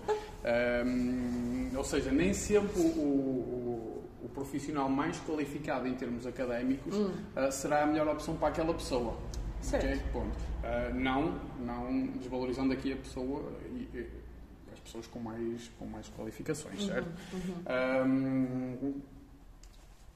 Ou 1.75 1.83
seja, 1.83 2.11
nem 2.11 2.33
sempre 2.33 2.79
o, 2.79 2.85
o- 2.85 4.03
o 4.23 4.29
profissional 4.29 4.89
mais 4.89 5.19
qualificado 5.21 5.87
em 5.87 5.95
termos 5.95 6.25
académicos 6.25 6.95
ah, 7.35 7.51
será 7.51 7.83
a 7.83 7.85
melhor 7.85 8.07
opção 8.07 8.35
para 8.35 8.49
aquela 8.49 8.73
pessoa. 8.73 9.17
Certo. 9.61 9.85
Ok? 9.85 10.01
Ponto. 10.11 10.37
Ah, 10.63 10.91
não, 10.93 11.39
não 11.59 12.07
desvalorizando 12.17 12.73
aqui 12.73 12.93
a 12.93 12.97
pessoa 12.97 13.51
e, 13.71 14.07
as 14.71 14.79
pessoas 14.79 15.07
com 15.07 15.19
mais, 15.19 15.69
com 15.77 15.85
mais 15.85 16.09
qualificações, 16.09 16.85
certo? 16.85 17.09
Ahm, 17.65 19.01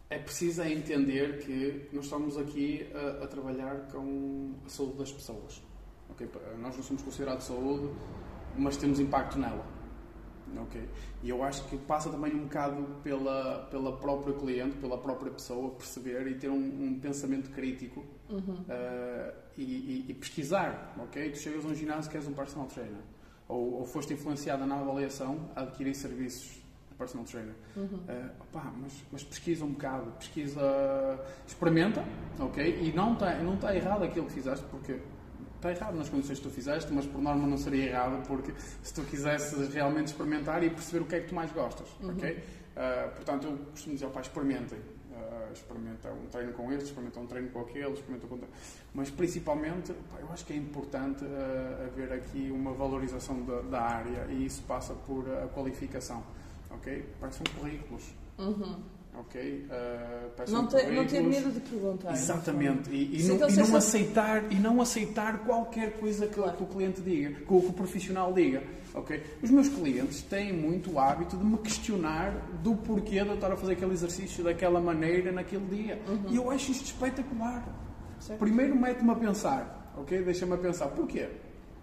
é 0.09 0.19
preciso 0.19 0.61
é 0.61 0.71
entender 0.71 1.39
que 1.39 1.89
nós 1.91 2.05
estamos 2.05 2.37
aqui 2.37 2.87
a, 2.93 3.23
a 3.23 3.27
trabalhar 3.27 3.87
com 3.91 4.53
a 4.65 4.69
saúde 4.69 4.97
das 4.97 5.11
pessoas. 5.11 5.61
ok? 6.09 6.29
Nós 6.59 6.75
não 6.75 6.83
somos 6.83 7.01
considerados 7.01 7.45
saúde, 7.45 7.93
mas 8.57 8.77
temos 8.77 8.99
impacto 8.99 9.37
nela. 9.37 9.65
Ok? 10.57 10.81
E 11.23 11.29
eu 11.29 11.43
acho 11.43 11.63
que 11.65 11.77
passa 11.77 12.09
também 12.09 12.33
um 12.35 12.43
bocado 12.43 12.83
pela, 13.03 13.67
pela 13.71 13.97
própria 13.97 14.33
cliente, 14.33 14.75
pela 14.77 14.97
própria 14.97 15.31
pessoa, 15.31 15.71
perceber 15.71 16.27
e 16.27 16.35
ter 16.35 16.49
um, 16.49 16.55
um 16.55 16.99
pensamento 16.99 17.49
crítico 17.51 18.03
uh, 18.29 19.33
e, 19.57 19.63
e- 19.63 20.05
e 20.09 20.13
pesquisar. 20.13 20.93
ok? 20.99 21.31
Tu 21.31 21.37
chegas 21.39 21.65
a 21.65 21.67
um 21.67 21.75
ginásio 21.75 22.09
que 22.11 22.17
és 22.17 22.27
um 22.27 22.33
personal 22.33 22.67
trainer 22.67 23.01
ou, 23.47 23.73
ou 23.79 23.85
foste 23.85 24.13
influenciada 24.13 24.65
na 24.65 24.79
avaliação 24.79 25.49
a 25.55 25.61
adquirir 25.61 25.93
serviços 25.95 26.63
personal 26.97 27.25
trainer. 27.25 27.53
Uhum. 27.75 27.83
Uh, 27.83 28.29
opá, 28.39 28.71
mas, 28.81 28.93
mas, 29.11 29.21
pesquisa 29.23 29.65
um 29.65 29.71
bocado, 29.73 30.11
pesquisa, 30.11 30.61
experimenta, 31.45 32.01
ok? 32.39 32.79
E 32.81 32.93
não 32.93 33.13
está 33.13 33.35
não 33.35 33.57
tá 33.57 33.75
errado 33.75 34.03
aquilo 34.03 34.25
que 34.27 34.31
fizeste, 34.33 34.65
porque 34.71 34.97
está 35.73 35.85
errado 35.85 35.97
nas 35.97 36.09
condições 36.09 36.39
que 36.39 36.43
tu 36.43 36.49
fizeste, 36.49 36.91
mas 36.93 37.05
por 37.05 37.21
norma 37.21 37.47
não 37.47 37.57
seria 37.57 37.85
errado, 37.89 38.25
porque 38.27 38.53
se 38.83 38.93
tu 38.93 39.01
quisesses 39.03 39.73
realmente 39.73 40.07
experimentar 40.07 40.63
e 40.63 40.69
perceber 40.69 41.03
o 41.03 41.07
que 41.07 41.15
é 41.15 41.19
que 41.21 41.29
tu 41.29 41.35
mais 41.35 41.51
gostas, 41.51 41.87
uhum. 42.01 42.11
ok? 42.11 42.31
Uh, 42.31 43.15
portanto, 43.15 43.47
eu 43.47 43.57
costumo 43.71 43.95
dizer, 43.95 44.05
opá, 44.05 44.21
experimentem. 44.21 44.79
Uh, 44.79 45.53
experimenta 45.53 46.11
um 46.11 46.27
treino 46.27 46.51
com 46.51 46.71
este, 46.73 46.85
experimenta 46.85 47.19
um 47.19 47.25
treino 47.25 47.49
com 47.49 47.61
aquele, 47.61 47.93
experimenta 47.93 48.27
com... 48.27 48.39
Mas 48.93 49.09
principalmente, 49.09 49.93
pá, 50.11 50.17
eu 50.19 50.29
acho 50.31 50.45
que 50.45 50.53
é 50.53 50.57
importante 50.57 51.23
uh, 51.23 51.85
haver 51.85 52.11
aqui 52.11 52.51
uma 52.51 52.73
valorização 52.73 53.41
da, 53.45 53.61
da 53.61 53.81
área 53.81 54.27
e 54.29 54.45
isso 54.45 54.61
passa 54.63 54.93
por 54.93 55.25
a 55.29 55.47
qualificação 55.47 56.21
ok? 56.75 57.15
Peçam 57.19 57.43
currículos. 57.57 58.13
Uhum. 58.37 58.83
Ok? 59.19 59.65
Uh, 59.69 60.51
não, 60.51 60.67
ter, 60.67 60.91
não 60.91 61.05
ter 61.05 61.21
medo 61.21 61.51
de 61.51 61.59
perguntar. 61.61 62.11
Exatamente. 62.11 62.89
E, 62.89 63.21
e, 63.21 63.23
não, 63.23 63.49
e 63.49 63.55
não 63.55 63.75
aceitar, 63.75 64.51
e 64.51 64.55
não 64.55 64.81
aceitar 64.81 65.39
qualquer 65.45 65.93
coisa 65.93 66.27
que, 66.27 66.35
claro. 66.35 66.57
que 66.57 66.63
o 66.63 66.65
cliente 66.65 67.01
diga, 67.01 67.31
que 67.31 67.53
o, 67.53 67.61
que 67.61 67.67
o 67.67 67.73
profissional 67.73 68.33
diga. 68.33 68.63
ok? 68.93 69.23
Os 69.41 69.49
meus 69.49 69.69
clientes 69.69 70.21
têm 70.21 70.51
muito 70.51 70.91
o 70.93 70.99
hábito 70.99 71.37
de 71.37 71.45
me 71.45 71.57
questionar 71.57 72.31
do 72.61 72.75
porquê 72.75 73.21
de 73.23 73.27
eu 73.27 73.35
estar 73.35 73.51
a 73.51 73.55
fazer 73.55 73.73
aquele 73.73 73.93
exercício 73.93 74.43
daquela 74.43 74.79
maneira 74.79 75.31
naquele 75.31 75.65
dia. 75.65 76.01
Uhum. 76.07 76.31
E 76.31 76.35
eu 76.35 76.51
acho 76.51 76.71
isto 76.71 76.85
espetacular. 76.85 77.63
Certo. 78.19 78.39
Primeiro 78.39 78.75
mete-me 78.75 79.11
a 79.11 79.15
pensar, 79.15 79.93
ok? 79.97 80.23
Deixa-me 80.23 80.53
a 80.53 80.57
pensar. 80.57 80.87
Porquê? 80.87 81.27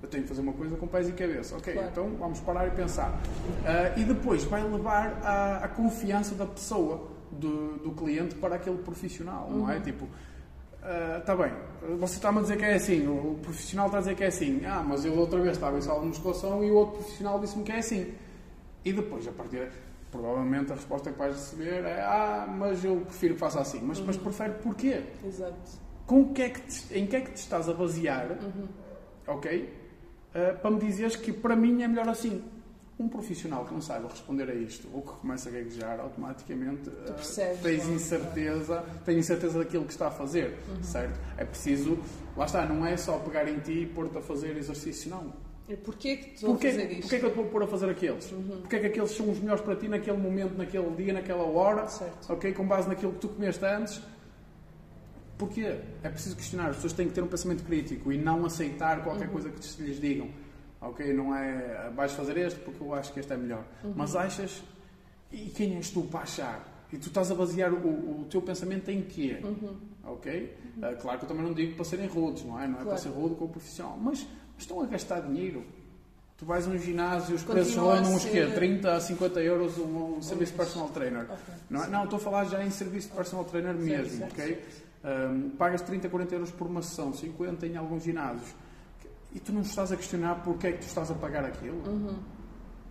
eu 0.02 0.08
tenho 0.08 0.24
que 0.24 0.28
fazer 0.28 0.40
uma 0.40 0.52
coisa 0.52 0.76
com 0.76 0.86
pés 0.86 1.08
e 1.08 1.12
cabeça. 1.12 1.56
Ok, 1.56 1.72
claro. 1.72 1.88
então 1.90 2.10
vamos 2.18 2.40
parar 2.40 2.66
e 2.66 2.70
pensar. 2.72 3.10
Uh, 3.10 4.00
e 4.00 4.04
depois 4.04 4.42
vai 4.44 4.62
levar 4.62 5.20
a, 5.22 5.64
a 5.64 5.68
confiança 5.68 6.34
da 6.34 6.44
pessoa, 6.44 7.08
do, 7.32 7.78
do, 7.78 7.90
cliente, 7.92 8.34
para 8.34 8.56
aquele 8.56 8.78
profissional, 8.78 9.48
uhum. 9.48 9.60
não 9.60 9.70
é? 9.70 9.76
Uhum. 9.76 9.82
Tipo, 9.82 10.08
está 11.18 11.34
uh, 11.34 11.38
bem, 11.38 11.52
você 11.98 12.14
está-me 12.16 12.38
a 12.38 12.42
dizer 12.42 12.56
que 12.56 12.64
é 12.64 12.74
assim, 12.74 13.06
o 13.06 13.38
profissional 13.42 13.86
está 13.86 13.98
a 13.98 14.00
dizer 14.00 14.16
que 14.16 14.24
é 14.24 14.26
assim, 14.26 14.64
ah, 14.64 14.84
mas 14.86 15.04
eu 15.04 15.16
outra 15.16 15.40
vez 15.40 15.52
estava 15.52 15.78
em 15.78 15.80
sala 15.80 16.00
de 16.00 16.06
musculação 16.06 16.64
e 16.64 16.70
o 16.70 16.74
outro 16.74 16.98
profissional 16.98 17.40
disse-me 17.40 17.64
que 17.64 17.72
é 17.72 17.78
assim. 17.78 18.14
E 18.84 18.92
depois, 18.92 19.26
a 19.28 19.32
partir 19.32 19.68
provavelmente 20.10 20.70
a 20.70 20.74
resposta 20.74 21.10
que 21.10 21.18
vais 21.18 21.34
receber 21.34 21.84
é 21.86 22.02
ah, 22.02 22.46
mas 22.46 22.84
eu 22.84 22.96
prefiro 22.96 23.34
que 23.34 23.40
faça 23.40 23.60
assim. 23.60 23.80
Mas, 23.82 23.98
uhum. 23.98 24.06
mas 24.06 24.16
prefere 24.16 24.52
porquê? 24.54 25.02
Exato. 25.24 25.80
Com 26.06 26.34
que 26.34 26.42
é 26.42 26.48
que 26.50 26.60
te, 26.60 26.98
em 26.98 27.06
que 27.06 27.16
é 27.16 27.20
que 27.22 27.30
te 27.32 27.38
estás 27.38 27.68
a 27.68 27.72
basear, 27.72 28.32
uhum. 28.32 28.68
ok? 29.26 29.82
uh, 30.34 30.58
para 30.58 30.70
me 30.70 30.78
dizeres 30.78 31.16
que 31.16 31.32
para 31.32 31.54
mim 31.54 31.82
é 31.82 31.88
melhor 31.88 32.08
assim. 32.08 32.42
Um 33.02 33.08
profissional 33.08 33.64
que 33.64 33.74
não 33.74 33.80
saiba 33.80 34.08
responder 34.08 34.48
a 34.48 34.54
isto 34.54 34.88
ou 34.92 35.02
que 35.02 35.12
começa 35.12 35.48
a 35.48 35.52
gaguejar, 35.52 35.98
automaticamente 35.98 36.88
uh, 36.88 37.62
tens 37.62 37.88
incerteza, 37.88 38.84
tens 39.04 39.18
incerteza 39.18 39.58
daquilo 39.58 39.84
que 39.84 39.90
está 39.90 40.06
a 40.06 40.10
fazer, 40.10 40.56
uhum. 40.68 40.82
certo? 40.84 41.18
É 41.36 41.44
preciso, 41.44 41.98
lá 42.36 42.44
está, 42.44 42.64
não 42.64 42.86
é 42.86 42.96
só 42.96 43.18
pegar 43.18 43.48
em 43.48 43.58
ti 43.58 43.82
e 43.82 43.86
pôr-te 43.86 44.16
a 44.18 44.22
fazer 44.22 44.56
exercício, 44.56 45.10
não. 45.10 45.32
E 45.68 45.74
porquê 45.76 46.16
que 46.16 46.40
tu 46.40 46.46
porquê, 46.46 46.70
fazer 46.70 46.90
isto? 46.92 47.00
Porquê 47.02 47.18
que 47.18 47.26
eu 47.26 47.30
te 47.30 47.36
vou 47.36 47.46
pôr 47.46 47.62
a 47.64 47.66
fazer 47.66 47.90
aqueles? 47.90 48.30
Uhum. 48.30 48.60
Porquê 48.60 48.78
que 48.78 48.86
aqueles 48.86 49.10
são 49.10 49.28
os 49.28 49.40
melhores 49.40 49.62
para 49.62 49.74
ti 49.74 49.88
naquele 49.88 50.18
momento, 50.18 50.56
naquele 50.56 50.90
dia, 50.94 51.12
naquela 51.12 51.42
hora? 51.42 51.88
Certo. 51.88 52.32
Ok? 52.32 52.52
Com 52.52 52.66
base 52.66 52.88
naquilo 52.88 53.12
que 53.14 53.18
tu 53.18 53.28
comeste 53.30 53.64
antes 53.64 54.00
Porquê? 55.42 55.76
É 56.04 56.08
preciso 56.08 56.36
questionar. 56.36 56.68
As 56.68 56.76
pessoas 56.76 56.92
têm 56.92 57.08
que 57.08 57.14
ter 57.14 57.22
um 57.22 57.26
pensamento 57.26 57.64
crítico 57.64 58.12
e 58.12 58.16
não 58.16 58.46
aceitar 58.46 59.02
qualquer 59.02 59.26
uhum. 59.26 59.32
coisa 59.32 59.50
que 59.50 59.82
lhes 59.82 60.00
digam. 60.00 60.28
Ok? 60.82 61.12
Não 61.12 61.34
é 61.34 61.90
vais 61.94 62.12
fazer 62.12 62.36
este 62.36 62.58
porque 62.60 62.82
eu 62.82 62.92
acho 62.92 63.12
que 63.12 63.20
este 63.20 63.32
é 63.32 63.36
melhor. 63.36 63.64
Uhum. 63.84 63.92
Mas 63.96 64.16
achas. 64.16 64.62
E 65.30 65.48
quem 65.48 65.76
és 65.76 65.90
tu 65.90 66.02
para 66.02 66.20
achar? 66.20 66.86
E 66.92 66.98
tu 66.98 67.08
estás 67.08 67.30
a 67.30 67.34
basear 67.34 67.72
o, 67.72 68.20
o 68.20 68.26
teu 68.28 68.42
pensamento 68.42 68.90
em 68.90 69.00
quê? 69.00 69.38
Uhum. 69.42 69.76
Ok? 70.04 70.56
Uh, 70.76 71.00
claro 71.00 71.18
que 71.18 71.24
eu 71.24 71.28
também 71.28 71.44
não 71.44 71.54
digo 71.54 71.74
para 71.74 71.84
serem 71.84 72.06
rudes, 72.06 72.44
não 72.44 72.60
é? 72.60 72.66
Não 72.66 72.74
é 72.74 72.82
claro. 72.82 72.88
para 72.88 72.98
ser 72.98 73.08
rude 73.08 73.34
com 73.36 73.46
o 73.46 73.48
profissional. 73.48 73.96
Mas, 73.96 74.26
mas, 74.52 74.58
estão 74.58 74.80
a 74.82 74.86
gastar 74.86 75.20
dinheiro. 75.20 75.64
Tu 76.36 76.44
vais 76.44 76.66
a 76.66 76.70
um 76.70 76.76
ginásio, 76.76 77.36
os 77.36 77.44
preços 77.44 77.76
andam 77.76 78.14
uns 78.14 78.24
quê? 78.24 78.44
30 78.46 78.96
a 78.96 79.00
50 79.00 79.40
euros 79.40 79.78
um, 79.78 80.16
um 80.16 80.22
serviço 80.22 80.52
de 80.52 80.58
personal 80.58 80.88
trainer. 80.88 81.22
Okay. 81.22 81.54
Não, 81.70 81.84
é? 81.84 81.86
não, 81.86 82.04
estou 82.04 82.16
a 82.16 82.20
falar 82.20 82.44
já 82.46 82.64
em 82.64 82.70
serviço 82.70 83.08
de 83.08 83.14
personal 83.14 83.44
trainer 83.44 83.74
mesmo, 83.74 84.18
certo, 84.18 84.32
ok? 84.32 84.46
Certo. 84.46 85.32
Um, 85.32 85.50
pagas 85.50 85.82
30, 85.82 86.08
40 86.08 86.34
euros 86.34 86.50
por 86.50 86.66
uma 86.66 86.82
sessão, 86.82 87.12
50 87.12 87.66
em 87.66 87.76
alguns 87.76 88.02
ginásios. 88.02 88.52
E 89.34 89.40
tu 89.40 89.52
não 89.52 89.62
estás 89.62 89.90
a 89.90 89.96
questionar 89.96 90.42
porque 90.42 90.66
é 90.66 90.72
que 90.72 90.78
tu 90.78 90.86
estás 90.86 91.10
a 91.10 91.14
pagar 91.14 91.44
aquilo. 91.44 91.76
Uhum. 91.88 92.18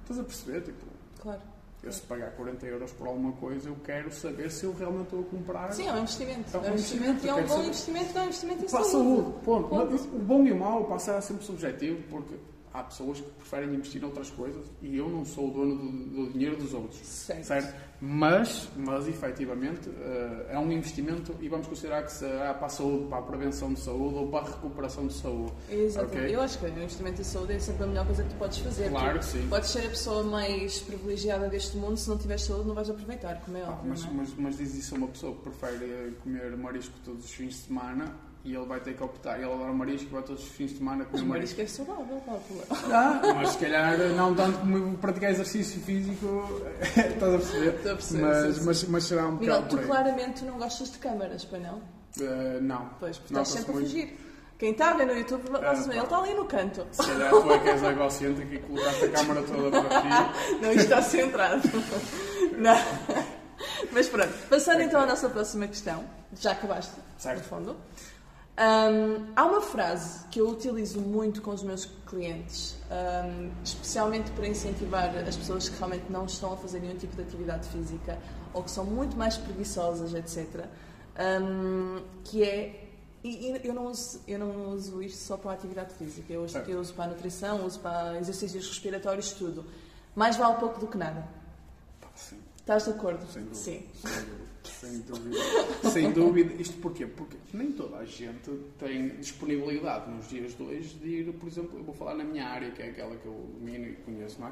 Estás 0.01 0.19
a 0.19 0.23
perceber? 0.23 0.61
Tipo, 0.61 0.85
claro. 1.19 1.41
Eu 1.83 1.91
se 1.91 2.01
pagar 2.01 2.31
40 2.31 2.65
euros 2.67 2.91
por 2.91 3.07
alguma 3.07 3.31
coisa, 3.33 3.67
eu 3.67 3.75
quero 3.83 4.11
saber 4.11 4.51
se 4.51 4.65
eu 4.65 4.73
realmente 4.73 5.05
estou 5.05 5.21
a 5.21 5.23
comprar. 5.23 5.73
Sim, 5.73 5.87
é 5.87 5.93
um 5.93 5.99
investimento. 5.99 6.55
É 6.55 6.59
um, 6.59 6.63
é 6.63 6.69
investimento, 6.69 7.25
e 7.25 7.29
é 7.29 7.33
um 7.33 7.41
bom 7.41 7.47
saber. 7.47 7.65
investimento, 7.65 8.17
é 8.17 8.21
um 8.21 8.25
investimento 8.25 8.65
em 8.65 8.67
saúde. 8.67 8.89
saúde. 8.91 9.31
Ponto. 9.43 9.67
Ponto. 9.67 9.95
O 9.95 10.19
bom 10.19 10.43
e 10.45 10.51
o 10.51 10.59
mau 10.59 10.85
passa 10.85 11.17
a 11.17 11.21
ser 11.21 11.29
sempre 11.29 11.45
subjetivo, 11.45 12.03
porque 12.07 12.35
há 12.73 12.83
pessoas 12.83 13.19
que 13.19 13.29
preferem 13.31 13.73
investir 13.73 14.01
em 14.01 14.05
outras 14.05 14.29
coisas 14.29 14.65
e 14.81 14.97
eu 14.97 15.09
não 15.09 15.25
sou 15.25 15.49
o 15.49 15.53
dono 15.53 15.75
do, 15.75 16.25
do 16.25 16.33
dinheiro 16.33 16.55
dos 16.55 16.73
outros. 16.73 16.99
Certo. 16.99 17.43
certo? 17.43 17.91
Mas, 17.99 18.67
mas 18.75 19.07
efetivamente, 19.07 19.87
uh, 19.89 20.45
é 20.49 20.57
um 20.57 20.71
investimento 20.71 21.35
e 21.39 21.47
vamos 21.47 21.67
considerar 21.67 22.03
que 22.03 22.11
será 22.11 22.53
para 22.53 22.65
a 22.65 22.69
saúde, 22.69 23.07
para 23.07 23.19
a 23.19 23.21
prevenção 23.21 23.73
de 23.73 23.79
saúde 23.79 24.15
ou 24.15 24.27
para 24.27 24.47
a 24.47 24.49
recuperação 24.49 25.05
de 25.05 25.13
saúde. 25.13 25.53
Exatamente. 25.69 26.17
Okay? 26.17 26.35
Eu 26.35 26.41
acho 26.41 26.57
que 26.57 26.65
o 26.65 26.69
investimento 26.69 27.21
em 27.21 27.23
saúde 27.23 27.53
é 27.53 27.59
sempre 27.59 27.83
a 27.83 27.87
melhor 27.87 28.05
coisa 28.05 28.23
que 28.23 28.29
tu 28.29 28.35
podes 28.37 28.57
fazer. 28.57 28.89
Claro 28.89 29.19
que 29.19 29.25
sim. 29.25 29.47
Podes 29.47 29.69
ser 29.69 29.85
a 29.85 29.89
pessoa 29.89 30.23
mais 30.23 30.79
privilegiada 30.79 31.47
deste 31.47 31.77
mundo, 31.77 31.97
se 31.97 32.09
não 32.09 32.17
tiveres 32.17 32.43
saúde 32.43 32.67
não 32.67 32.73
vais 32.73 32.89
aproveitar, 32.89 33.41
como 33.41 33.57
é 33.57 33.61
ah, 33.61 33.69
óbvio. 33.69 33.89
Mas, 33.89 34.03
é? 34.03 34.09
mas, 34.11 34.33
mas 34.35 34.57
diz 34.57 34.73
isso 34.75 34.95
a 34.95 34.97
uma 34.97 35.07
pessoa 35.07 35.35
que 35.35 35.41
prefere 35.41 36.15
comer 36.23 36.57
marisco 36.57 36.95
todos 37.03 37.25
os 37.25 37.31
fins 37.31 37.49
de 37.49 37.59
semana 37.67 38.30
e 38.43 38.55
ele 38.55 38.65
vai 38.65 38.79
ter 38.79 38.95
que 38.95 39.03
optar. 39.03 39.37
Ele 39.37 39.51
adora 39.51 39.71
marisco, 39.71 40.09
vai 40.09 40.23
todos 40.23 40.43
os 40.43 40.49
fins 40.49 40.71
de 40.71 40.77
semana 40.77 41.05
comer 41.05 41.23
marisco. 41.23 41.57
marisco 41.57 41.61
é 41.61 41.85
saudável, 41.85 42.21
Paulo. 42.25 42.43
Ah, 42.91 43.21
mas 43.35 43.49
se 43.49 43.57
calhar 43.59 43.97
não 44.15 44.35
tanto 44.35 44.59
como 44.59 44.97
praticar 44.97 45.31
exercício 45.31 45.81
físico, 45.81 46.61
estás 46.81 47.33
a 47.33 47.37
perceber? 47.37 47.75
Estou 47.75 47.91
a 47.91 47.95
perceber. 47.95 48.23
Mas, 48.23 48.65
mas, 48.65 48.83
mas, 48.85 49.03
será 49.03 49.27
um 49.27 49.33
Miguel, 49.33 49.67
tu 49.67 49.77
claramente 49.77 50.43
não 50.43 50.57
gostas 50.57 50.91
de 50.91 50.97
câmaras, 50.97 51.45
pois 51.45 51.61
não? 51.61 51.75
Uh, 51.77 52.61
não. 52.61 52.89
Pois, 52.99 53.17
porque 53.17 53.33
estás 53.33 53.47
sempre 53.49 53.73
muito. 53.73 53.85
a 53.85 53.89
fugir. 53.89 54.17
Quem 54.61 54.73
está 54.73 54.91
a 54.91 54.93
ver 54.93 55.07
no 55.07 55.17
YouTube, 55.17 55.43
ah, 55.55 55.73
ele 55.73 55.99
está 55.99 56.17
ali 56.19 56.35
no 56.35 56.45
canto. 56.45 56.85
Se 56.91 57.03
calhar 57.07 57.31
tu 57.31 57.51
é 57.51 57.57
que 57.57 57.69
és 57.69 57.81
egocêntrico 57.83 58.53
e 58.53 58.59
colocaste 58.59 59.05
a 59.05 59.09
câmara 59.09 59.41
toda 59.41 59.81
para 59.81 59.97
aqui. 59.97 60.57
Não, 60.61 60.71
isto 60.71 60.83
está 60.83 61.01
centrado. 61.01 61.61
não. 62.59 62.77
Mas 63.91 64.07
pronto, 64.07 64.33
passando 64.49 64.81
então 64.81 65.01
à 65.01 65.07
nossa 65.07 65.27
próxima 65.29 65.65
questão. 65.67 66.03
Já 66.39 66.51
acabaste, 66.51 66.93
certo. 67.17 67.39
no 67.39 67.43
fundo. 67.43 67.75
Um, 68.57 69.31
há 69.35 69.45
uma 69.45 69.61
frase 69.61 70.27
que 70.27 70.39
eu 70.39 70.49
utilizo 70.49 70.99
muito 70.99 71.41
com 71.41 71.51
os 71.51 71.63
meus 71.63 71.85
clientes, 72.05 72.75
um, 72.91 73.49
especialmente 73.63 74.29
para 74.31 74.47
incentivar 74.47 75.15
as 75.27 75.37
pessoas 75.37 75.69
que 75.69 75.77
realmente 75.77 76.05
não 76.09 76.25
estão 76.25 76.53
a 76.53 76.57
fazer 76.57 76.81
nenhum 76.81 76.97
tipo 76.97 77.15
de 77.15 77.21
atividade 77.21 77.67
física 77.69 78.19
ou 78.53 78.61
que 78.61 78.69
são 78.69 78.83
muito 78.83 79.15
mais 79.15 79.37
preguiçosas, 79.37 80.13
etc. 80.13 80.65
Um, 81.41 82.01
que 82.25 82.43
é. 82.43 82.87
E, 83.23 83.61
eu, 83.63 83.73
não 83.73 83.85
uso, 83.85 84.19
eu 84.27 84.39
não 84.39 84.73
uso 84.73 85.01
isto 85.01 85.19
só 85.19 85.37
para 85.37 85.51
a 85.51 85.53
atividade 85.53 85.93
física, 85.93 86.33
eu, 86.33 86.45
eu 86.67 86.79
uso 86.79 86.93
para 86.93 87.05
a 87.05 87.07
nutrição, 87.07 87.65
uso 87.65 87.79
para 87.79 88.17
exercícios 88.19 88.67
respiratórios, 88.67 89.31
tudo. 89.31 89.63
Mais 90.15 90.35
vale 90.35 90.57
pouco 90.59 90.79
do 90.79 90.87
que 90.87 90.97
nada. 90.97 91.25
Sim. 92.15 92.39
Estás 92.57 92.83
de 92.83 92.89
acordo? 92.91 93.25
Sem 93.31 93.53
Sim. 93.53 93.87
Sem 93.93 94.40
sem 94.63 94.99
dúvida. 95.01 95.37
Sem 95.91 96.11
dúvida. 96.11 96.61
Isto 96.61 96.77
porquê? 96.77 97.05
Porque 97.05 97.37
nem 97.53 97.71
toda 97.71 97.97
a 97.97 98.05
gente 98.05 98.49
tem 98.77 99.09
disponibilidade 99.17 100.09
nos 100.11 100.29
dias 100.29 100.59
hoje 100.59 100.95
de 100.95 101.07
ir, 101.07 101.33
por 101.33 101.47
exemplo, 101.47 101.79
eu 101.79 101.83
vou 101.83 101.93
falar 101.93 102.15
na 102.15 102.23
minha 102.23 102.45
área, 102.45 102.71
que 102.71 102.81
é 102.81 102.89
aquela 102.89 103.15
que 103.15 103.25
eu 103.25 103.49
domino 103.59 103.87
e 103.87 103.93
conheço, 103.95 104.43
é? 104.43 104.51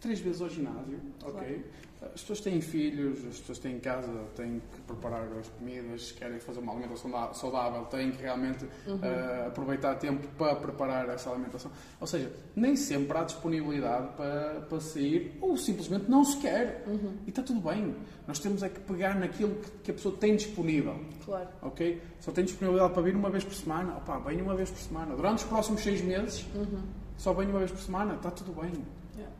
Três 0.00 0.18
vezes 0.20 0.40
ao 0.40 0.48
ginásio, 0.48 0.98
ok? 1.22 1.62
As 2.02 2.22
pessoas 2.22 2.40
têm 2.40 2.60
filhos, 2.62 3.18
as 3.26 3.38
pessoas 3.40 3.58
têm 3.58 3.78
casa, 3.78 4.10
têm 4.34 4.62
que 4.72 4.80
preparar 4.82 5.28
as 5.38 5.48
comidas, 5.48 6.12
querem 6.12 6.40
fazer 6.40 6.60
uma 6.60 6.72
alimentação 6.72 7.10
saudável, 7.34 7.84
têm 7.86 8.10
que 8.10 8.22
realmente 8.22 8.64
uhum. 8.86 8.96
uh, 8.96 9.48
aproveitar 9.48 9.94
tempo 9.96 10.26
para 10.38 10.56
preparar 10.56 11.10
essa 11.10 11.30
alimentação. 11.30 11.70
Ou 12.00 12.06
seja, 12.06 12.32
nem 12.56 12.74
sempre 12.74 13.18
há 13.18 13.24
disponibilidade 13.24 14.16
para, 14.16 14.62
para 14.62 14.80
sair 14.80 15.36
ou 15.42 15.58
simplesmente 15.58 16.10
não 16.10 16.24
se 16.24 16.38
quer. 16.38 16.84
Uhum. 16.86 17.18
E 17.26 17.30
está 17.30 17.42
tudo 17.42 17.60
bem. 17.60 17.94
Nós 18.26 18.38
temos 18.38 18.62
é 18.62 18.70
que 18.70 18.80
pegar 18.80 19.14
naquilo 19.18 19.56
que, 19.56 19.70
que, 19.84 19.90
a 19.90 19.94
pessoa 19.94 20.16
tem 20.16 20.36
disponível. 20.36 20.98
Claro. 21.26 21.48
Ok? 21.60 22.00
Só 22.18 22.32
tem 22.32 22.44
disponibilidade 22.44 22.94
para 22.94 23.02
vir 23.02 23.14
uma 23.14 23.28
vez 23.28 23.44
por 23.44 23.54
semana. 23.54 23.98
Opá, 23.98 24.18
venha 24.20 24.42
uma 24.42 24.54
vez 24.54 24.70
por 24.70 24.78
semana. 24.78 25.14
Durante 25.14 25.38
os 25.38 25.44
próximos 25.44 25.82
seis 25.82 26.00
meses, 26.00 26.46
uhum. 26.54 26.82
só 27.18 27.34
venha 27.34 27.50
uma 27.50 27.58
vez 27.58 27.70
por 27.70 27.80
semana. 27.80 28.14
Está 28.14 28.30
tudo 28.30 28.58
bem. 28.58 28.72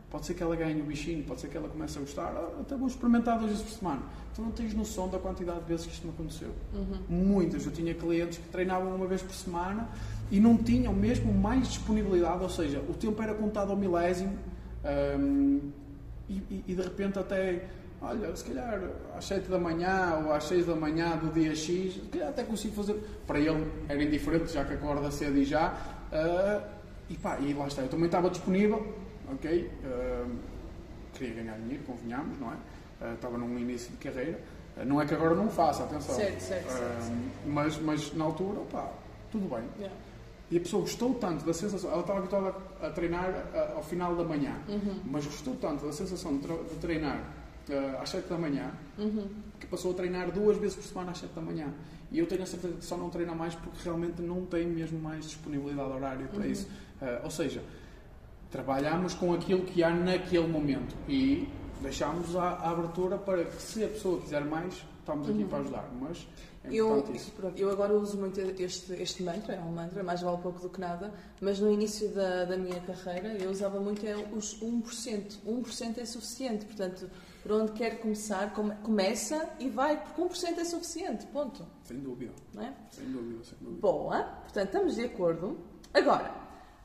Pode 0.09 0.25
ser 0.25 0.33
que 0.33 0.43
ela 0.43 0.55
ganhe 0.55 0.81
o 0.81 0.83
bichinho, 0.83 1.23
pode 1.23 1.41
ser 1.41 1.47
que 1.47 1.57
ela 1.57 1.69
comece 1.69 1.97
a 1.97 2.01
gostar. 2.01 2.33
Ah, 2.35 2.61
até 2.61 2.75
vou 2.75 2.87
experimentar 2.87 3.37
duas 3.37 3.51
vezes 3.51 3.63
por 3.63 3.71
semana. 3.71 4.01
Tu 4.35 4.41
não 4.41 4.51
tens 4.51 4.73
noção 4.73 5.07
da 5.07 5.17
quantidade 5.19 5.59
de 5.61 5.65
vezes 5.65 5.85
que 5.85 5.93
isto 5.93 6.05
me 6.05 6.13
aconteceu. 6.13 6.49
Uhum. 6.73 6.99
Muitas. 7.09 7.65
Eu 7.65 7.71
tinha 7.71 7.93
clientes 7.93 8.37
que 8.37 8.49
treinavam 8.49 8.95
uma 8.95 9.07
vez 9.07 9.21
por 9.21 9.33
semana 9.33 9.89
e 10.29 10.39
não 10.39 10.57
tinham 10.57 10.93
mesmo 10.93 11.33
mais 11.33 11.67
disponibilidade, 11.67 12.41
ou 12.41 12.49
seja, 12.49 12.79
o 12.89 12.93
tempo 12.93 13.21
era 13.21 13.33
contado 13.33 13.71
ao 13.71 13.77
milésimo 13.77 14.37
um, 15.17 15.71
e, 16.29 16.63
e, 16.67 16.75
de 16.75 16.81
repente 16.81 17.19
até 17.19 17.67
olha, 18.01 18.35
se 18.35 18.45
calhar 18.45 18.81
às 19.15 19.25
7 19.25 19.49
da 19.49 19.59
manhã 19.59 20.23
ou 20.25 20.31
às 20.31 20.45
6 20.45 20.65
da 20.65 20.75
manhã 20.75 21.17
do 21.17 21.31
dia 21.31 21.55
X, 21.55 21.93
se 21.93 21.99
calhar 22.11 22.29
até 22.29 22.43
consigo 22.43 22.73
fazer. 22.73 22.95
Para 23.27 23.39
ele 23.39 23.69
era 23.87 24.01
indiferente, 24.01 24.51
já 24.51 24.63
que 24.65 24.73
acorda 24.73 25.11
cedo 25.11 25.37
e 25.37 25.45
já. 25.45 25.73
Uh, 26.11 26.81
e 27.09 27.17
pá, 27.17 27.37
e 27.39 27.53
lá 27.53 27.67
está, 27.67 27.81
eu 27.81 27.89
também 27.89 28.05
estava 28.05 28.29
disponível, 28.29 28.95
ok? 29.33 29.71
Uh, 29.83 30.35
queria 31.13 31.35
ganhar 31.35 31.57
dinheiro, 31.57 31.83
convenhamos, 31.83 32.39
não 32.39 32.51
é? 32.51 33.13
Estava 33.13 33.37
num 33.37 33.57
início 33.57 33.89
de 33.91 33.97
carreira. 33.97 34.39
não 34.85 35.01
é 35.01 35.05
que 35.05 35.13
agora 35.13 35.33
não 35.33 35.49
faça, 35.49 35.83
atenção. 35.83 36.15
Certo, 36.15 36.39
certo, 36.39 36.69
certo. 36.69 37.11
Mas, 37.47 37.79
mas 37.79 38.13
na 38.13 38.25
altura, 38.25 38.59
pá, 38.71 38.91
tudo 39.31 39.49
bem. 39.49 39.63
Yeah. 39.79 39.95
E 40.51 40.57
a 40.57 40.59
pessoa 40.59 40.81
gostou 40.81 41.13
tanto 41.15 41.45
da 41.45 41.53
sensação, 41.53 41.89
ela 41.89 42.01
estava 42.01 42.19
habituada 42.19 42.53
a 42.81 42.89
treinar 42.89 43.33
ao 43.73 43.81
final 43.81 44.13
da 44.17 44.23
manhã, 44.25 44.53
uhum. 44.67 44.99
mas 45.05 45.25
gostou 45.25 45.55
tanto 45.55 45.85
da 45.85 45.93
sensação 45.93 46.37
de, 46.37 46.47
treinar 46.81 47.23
uh, 47.69 48.01
às 48.01 48.09
7 48.09 48.27
da 48.27 48.37
manhã, 48.37 48.69
uhum. 48.97 49.29
que 49.57 49.65
passou 49.67 49.91
a 49.91 49.93
treinar 49.93 50.29
duas 50.29 50.57
vezes 50.57 50.75
por 50.75 50.83
semana 50.83 51.11
às 51.11 51.19
7 51.19 51.33
da 51.33 51.41
manhã. 51.41 51.73
E 52.11 52.19
eu 52.19 52.27
tenho 52.27 52.43
a 52.43 52.45
certeza 52.45 52.73
que 52.73 52.83
só 52.83 52.97
não 52.97 53.09
treina 53.09 53.33
mais 53.33 53.55
porque 53.55 53.77
realmente 53.81 54.21
não 54.21 54.45
tem 54.45 54.67
mesmo 54.67 54.99
mais 54.99 55.23
disponibilidade 55.23 55.89
horária 55.89 56.27
para 56.27 56.41
uhum. 56.41 56.51
isso. 56.51 56.67
Uh, 57.01 57.23
ou 57.23 57.31
seja, 57.31 57.63
trabalhamos 58.51 59.13
com 59.13 59.33
aquilo 59.33 59.63
que 59.63 59.81
há 59.81 59.89
naquele 59.89 60.47
momento 60.47 60.95
e 61.07 61.47
deixamos 61.81 62.35
a, 62.35 62.49
a 62.49 62.71
abertura 62.71 63.17
para 63.17 63.45
que 63.45 63.61
se 63.61 63.83
a 63.83 63.87
pessoa 63.87 64.21
quiser 64.21 64.43
mais, 64.45 64.85
estamos 64.99 65.29
aqui 65.29 65.41
uhum. 65.41 65.47
para 65.47 65.59
ajudar. 65.59 65.89
Mas 65.99 66.27
é 66.63 66.73
eu, 66.73 67.03
pronto, 67.35 67.59
eu 67.59 67.71
agora 67.71 67.93
uso 67.93 68.17
muito 68.17 68.39
este, 68.39 68.93
este 68.93 69.23
mantra, 69.23 69.55
é 69.55 69.61
um 69.61 69.71
mantra, 69.71 70.03
mais 70.03 70.21
vale 70.21 70.37
pouco 70.37 70.59
do 70.59 70.69
que 70.69 70.79
nada, 70.79 71.11
mas 71.39 71.59
no 71.59 71.71
início 71.71 72.09
da, 72.09 72.45
da 72.45 72.57
minha 72.57 72.79
carreira 72.81 73.29
eu 73.29 73.49
usava 73.49 73.79
muito 73.79 74.05
é 74.05 74.15
os 74.31 74.61
1%. 74.61 75.39
1% 75.47 75.97
é 75.97 76.05
suficiente, 76.05 76.65
portanto, 76.65 77.09
por 77.41 77.53
onde 77.53 77.71
quer 77.71 77.99
começar, 77.99 78.53
come, 78.53 78.75
começa 78.83 79.49
e 79.59 79.69
vai, 79.69 79.99
porque 80.03 80.21
1% 80.21 80.59
é 80.59 80.65
suficiente, 80.65 81.25
ponto. 81.27 81.65
Sem 81.83 81.99
dúvida. 81.99 82.33
Não 82.53 82.63
é? 82.63 82.73
Sem 82.91 83.05
dúvida, 83.09 83.43
sem 83.43 83.57
dúvida. 83.59 83.81
Boa, 83.81 84.23
portanto, 84.23 84.65
estamos 84.65 84.95
de 84.95 85.05
acordo. 85.05 85.57
Agora, 85.93 86.40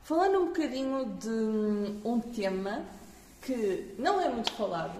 falando 0.07 0.39
um 0.39 0.45
bocadinho 0.45 1.05
de 1.19 2.07
um 2.07 2.21
tema 2.21 2.81
que 3.41 3.93
não 3.99 4.21
é 4.21 4.29
muito 4.29 4.53
falado, 4.53 4.97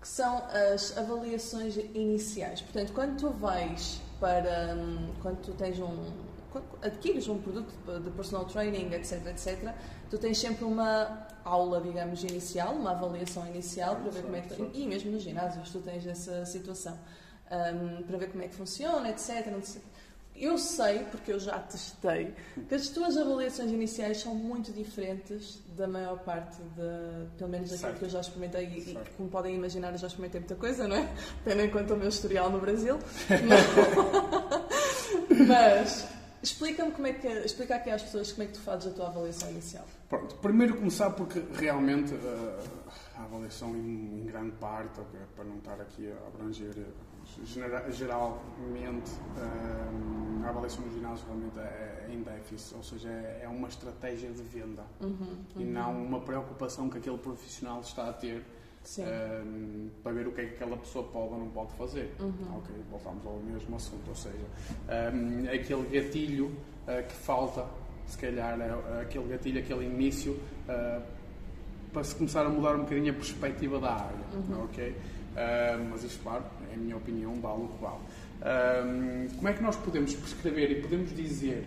que 0.00 0.08
são 0.08 0.42
as 0.72 0.98
avaliações 0.98 1.76
iniciais. 1.76 2.60
Portanto, 2.60 2.92
quando 2.92 3.16
tu 3.16 3.30
vais 3.30 4.00
para. 4.18 4.76
Quando 5.22 5.40
tu 5.40 5.52
tens 5.52 5.78
um. 5.78 6.12
adquires 6.82 7.28
um 7.28 7.38
produto 7.38 7.72
de 8.02 8.10
personal 8.10 8.44
training, 8.44 8.92
etc, 8.92 9.24
etc, 9.28 9.72
tu 10.10 10.18
tens 10.18 10.36
sempre 10.36 10.64
uma 10.64 11.28
aula, 11.44 11.80
digamos, 11.80 12.24
inicial, 12.24 12.74
uma 12.74 12.90
avaliação 12.90 13.46
inicial 13.46 13.96
para 13.96 14.10
ver 14.10 14.22
como 14.22 14.34
é 14.34 14.40
que. 14.40 14.70
E 14.74 14.84
mesmo 14.84 15.12
nos 15.12 15.22
ginásios 15.22 15.70
tu 15.70 15.78
tens 15.78 16.04
essa 16.04 16.44
situação. 16.44 16.98
Um, 17.52 18.02
para 18.02 18.16
ver 18.16 18.30
como 18.30 18.42
é 18.42 18.48
que 18.48 18.54
funciona, 18.56 19.10
etc. 19.10 19.46
Eu 20.40 20.56
sei, 20.56 21.00
porque 21.10 21.32
eu 21.32 21.38
já 21.38 21.58
testei, 21.58 22.34
que 22.66 22.74
as 22.74 22.88
tuas 22.88 23.14
avaliações 23.18 23.70
iniciais 23.70 24.22
são 24.22 24.34
muito 24.34 24.72
diferentes 24.72 25.58
da 25.76 25.86
maior 25.86 26.18
parte, 26.20 26.56
de, 26.56 27.36
pelo 27.36 27.50
menos 27.50 27.68
daquilo 27.70 27.98
que 27.98 28.04
eu 28.06 28.08
já 28.08 28.20
experimentei. 28.20 28.64
E, 28.64 28.98
como 29.18 29.28
podem 29.28 29.54
imaginar, 29.54 29.92
eu 29.92 29.98
já 29.98 30.06
experimentei 30.06 30.40
muita 30.40 30.54
coisa, 30.54 30.88
não 30.88 30.96
é? 30.96 31.06
Tendo 31.44 31.60
em 31.60 31.70
conta 31.70 31.92
o 31.92 31.96
meu 31.98 32.08
historial 32.08 32.48
no 32.48 32.58
Brasil. 32.58 32.98
Mas, 35.30 35.46
mas 35.46 36.08
explica-me 36.42 36.92
como 36.92 37.06
é 37.06 37.12
que. 37.12 37.26
Explica 37.26 37.76
aqui 37.76 37.90
às 37.90 38.02
pessoas 38.02 38.32
como 38.32 38.44
é 38.44 38.46
que 38.46 38.52
tu 38.52 38.60
fazes 38.60 38.92
a 38.92 38.94
tua 38.94 39.08
avaliação 39.08 39.50
inicial. 39.50 39.84
Pronto, 40.08 40.36
primeiro 40.36 40.76
começar 40.76 41.10
porque 41.10 41.42
realmente 41.54 42.14
uh, 42.14 42.58
a 43.16 43.24
avaliação 43.24 43.76
em, 43.76 44.20
em 44.20 44.26
grande 44.26 44.52
parte, 44.52 45.00
para 45.34 45.44
não 45.44 45.58
estar 45.58 45.80
aqui 45.80 46.10
a 46.10 46.26
abranger 46.26 46.74
geralmente 47.90 49.10
a 50.44 50.48
avaliação 50.48 50.84
no 50.84 50.92
ginásio 50.92 51.24
realmente 51.26 51.58
é, 51.58 52.06
é 52.08 52.12
em 52.12 52.22
déficit, 52.22 52.74
ou 52.76 52.82
seja, 52.82 53.08
é, 53.08 53.42
é 53.44 53.48
uma 53.48 53.68
estratégia 53.68 54.30
de 54.30 54.42
venda 54.42 54.84
uhum, 55.00 55.10
uhum. 55.10 55.60
e 55.60 55.64
não 55.64 56.04
uma 56.04 56.20
preocupação 56.20 56.88
que 56.88 56.98
aquele 56.98 57.18
profissional 57.18 57.80
está 57.80 58.08
a 58.08 58.12
ter 58.12 58.42
um, 58.98 59.90
para 60.02 60.12
ver 60.12 60.26
o 60.26 60.32
que 60.32 60.40
é 60.40 60.46
que 60.46 60.54
aquela 60.54 60.76
pessoa 60.76 61.06
pode 61.08 61.34
ou 61.34 61.38
não 61.38 61.50
pode 61.50 61.72
fazer. 61.74 62.14
Uhum. 62.18 62.58
Ok, 62.58 62.74
voltamos 62.90 63.26
ao 63.26 63.36
mesmo 63.36 63.76
assunto, 63.76 64.08
ou 64.08 64.14
seja, 64.14 64.46
um, 65.14 65.44
aquele 65.44 66.00
gatilho 66.00 66.46
uh, 66.46 67.06
que 67.06 67.14
falta, 67.14 67.66
se 68.06 68.16
calhar, 68.16 68.58
é 68.60 69.02
aquele 69.02 69.28
gatilho, 69.28 69.60
aquele 69.60 69.84
início. 69.84 70.32
Uh, 70.68 71.20
para 71.92 72.04
se 72.04 72.14
começar 72.14 72.46
a 72.46 72.48
mudar 72.48 72.76
um 72.76 72.80
bocadinho 72.80 73.10
a 73.10 73.14
perspectiva 73.14 73.80
da 73.80 73.92
área, 73.92 74.26
uhum. 74.32 74.64
ok? 74.64 74.90
Uh, 74.90 75.88
mas 75.90 76.04
isto, 76.04 76.22
claro, 76.22 76.44
é 76.70 76.74
a 76.74 76.78
minha 76.78 76.96
opinião, 76.96 77.34
vale 77.40 77.64
o 77.64 77.68
que 77.68 77.82
vale. 77.82 78.00
Como 79.36 79.48
é 79.48 79.52
que 79.52 79.62
nós 79.62 79.76
podemos 79.76 80.14
prescrever 80.14 80.70
e 80.70 80.80
podemos 80.80 81.14
dizer, 81.14 81.64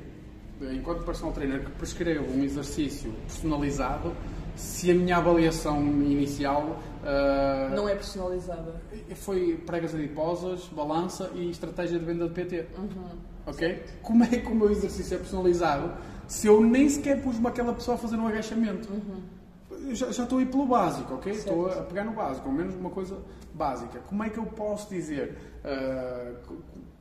enquanto 0.61 1.03
personal 1.03 1.33
trainer, 1.33 1.63
que 1.63 1.71
prescrevo 1.71 2.31
um 2.33 2.43
exercício 2.43 3.11
personalizado 3.27 4.13
se 4.55 4.91
a 4.91 4.93
minha 4.93 5.17
avaliação 5.17 5.81
inicial 5.81 6.79
uh, 7.01 7.75
não 7.75 7.89
é 7.89 7.95
personalizada? 7.95 8.81
Foi 9.15 9.57
pregas 9.65 9.95
adiposas, 9.95 10.67
balança 10.67 11.31
e 11.33 11.49
estratégia 11.49 11.97
de 11.97 12.05
venda 12.05 12.27
de 12.27 12.33
PT. 12.33 12.67
Uhum. 12.77 13.17
Ok? 13.47 13.83
Como 14.01 14.23
é 14.23 14.27
que 14.27 14.47
o 14.51 14.55
meu 14.55 14.71
exercício 14.71 15.15
é 15.15 15.17
personalizado 15.17 15.91
se 16.27 16.47
eu 16.47 16.61
nem 16.61 16.87
sequer 16.87 17.21
pus-me 17.21 17.47
aquela 17.47 17.73
pessoa 17.73 17.95
a 17.95 17.97
fazer 17.97 18.15
um 18.15 18.27
agachamento? 18.27 18.91
Uhum 18.91 19.42
já, 19.91 20.11
já 20.11 20.23
estou 20.23 20.39
a 20.39 20.41
ir 20.41 20.45
pelo 20.47 20.65
básico, 20.65 21.15
ok? 21.15 21.33
Certo. 21.33 21.49
Estou 21.49 21.67
a 21.67 21.83
pegar 21.83 22.03
no 22.03 22.13
básico, 22.13 22.47
ao 22.47 22.53
menos 22.53 22.75
uma 22.75 22.89
coisa 22.89 23.17
básica. 23.53 23.99
Como 24.07 24.23
é 24.23 24.29
que 24.29 24.37
eu 24.37 24.45
posso 24.45 24.89
dizer? 24.89 25.37
Uh, 25.63 26.53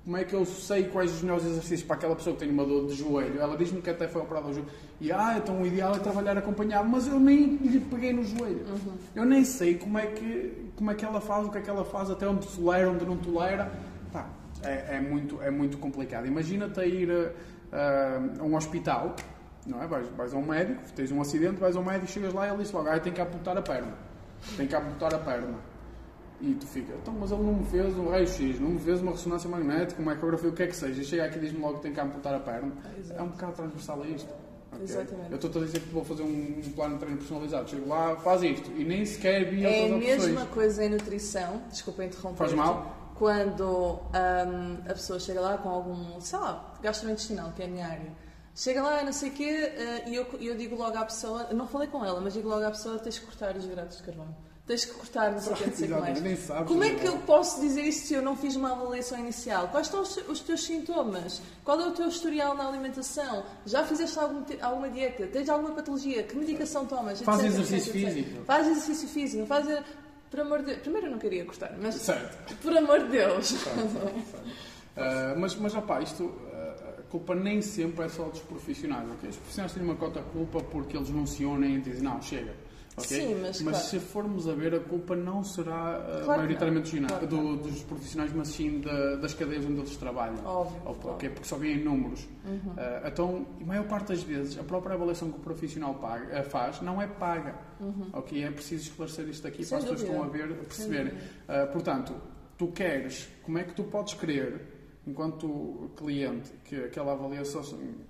como 0.05 0.17
é 0.17 0.25
que 0.25 0.35
eu 0.35 0.45
sei 0.45 0.85
quais 0.85 1.13
os 1.13 1.23
melhores 1.23 1.45
exercícios 1.45 1.85
para 1.85 1.95
aquela 1.95 2.17
pessoa 2.17 2.35
que 2.35 2.41
tem 2.41 2.51
uma 2.51 2.65
dor 2.65 2.89
de 2.89 2.95
joelho? 2.95 3.41
Ela 3.41 3.57
diz-me 3.57 3.81
que 3.81 3.89
até 3.89 4.09
foi 4.09 4.21
operada 4.21 4.49
ao 4.49 4.53
joelho. 4.53 4.69
E, 5.01 5.13
ah, 5.13 5.37
então 5.39 5.63
o 5.63 5.67
ideal 5.67 5.95
é 5.95 5.99
trabalhar 6.01 6.37
acompanhado. 6.37 6.89
Mas 6.89 7.07
eu 7.07 7.21
nem 7.21 7.57
lhe 7.57 7.79
peguei 7.79 8.13
no 8.13 8.25
joelho. 8.25 8.67
Uhum. 8.67 8.93
Eu 9.15 9.25
nem 9.25 9.45
sei 9.45 9.77
como 9.77 9.99
é, 9.99 10.07
que, 10.07 10.71
como 10.75 10.91
é 10.91 10.95
que 10.95 11.05
ela 11.05 11.21
faz, 11.21 11.47
o 11.47 11.51
que 11.51 11.59
é 11.59 11.61
que 11.61 11.71
ela 11.71 11.85
faz, 11.85 12.11
até 12.11 12.27
onde 12.27 12.49
tolera, 12.49 12.91
onde 12.91 13.05
não 13.05 13.17
tolera. 13.17 13.71
Pá, 14.13 14.29
é, 14.65 14.97
é, 14.97 15.01
muito, 15.01 15.41
é 15.41 15.53
muito 15.53 15.79
complicado. 15.79 16.27
Imagina-te 16.27 16.81
a 16.81 16.85
ir 16.85 17.09
uh, 17.09 18.41
a 18.41 18.43
um 18.43 18.57
hospital 18.57 19.15
não 19.67 19.83
é? 19.83 19.87
Vais, 19.87 20.09
vais 20.09 20.35
a 20.35 20.37
um 20.37 20.45
médico, 20.45 20.81
tens 20.95 21.11
um 21.13 21.21
acidente, 21.21 21.57
vais 21.57 21.77
ao 21.77 21.85
médico, 21.85 22.11
chegas 22.11 22.33
lá 22.33 22.47
e 22.47 22.51
ele 22.51 22.63
diz 22.63 22.73
logo, 22.73 22.89
ah, 22.89 22.99
tem 22.99 23.13
que 23.13 23.21
amputar 23.21 23.57
a 23.57 23.63
perna. 23.63 23.93
Tem 24.57 24.67
que 24.67 24.75
amputar 24.75 25.15
a 25.15 25.19
perna. 25.19 25.59
E 26.41 26.55
tu 26.55 26.67
fica, 26.67 26.93
então, 26.95 27.15
mas 27.15 27.31
ele 27.31 27.43
não 27.45 27.55
me 27.55 27.65
fez 27.67 27.97
um 27.97 28.09
raio-x, 28.09 28.59
não 28.59 28.71
me 28.71 28.81
fez 28.81 29.01
uma 29.01 29.13
ressonância 29.13 29.49
magnética, 29.49 30.03
uma 30.03 30.13
ecografia, 30.13 30.49
o 30.49 30.53
que 30.53 30.65
é 30.65 30.67
que 30.67 30.75
seja. 30.75 31.01
E 31.01 31.05
chega 31.05 31.25
aqui 31.25 31.39
e 31.39 31.41
diz-me 31.41 31.61
logo 31.61 31.77
que 31.77 31.83
tem 31.83 31.93
que 31.93 32.01
amputar 32.01 32.35
a 32.35 32.41
perna. 32.41 32.73
É, 33.11 33.19
é 33.19 33.23
um 33.23 33.29
bocado 33.29 33.53
transversal 33.53 34.03
a 34.03 34.07
isto. 34.09 34.29
Okay? 34.73 34.85
Exatamente. 34.85 35.31
Eu 35.31 35.37
estou 35.37 35.63
a 35.63 35.65
dizer 35.65 35.81
que 35.81 35.89
vou 35.91 36.05
fazer 36.05 36.25
um, 36.25 36.61
um 36.67 36.73
plano 36.75 36.95
de 36.95 37.01
treino 37.01 37.19
personalizado. 37.19 37.71
Chego 37.71 37.89
lá, 37.89 38.17
faz 38.17 38.43
isto. 38.43 38.73
E 38.73 38.85
nem 38.85 39.07
sequer 39.07 39.49
vi 39.49 39.65
é 39.65 39.85
opções. 39.85 40.05
É 40.05 40.15
a 40.15 40.19
mesma 40.19 40.47
coisa 40.47 40.85
em 40.85 40.89
nutrição. 40.89 41.63
Desculpa 41.71 42.05
interromper. 42.05 42.39
Faz 42.39 42.53
mal? 42.55 43.13
Quando 43.15 44.01
um, 44.01 44.91
a 44.91 44.95
pessoa 44.95 45.21
chega 45.21 45.41
lá 45.41 45.59
com 45.59 45.69
algum, 45.69 46.21
sei 46.21 46.41
lá, 46.41 46.75
gastrointestinal, 46.83 47.53
que 47.53 47.63
é 47.63 47.67
a 47.67 47.69
minha 47.69 47.87
área 47.87 48.11
Chega 48.55 48.83
lá, 48.83 49.03
não 49.03 49.13
sei 49.13 49.31
o 49.31 49.33
quê, 49.33 49.73
uh, 49.73 50.09
e 50.11 50.15
eu, 50.15 50.27
eu 50.41 50.57
digo 50.57 50.77
logo 50.77 50.97
à 50.97 51.05
pessoa, 51.05 51.49
não 51.53 51.67
falei 51.67 51.89
com 51.89 52.05
ela, 52.05 52.21
mas 52.21 52.35
digo 52.35 52.49
logo 52.49 52.65
à 52.65 52.71
pessoa: 52.71 52.99
tens 52.99 53.19
que 53.19 53.25
cortar 53.25 53.57
os 53.57 53.65
hidratos 53.65 53.99
de 53.99 54.03
carbono. 54.03 54.37
Tens 54.67 54.85
que 54.85 54.93
cortar, 54.95 55.33
não 55.33 55.41
sei 55.41 55.53
o 55.53 55.57
que, 55.57 55.67
não 55.67 55.77
sei 55.77 55.89
mais. 55.89 56.69
Como 56.69 56.85
é 56.85 56.95
que 56.95 57.05
eu 57.05 57.19
posso 57.19 57.61
dizer 57.61 57.83
isso 57.83 58.07
se 58.07 58.15
eu 58.15 58.23
não 58.23 58.37
fiz 58.37 58.55
uma 58.55 58.73
avaliação 58.73 59.19
inicial? 59.19 59.67
Quais 59.69 59.89
estão 59.89 60.03
os, 60.03 60.17
os 60.29 60.41
teus 60.41 60.63
sintomas? 60.63 61.43
Qual 61.65 61.81
é 61.81 61.89
o 61.89 61.91
teu 61.91 62.07
historial 62.07 62.55
na 62.55 62.69
alimentação? 62.69 63.45
Já 63.67 63.85
fizeste 63.85 64.17
algum, 64.21 64.45
alguma 64.61 64.89
dieta? 64.89 65.27
Tens 65.27 65.49
alguma 65.49 65.75
patologia? 65.75 66.23
Que 66.23 66.37
medicação 66.37 66.87
tomas? 66.87 67.21
Faz 67.23 67.43
exercício 67.43 67.91
etc, 67.91 68.13
físico. 68.13 68.45
Faz 68.45 68.67
exercício 68.69 69.09
físico. 69.09 69.47
Faz, 69.47 69.67
por 70.31 70.41
amor 70.41 70.61
de 70.61 70.67
Deus. 70.67 70.79
Primeiro 70.79 71.07
eu 71.09 71.11
não 71.11 71.19
queria 71.19 71.45
cortar, 71.45 71.77
mas. 71.81 71.97
Certo. 71.97 72.57
Por 72.59 72.77
amor 72.77 73.01
de 73.01 73.09
Deus. 73.09 73.47
Certo, 73.47 73.93
certo. 73.93 74.63
Uh, 74.97 75.41
mas, 75.41 75.57
mas, 75.57 75.75
opá, 75.75 76.01
isto 76.03 76.25
culpa 77.13 77.35
nem 77.35 77.61
sempre 77.61 78.07
é 78.07 78.09
só 78.09 78.25
dos 78.25 78.41
profissionais, 78.41 79.07
ok? 79.11 79.29
Os 79.29 79.37
profissionais 79.37 79.73
têm 79.75 79.83
uma 79.83 79.95
cota 79.97 80.23
culpa 80.23 80.61
porque 80.61 80.97
eles 80.97 81.11
não 81.11 81.27
se 81.27 81.45
unem 81.45 81.77
e 81.77 81.81
dizem, 81.83 82.03
não, 82.03 82.21
chega. 82.23 82.55
Okay? 82.97 83.21
Sim, 83.21 83.35
mas, 83.41 83.63
mas 83.63 83.75
claro. 83.77 83.89
se 83.89 84.01
formos 84.01 84.49
a 84.49 84.55
ver, 84.55 84.75
a 84.75 84.81
culpa 84.81 85.17
não 85.17 85.43
será 85.43 85.99
uh, 85.99 86.25
claro 86.25 86.41
maioritariamente 86.43 87.01
claro 87.01 87.27
do, 87.27 87.57
dos 87.57 87.83
profissionais, 87.85 88.33
mas 88.35 88.49
sim 88.49 88.81
da, 88.81 89.17
das 89.17 89.33
cadeias 89.33 89.65
onde 89.65 89.79
eles 89.79 89.97
trabalham. 89.97 90.45
Óbvio. 90.45 91.13
Okay? 91.13 91.31
Porque 91.31 91.49
só 91.49 91.57
vêm 91.57 91.83
números. 91.83 92.27
Uhum. 92.45 92.73
Uh, 92.73 93.07
então, 93.07 93.47
a 93.61 93.65
maior 93.65 93.85
parte 93.85 94.09
das 94.09 94.23
vezes, 94.23 94.59
a 94.59 94.63
própria 94.63 94.95
avaliação 94.95 95.31
que 95.31 95.39
o 95.39 95.41
profissional 95.41 95.95
paga, 95.95 96.41
uh, 96.41 96.45
faz 96.45 96.83
não 96.83 97.01
é 97.01 97.07
paga. 97.07 97.55
Uhum. 97.81 98.09
Ok? 98.13 98.43
É 98.43 98.51
preciso 98.51 98.91
esclarecer 98.91 99.27
isto 99.29 99.47
aqui 99.47 99.65
Sem 99.65 99.69
para 99.69 99.79
as 99.79 99.85
pessoas 99.85 100.03
que 100.03 100.09
estão 100.09 100.25
a 100.25 100.29
ver 100.29 100.55
perceberem. 100.55 101.13
portanto, 101.73 102.15
tu 102.59 102.69
queres, 102.69 103.29
como 103.43 103.59
é 103.59 103.65
que 103.65 103.75
tu 103.75 103.85
podes 103.85 104.15
querer 104.15 104.72
enquanto 105.07 105.91
cliente, 105.97 106.51
que 106.65 106.77
aquela 106.77 107.13
avaliação 107.13 107.63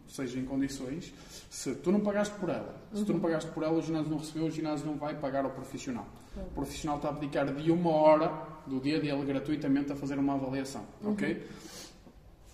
seja 0.09 0.38
em 0.38 0.45
condições, 0.45 1.12
se 1.51 1.74
tu 1.76 1.90
não 1.90 2.01
pagaste 2.01 2.34
por 2.38 2.51
ela, 2.51 2.74
se 2.93 2.99
Uhum. 3.01 3.05
tu 3.07 3.12
não 3.14 3.20
pagaste 3.20 3.51
por 3.51 3.62
ela, 3.62 3.72
o 3.78 3.82
ginásio 3.82 4.11
não 4.11 4.18
recebeu, 4.18 4.45
o 4.47 4.51
ginásio 4.51 4.86
não 4.86 4.97
vai 4.97 5.14
pagar 5.14 5.45
ao 5.45 5.51
profissional. 5.53 6.07
O 6.36 6.55
profissional 6.55 6.97
está 6.97 7.09
a 7.09 7.11
abdicar 7.12 7.47
de 7.53 7.70
uma 7.70 7.90
hora 7.90 8.32
do 8.66 8.78
dia 8.80 9.01
dele 9.01 9.24
gratuitamente 9.24 9.93
a 9.93 9.97
fazer 9.97 10.18
uma 10.18 10.34
avaliação, 10.34 10.82
Uhum. 11.03 11.12
ok? 11.12 11.43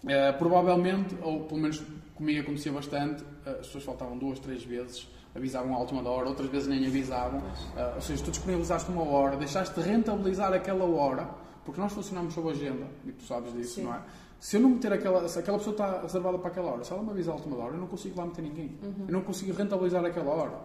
Eh, 0.07 0.33
provavelmente, 0.33 1.17
ou 1.23 1.45
pelo 1.45 1.61
menos 1.61 1.83
comigo 2.15 2.41
acontecia 2.43 2.71
bastante, 2.73 3.25
eh, 3.45 3.51
as 3.51 3.67
pessoas 3.67 3.85
faltavam 3.85 4.17
duas, 4.17 4.39
três 4.39 4.63
vezes, 4.63 5.09
avisavam 5.35 5.75
à 5.75 5.79
última 5.81 6.09
hora, 6.09 6.29
outras 6.29 6.49
vezes 6.49 6.69
nem 6.69 6.87
avisavam. 6.87 7.43
Eh, 7.77 7.93
ou 7.97 8.01
seja, 8.01 8.23
tu 8.25 8.31
disponibilizaste 8.31 8.91
uma 8.93 9.03
hora, 9.03 9.37
deixaste 9.37 9.75
de 9.75 9.81
rentabilizar 9.87 10.53
aquela 10.53 10.85
hora, 10.85 11.29
porque 11.65 11.81
nós 11.81 11.93
funcionamos 11.93 12.33
sob 12.33 12.49
agenda, 12.51 12.87
e 13.05 13.11
tu 13.13 13.25
sabes 13.25 13.53
disso, 13.53 13.75
Sim. 13.77 13.83
não 13.85 13.95
é? 13.95 14.01
Se 14.41 14.57
eu 14.57 14.61
não 14.61 14.71
meter 14.71 14.93
aquela, 14.93 15.29
se 15.29 15.39
aquela 15.39 15.59
pessoa 15.59 15.75
está 15.75 16.01
reservada 16.03 16.39
para 16.39 16.49
aquela 16.49 16.73
hora, 16.73 16.85
se 16.85 16.93
ela 16.93 17.03
me 17.03 17.11
avisar 17.11 17.35
à 17.35 17.37
última 17.37 17.57
hora, 17.57 17.75
eu 17.75 17.81
não 17.81 17.89
consigo 17.89 18.19
lá 18.19 18.27
meter 18.27 18.43
ninguém. 18.43 18.79
Eu 19.07 19.13
não 19.13 19.23
consigo 19.23 19.53
rentabilizar 19.53 20.05
aquela 20.05 20.31
hora. 20.33 20.59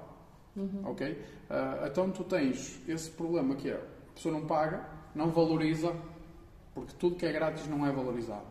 Ok? 0.86 1.22
Ah, 1.50 1.88
então 1.88 2.12
tu 2.12 2.24
tens 2.24 2.80
esse 2.88 3.10
problema 3.10 3.56
que 3.56 3.70
é 3.70 3.74
a 3.74 4.14
pessoa 4.14 4.34
não 4.34 4.46
paga, 4.46 4.86
não 5.16 5.32
valoriza, 5.32 5.92
porque 6.76 6.94
tudo 7.00 7.16
que 7.16 7.26
é 7.26 7.32
grátis 7.32 7.68
não 7.68 7.86
é 7.86 7.92
valorizado. 7.92 8.46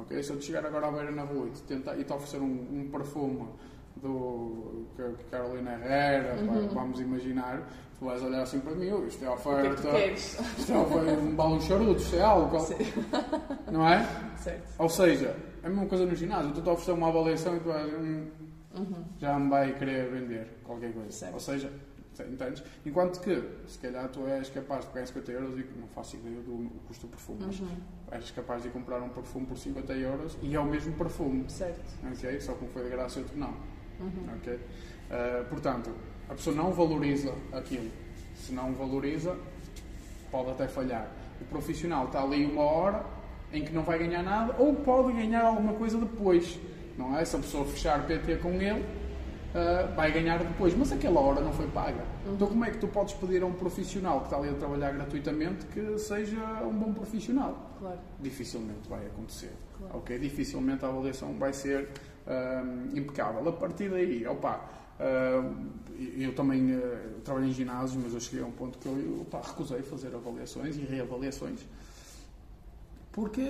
Ok? 0.00 0.20
Se 0.22 0.30
eu 0.30 0.38
te 0.38 0.46
chegar 0.46 0.66
agora 0.66 0.88
à 0.88 0.90
beira 0.90 1.12
na 1.12 1.22
rua 1.22 1.46
e 1.46 1.50
te, 1.50 1.62
tentar, 1.62 1.96
e 1.98 2.02
te 2.04 2.12
oferecer 2.12 2.40
um, 2.40 2.80
um 2.80 2.88
perfume 2.90 3.48
do 4.00 4.86
Carolina 5.30 5.72
Herrera, 5.74 6.36
pá, 6.46 6.52
vamos 6.74 7.00
imaginar, 7.00 7.62
tu 7.98 8.04
vais 8.04 8.22
olhar 8.22 8.42
assim 8.42 8.60
para 8.60 8.72
mim, 8.74 8.90
"Oh, 8.92 9.06
isto 9.06 9.24
é 9.24 9.30
O 9.30 9.36
que 9.36 9.48
é 9.48 9.52
oferta, 9.52 9.90
que 9.90 10.12
isto 10.60 10.72
é 10.72 10.76
oferta, 10.78 11.12
um 11.20 11.34
balão 11.34 11.58
de 11.58 11.64
charuto, 11.64 12.00
isto 12.00 12.16
é 12.16 12.22
álcool, 12.22 12.60
Sim. 12.60 12.74
não 13.72 13.86
é? 13.88 14.06
Certo. 14.38 14.74
Ou 14.78 14.88
seja, 14.88 15.34
é 15.62 15.66
a 15.66 15.70
mesma 15.70 15.86
coisa 15.86 16.04
no 16.06 16.14
ginásio, 16.14 16.52
tu 16.52 16.62
te 16.62 16.68
oferecer 16.68 16.92
uma 16.92 17.08
avaliação 17.08 17.56
e 17.56 17.60
tu 17.60 17.68
vais, 17.68 17.92
hum, 17.94 18.26
já 19.18 19.38
me 19.38 19.48
vai 19.48 19.72
querer 19.74 20.10
vender 20.10 20.58
qualquer 20.64 20.92
coisa. 20.92 21.10
Certo. 21.10 21.34
Ou 21.34 21.40
seja, 21.40 21.72
entendes? 22.20 22.62
Enquanto 22.84 23.20
que, 23.20 23.42
se 23.66 23.78
calhar 23.78 24.08
tu 24.08 24.26
és 24.26 24.48
capaz 24.50 24.84
de 24.84 24.90
pagar 24.92 25.06
50 25.06 25.32
euros 25.32 25.58
e 25.58 25.66
não 25.78 25.86
faço 25.88 26.16
ideia 26.16 26.40
do 26.42 26.70
custo 26.86 27.06
do 27.06 27.10
perfume, 27.10 27.38
mas 27.46 27.62
és 28.10 28.30
capaz 28.30 28.62
de 28.62 28.68
comprar 28.70 29.00
um 29.02 29.08
perfume 29.08 29.46
por 29.46 29.56
50 29.58 29.92
euros 29.94 30.36
e 30.42 30.54
é 30.54 30.60
o 30.60 30.64
mesmo 30.66 30.92
perfume. 30.94 31.44
Certo. 31.48 31.80
Ok? 32.10 32.40
Só 32.40 32.52
que 32.54 32.64
um 32.64 32.68
foi 32.68 32.84
de 32.84 32.90
graça 32.90 33.18
e 33.18 33.22
outro 33.22 33.38
não. 33.38 33.54
Ok? 34.36 34.54
Uh, 34.54 35.44
portanto, 35.48 35.90
a 36.28 36.34
pessoa 36.34 36.54
não 36.54 36.72
valoriza 36.72 37.32
aquilo. 37.52 37.90
Se 38.36 38.52
não 38.52 38.72
valoriza, 38.72 39.36
pode 40.30 40.50
até 40.50 40.66
falhar. 40.66 41.08
O 41.40 41.44
profissional 41.44 42.06
está 42.06 42.22
ali 42.22 42.44
uma 42.44 42.62
hora 42.62 43.04
em 43.52 43.64
que 43.64 43.72
não 43.72 43.82
vai 43.82 43.98
ganhar 43.98 44.22
nada 44.22 44.54
ou 44.58 44.74
pode 44.74 45.12
ganhar 45.12 45.44
alguma 45.44 45.74
coisa 45.74 45.98
depois. 45.98 46.58
Não 46.98 47.16
é? 47.16 47.24
Se 47.24 47.36
a 47.36 47.38
pessoa 47.38 47.64
fechar 47.64 48.06
PT 48.06 48.36
com 48.36 48.52
ele, 48.52 48.80
uh, 48.80 49.94
vai 49.94 50.10
ganhar 50.10 50.38
depois. 50.38 50.76
Mas 50.76 50.92
aquela 50.92 51.20
hora 51.20 51.40
não 51.40 51.52
foi 51.52 51.66
paga. 51.68 52.04
Então, 52.26 52.48
como 52.48 52.64
é 52.64 52.70
que 52.70 52.78
tu 52.78 52.88
podes 52.88 53.14
pedir 53.14 53.42
a 53.42 53.46
um 53.46 53.52
profissional 53.52 54.20
que 54.20 54.26
está 54.26 54.36
ali 54.38 54.48
a 54.48 54.54
trabalhar 54.54 54.92
gratuitamente 54.92 55.66
que 55.66 55.98
seja 55.98 56.40
um 56.62 56.72
bom 56.72 56.92
profissional? 56.92 57.74
Claro. 57.78 57.98
dificilmente 58.20 58.88
vai 58.88 59.04
acontecer. 59.06 59.52
Claro. 59.78 59.98
Ok? 59.98 60.18
Dificilmente 60.18 60.84
a 60.84 60.88
avaliação 60.88 61.34
vai 61.34 61.52
ser 61.52 61.90
ahm, 62.26 62.96
impecável. 62.96 63.48
A 63.48 63.52
partir 63.52 63.90
daí, 63.90 64.26
opa, 64.26 64.60
ahm, 65.00 65.68
eu 66.18 66.34
também 66.34 66.78
trabalho 67.24 67.46
em 67.46 67.52
ginásio, 67.52 68.00
mas 68.02 68.12
eu 68.12 68.20
cheguei 68.20 68.42
a 68.42 68.46
um 68.46 68.52
ponto 68.52 68.78
que 68.78 68.86
eu 68.86 69.20
opa, 69.22 69.40
recusei 69.46 69.82
fazer 69.82 70.14
avaliações 70.14 70.76
e 70.76 70.80
reavaliações 70.80 71.60
porque 73.16 73.40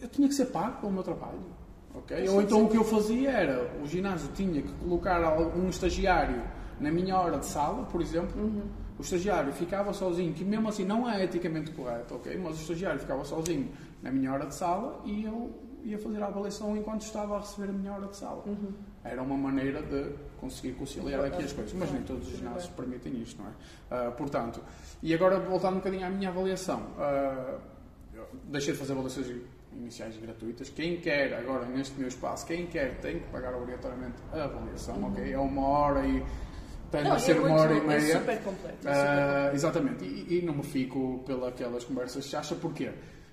eu 0.00 0.08
tinha 0.08 0.26
que 0.26 0.34
ser 0.34 0.46
pago 0.46 0.80
pelo 0.80 0.92
meu 0.92 1.02
trabalho. 1.04 1.38
ok? 1.94 2.28
Ou 2.28 2.42
então 2.42 2.64
o 2.64 2.68
que 2.68 2.76
eu 2.76 2.82
fazia 2.82 3.30
era, 3.30 3.72
o 3.80 3.86
ginásio 3.86 4.28
tinha 4.34 4.60
que 4.60 4.72
colocar 4.72 5.38
um 5.56 5.68
estagiário 5.68 6.42
na 6.80 6.90
minha 6.90 7.16
hora 7.16 7.38
de 7.38 7.46
sala, 7.46 7.84
por 7.84 8.02
exemplo, 8.02 8.42
o 8.98 9.02
estagiário 9.02 9.52
ficava 9.52 9.92
sozinho, 9.92 10.34
que 10.34 10.44
mesmo 10.44 10.68
assim 10.68 10.84
não 10.84 11.08
é 11.08 11.22
eticamente 11.22 11.70
correto, 11.70 12.16
ok? 12.16 12.36
Mas 12.36 12.58
o 12.58 12.62
estagiário 12.62 12.98
ficava 12.98 13.24
sozinho 13.24 13.70
na 14.02 14.10
minha 14.10 14.32
hora 14.32 14.46
de 14.46 14.56
sala 14.56 15.00
e 15.04 15.24
eu 15.24 15.52
ia 15.84 15.98
fazer 15.98 16.22
a 16.22 16.26
avaliação 16.26 16.76
enquanto 16.76 17.02
estava 17.02 17.36
a 17.36 17.40
receber 17.40 17.70
a 17.70 17.72
minha 17.72 17.92
hora 17.92 18.06
de 18.06 18.16
sala. 18.16 18.44
Era 19.04 19.22
uma 19.22 19.36
maneira 19.36 19.82
de 19.82 20.12
conseguir 20.40 20.72
conciliar 20.74 21.24
aqui 21.24 21.42
as 21.44 21.52
coisas, 21.52 21.72
mas 21.72 21.90
nem 21.92 22.02
todos 22.02 22.28
os 22.28 22.36
ginásios 22.38 22.68
permitem 22.74 23.20
isto, 23.20 23.40
não 23.42 23.48
é? 23.48 23.52
Ah, 23.90 24.10
portanto, 24.12 24.60
e 25.02 25.12
agora 25.14 25.38
voltando 25.40 25.74
um 25.74 25.78
bocadinho 25.78 26.06
à 26.06 26.10
minha 26.10 26.28
avaliação, 26.28 26.82
eu 28.14 28.26
deixei 28.44 28.72
de 28.72 28.78
fazer 28.78 28.92
avaliações 28.92 29.26
iniciais 29.72 30.16
gratuitas. 30.18 30.68
Quem 30.68 31.00
quer, 31.00 31.32
agora 31.34 31.64
neste 31.64 31.98
meu 31.98 32.08
espaço, 32.08 32.46
quem 32.46 32.66
quer 32.66 32.98
tem 33.00 33.20
que 33.20 33.26
pagar 33.28 33.54
obrigatoriamente 33.54 34.16
a 34.32 34.44
avaliação, 34.44 35.02
ok? 35.04 35.32
É 35.32 35.38
uma 35.38 35.66
hora 35.66 36.06
e 36.06 36.22
tem 36.90 37.04
Não, 37.04 37.16
de 37.16 37.22
ser 37.22 37.36
é 37.36 37.40
uma 37.40 37.54
hora 37.60 37.72
e 37.72 37.78
É 37.78 37.80
meia. 37.82 38.18
super 38.18 38.42
completo. 38.42 38.86
é 38.86 38.90
Ah, 38.92 39.40
super 39.44 39.54
exatamente, 39.54 40.04
e, 40.04 40.38
e 40.40 40.42
não 40.44 40.54
me 40.54 40.62
fico 40.62 41.24
pelas 41.26 41.84
conversas 41.84 42.26
chacha, 42.26 42.54
porquê? 42.54 42.92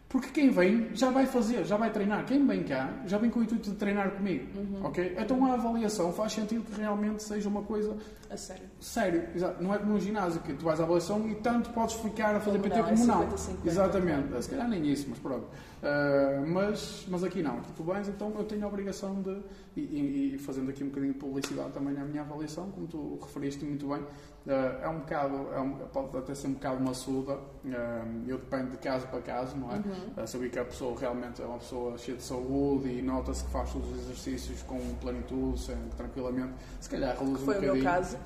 Porque 0.09 0.29
quem 0.29 0.49
vem 0.49 0.87
já 0.95 1.11
vai 1.11 1.27
fazer, 1.27 1.63
já 1.65 1.77
vai 1.77 1.91
treinar. 1.91 2.25
Quem 2.25 2.43
vem 2.45 2.63
cá 2.63 2.91
já 3.05 3.17
vem 3.19 3.29
com 3.29 3.39
o 3.39 3.43
intuito 3.43 3.69
de 3.69 3.75
treinar 3.75 4.09
comigo, 4.11 4.45
Uhum. 4.57 4.85
ok? 4.85 5.15
Então 5.17 5.45
a 5.45 5.53
avaliação 5.53 6.11
faz 6.11 6.33
sentido 6.33 6.63
que 6.63 6.81
realmente 6.81 7.21
seja 7.21 7.47
uma 7.47 7.61
coisa. 7.61 7.95
A 8.29 8.37
sério. 8.37 8.67
sério. 8.79 9.23
Exato. 9.35 9.61
Não 9.63 9.73
é 9.73 9.77
como 9.79 9.93
no 9.93 9.99
ginásio, 9.99 10.39
que 10.41 10.53
tu 10.53 10.63
vais 10.65 10.79
à 10.79 10.83
avaliação 10.83 11.27
e 11.29 11.35
tanto 11.35 11.69
podes 11.71 11.95
ficar 11.95 12.35
a 12.35 12.39
fazer 12.39 12.59
Como 12.59 12.69
PT 12.69 12.81
não, 12.81 12.87
é 12.87 12.91
como 12.91 13.05
não. 13.05 13.27
50-50. 13.29 13.57
Exatamente. 13.65 14.43
Se 14.43 14.49
calhar 14.49 14.67
nem 14.69 14.85
isso, 14.87 15.05
mas 15.09 15.19
pronto. 15.19 15.47
Ah, 15.81 16.43
mas, 16.45 17.05
mas 17.07 17.23
aqui 17.23 17.41
não. 17.41 17.57
Aqui 17.59 17.71
tu 17.75 17.83
vens, 17.83 18.07
então 18.07 18.31
eu 18.37 18.43
tenho 18.43 18.63
a 18.65 18.67
obrigação 18.67 19.21
de. 19.21 19.37
E, 19.75 19.81
e- 19.81 20.35
e 20.35 20.37
fazendo 20.39 20.69
aqui 20.69 20.83
um 20.83 20.87
bocadinho 20.89 21.13
de 21.13 21.19
publicidade 21.19 21.71
também 21.71 21.93
na 21.93 22.03
minha 22.03 22.21
avaliação, 22.21 22.69
como 22.71 22.85
tu 22.87 23.17
referiste 23.21 23.63
muito 23.63 23.87
bem, 23.87 24.03
ah, 24.47 24.79
é 24.83 24.89
um 24.89 24.99
bocado. 24.99 25.47
É 25.53 25.59
um, 25.59 25.71
pode 25.71 26.17
até 26.17 26.35
ser 26.35 26.47
um 26.47 26.53
bocado 26.53 26.83
maçuda. 26.83 27.39
ah, 27.73 28.05
eu 28.27 28.37
dependo 28.37 28.71
de 28.71 28.77
caso 28.77 29.07
para 29.07 29.21
caso, 29.21 29.55
não 29.57 29.71
é? 29.71 29.75
Uhum. 29.75 30.27
Saber 30.27 30.49
que 30.49 30.59
a 30.59 30.65
pessoa 30.65 30.99
realmente 30.99 31.41
é 31.41 31.45
uma 31.45 31.57
pessoa 31.59 31.97
cheia 31.97 32.17
de 32.17 32.23
saúde 32.23 32.89
e 32.89 33.01
nota-se 33.01 33.43
que 33.45 33.51
faz 33.51 33.71
todos 33.71 33.89
os 33.89 33.97
exercícios 34.03 34.61
com 34.63 34.77
plenitude, 35.01 35.59
sem, 35.61 35.75
tranquilamente. 35.95 36.53
Se 36.81 36.89
calhar 36.89 37.17
reluz 37.17 37.41
um 37.41 37.45
Foi 37.45 37.57
o 37.57 37.61
meu 37.61 37.69
bocadinho. 37.75 37.83
caso. 37.91 38.17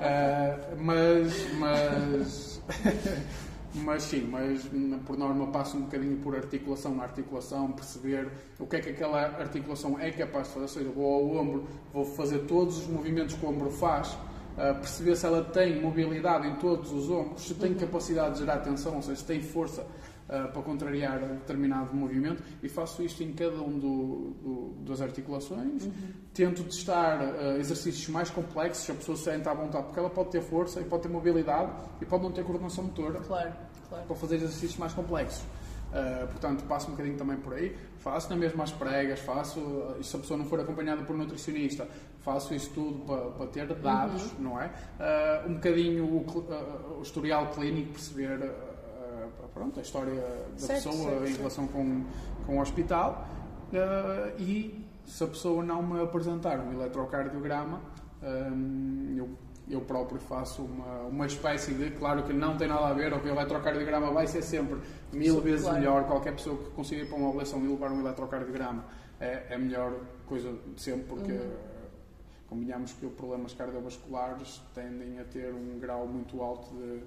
Ah, 0.00 0.58
mas, 0.78 1.52
mas, 1.58 2.62
mas 3.74 4.02
sim, 4.02 4.28
mas 4.30 4.68
por 5.06 5.16
norma 5.16 5.46
passo 5.48 5.76
um 5.76 5.82
bocadinho 5.82 6.18
por 6.18 6.36
articulação 6.36 6.94
na 6.94 7.04
articulação, 7.04 7.72
perceber 7.72 8.28
o 8.58 8.66
que 8.66 8.76
é 8.76 8.80
que 8.80 8.90
aquela 8.90 9.20
articulação 9.20 9.98
é 9.98 10.10
capaz 10.10 10.48
de 10.48 10.54
fazer. 10.54 10.62
Ou 10.62 10.68
seja, 10.68 10.90
vou 10.90 11.14
ao 11.14 11.42
ombro, 11.42 11.68
vou 11.92 12.04
fazer 12.04 12.40
todos 12.40 12.78
os 12.78 12.86
movimentos 12.86 13.34
que 13.34 13.44
o 13.44 13.48
ombro 13.48 13.70
faz, 13.70 14.16
ah, 14.56 14.74
perceber 14.74 15.16
se 15.16 15.24
ela 15.24 15.42
tem 15.42 15.80
mobilidade 15.80 16.46
em 16.46 16.54
todos 16.56 16.92
os 16.92 17.10
ombros, 17.10 17.42
se 17.42 17.54
tem 17.54 17.74
capacidade 17.74 18.34
de 18.34 18.40
gerar 18.40 18.58
tensão, 18.58 18.96
ou 18.96 19.02
seja, 19.02 19.16
se 19.16 19.24
tem 19.24 19.40
força 19.40 19.86
ah, 20.32 20.48
para 20.48 20.62
contrariar 20.62 21.18
determinado 21.20 21.94
movimento 21.94 22.42
e 22.62 22.68
faço 22.68 23.02
isto 23.02 23.22
em 23.22 23.32
cada 23.32 23.60
um 23.60 23.78
do- 23.78 24.30
do- 24.42 24.74
das 24.84 25.00
articulações. 25.02 25.88
Tento 26.32 26.64
testar 26.64 27.20
ah, 27.20 27.58
exercícios 27.58 28.08
mais 28.08 28.30
complexos, 28.30 28.84
se 28.84 28.90
a 28.92 28.94
pessoa 28.94 29.16
se 29.16 29.24
sente 29.24 29.48
à 29.48 29.52
vontade, 29.54 29.84
porque 29.84 29.98
ela 30.00 30.10
pode 30.10 30.30
ter 30.30 30.40
força 30.40 30.80
e 30.80 30.84
pode 30.84 31.02
ter 31.02 31.08
mobilidade 31.08 31.70
e 32.00 32.06
pode 32.06 32.22
não 32.22 32.32
ter 32.32 32.42
coordenação 32.44 32.84
motora 32.84 33.20
Claro, 33.20 33.52
claro. 33.88 34.04
para 34.06 34.16
fazer 34.16 34.36
exercícios 34.36 34.76
mais 34.78 34.92
complexos. 34.94 35.42
Ah, 35.94 36.26
portanto, 36.30 36.64
passo 36.64 36.88
um 36.88 36.92
bocadinho 36.92 37.18
também 37.18 37.36
por 37.36 37.52
aí. 37.52 37.76
Faço 37.98 38.30
na 38.30 38.36
mesma 38.36 38.64
as 38.64 38.72
pregas, 38.72 39.20
faço, 39.20 39.60
e 40.00 40.04
se 40.04 40.16
a 40.16 40.18
pessoa 40.18 40.38
não 40.38 40.46
for 40.46 40.58
acompanhada 40.58 41.02
por 41.02 41.14
um 41.14 41.18
nutricionista, 41.18 41.86
faço 42.20 42.54
isso 42.54 42.70
tudo 42.70 43.04
para, 43.04 43.30
para 43.32 43.46
ter 43.48 43.66
dados, 43.74 44.22
Uhum. 44.32 44.40
não 44.40 44.60
é? 44.60 44.70
Ah, 44.98 45.44
um 45.46 45.52
bocadinho 45.54 46.04
o, 46.06 46.96
o 46.98 47.02
historial 47.02 47.48
clínico, 47.50 47.92
perceber 47.92 48.38
ah, 49.24 49.46
pronto, 49.52 49.78
a 49.78 49.82
história 49.82 50.14
da 50.14 50.58
Certo, 50.58 50.84
pessoa 50.84 50.94
certo, 51.10 51.22
em 51.22 51.26
certo. 51.26 51.38
relação 51.38 51.66
com, 51.68 52.04
com 52.46 52.58
o 52.58 52.60
hospital. 52.60 53.26
Ah, 53.74 54.32
e 54.38 54.84
se 55.06 55.24
a 55.24 55.26
pessoa 55.26 55.62
não 55.64 55.82
me 55.82 56.00
apresentar 56.02 56.58
um 56.60 56.72
eletrocardiograma, 56.72 57.80
ah, 58.22 58.26
eu, 59.16 59.30
eu 59.68 59.80
próprio 59.80 60.20
faço 60.20 60.62
uma, 60.62 61.02
uma 61.02 61.26
espécie 61.26 61.72
de, 61.74 61.90
claro 61.92 62.22
que 62.24 62.32
não 62.32 62.56
tem 62.56 62.68
nada 62.68 62.86
a 62.88 62.92
ver, 62.92 63.12
o 63.12 63.26
eletrocardiograma 63.28 64.10
vai 64.10 64.26
ser 64.26 64.42
sempre 64.42 64.78
mil 65.12 65.36
Sim, 65.36 65.40
vezes 65.40 65.62
claro. 65.62 65.78
melhor. 65.78 66.04
Qualquer 66.06 66.32
pessoa 66.34 66.56
que 66.58 66.70
consiga 66.70 67.02
ir 67.02 67.08
para 67.08 67.16
uma 67.16 67.28
avaliação 67.28 67.64
e 67.64 67.68
levar 67.68 67.90
um 67.90 68.00
eletrocardiograma 68.00 68.84
é, 69.20 69.46
é 69.50 69.54
a 69.54 69.58
melhor 69.58 69.92
coisa 70.26 70.52
de 70.74 70.80
sempre, 70.82 71.04
porque 71.04 71.32
Uhum. 71.32 71.50
combinamos 72.48 72.92
que 72.92 73.06
os 73.06 73.12
problemas 73.14 73.54
cardiovasculares 73.54 74.60
tendem 74.74 75.18
a 75.20 75.24
ter 75.24 75.54
um 75.54 75.78
grau 75.78 76.06
muito 76.06 76.42
alto 76.42 76.68
de, 76.76 77.00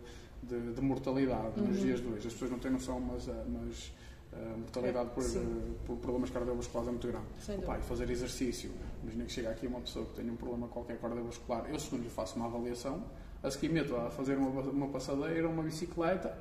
de, 0.47 0.73
de 0.73 0.81
mortalidade 0.81 1.59
nos 1.61 1.77
Uhum. 1.77 1.83
dias 1.83 1.99
de 2.01 2.07
hoje. 2.07 2.27
As 2.27 2.33
pessoas 2.33 2.51
não 2.51 2.59
têm 2.59 2.71
noção, 2.71 2.99
mas, 2.99 3.27
eh, 3.27 3.43
mas 3.47 3.91
a 4.33 4.57
mortalidade 4.57 5.09
É, 5.09 5.13
por, 5.13 5.23
eh, 5.23 5.73
por 5.85 5.97
problemas 5.97 6.29
cardiovasculares 6.29 6.87
é 6.87 6.91
muito 6.91 7.07
grande. 7.07 7.25
Opa, 7.63 7.77
e 7.77 7.81
fazer 7.81 8.09
exercício. 8.09 8.71
Imagina 9.03 9.25
que 9.25 9.31
chega 9.31 9.49
aqui 9.49 9.67
uma 9.67 9.79
pessoa 9.81 10.05
que 10.05 10.13
tem 10.13 10.29
um 10.29 10.35
problema 10.35 10.67
qualquer 10.67 10.97
cardiovascular. 10.99 11.65
Eu, 11.69 11.79
segundo 11.79 12.03
lhe 12.03 12.09
faço 12.09 12.35
uma 12.35 12.45
avaliação, 12.45 13.03
a 13.41 13.49
seguir 13.51 13.69
meto 13.69 13.95
a 13.95 14.09
fazer 14.09 14.37
uma, 14.37 14.61
uma 14.61 14.87
passadeira, 14.89 15.47
uma 15.47 15.63
bicicleta, 15.63 16.37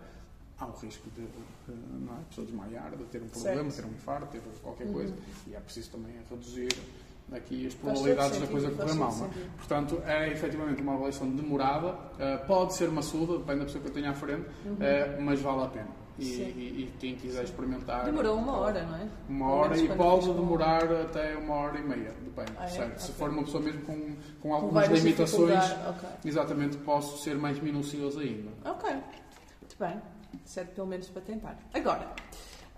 há 0.59 0.67
o 0.67 0.73
risco 0.77 1.09
de, 1.11 1.27
não 1.69 2.15
é? 2.15 2.21
a 2.21 2.25
pessoa 2.25 2.47
desmaiar, 2.47 2.97
de 2.97 3.05
ter 3.05 3.23
um 3.23 3.29
problema, 3.29 3.71
Certo. 3.71 3.87
ter 3.87 3.93
um 3.93 3.95
infarto, 3.97 4.27
ter 4.29 4.41
qualquer 4.63 4.87
Uhum. 4.87 4.93
coisa. 4.93 5.15
E 5.47 5.55
é 5.55 5.61
preciso 5.61 5.91
também 5.91 6.15
reduzir 6.31 6.69
aqui 7.33 7.67
as 7.67 7.75
probabilidades 7.75 8.39
da 8.41 8.47
coisa 8.47 8.71
correr 8.71 8.95
mal. 8.95 9.15
não 9.17 9.27
é? 9.27 9.31
Portanto, 9.57 10.03
é 10.07 10.29
efetivamente 10.31 10.83
uma 10.83 10.95
avaliação 10.95 11.29
demorada, 11.31 11.97
eh, 12.19 12.37
pode 12.39 12.75
ser 12.75 12.89
maçuda, 12.91 13.39
depende 13.39 13.61
da 13.61 13.65
pessoa 13.67 13.83
que 13.83 13.89
eu 13.91 13.95
tenho 13.95 14.11
à 14.11 14.15
frente, 14.15 14.47
eh, 14.81 15.17
mas 15.21 15.41
vale 15.41 15.63
a 15.65 15.69
pena. 15.69 15.89
E, 16.17 16.23
Uhum. 16.23 16.49
E- 16.49 16.83
e 16.85 16.95
quem 17.01 17.17
quiser 17.17 17.43
experimentar. 17.43 18.05
Demorou 18.05 18.37
uma 18.37 18.57
hora, 18.59 18.85
não 18.85 18.95
é? 18.97 19.09
Uma 19.29 19.51
hora 19.51 19.77
e 19.77 19.89
pode 19.89 20.27
com- 20.29 20.35
demorar 20.35 20.85
até 20.85 21.37
uma 21.37 21.55
hora 21.55 21.77
e 21.77 21.83
meia, 21.83 22.15
depende. 22.23 22.53
Ah, 22.57 22.65
é? 22.67 22.69
certo? 22.69 22.99
Se 23.01 23.11
Ok. 23.11 23.15
for 23.19 23.31
uma 23.31 23.43
pessoa 23.43 23.61
mesmo 23.65 23.83
com, 23.83 23.95
com 23.97 24.17
Com 24.41 24.55
algumas 24.55 24.85
várias 24.87 25.03
limitações, 25.03 25.61
dificuldades. 25.61 25.89
Ok. 25.97 26.09
exatamente, 26.25 26.77
posso 26.77 27.19
ser 27.21 27.35
mais 27.37 27.59
minucioso 27.59 28.21
ainda. 28.21 28.51
Ok, 28.65 28.91
muito 28.93 29.77
bem. 29.81 30.01
Serve 30.45 30.71
pelo 30.71 30.87
menos 30.87 31.09
para 31.09 31.23
tentar. 31.23 31.59
Agora, 31.73 32.09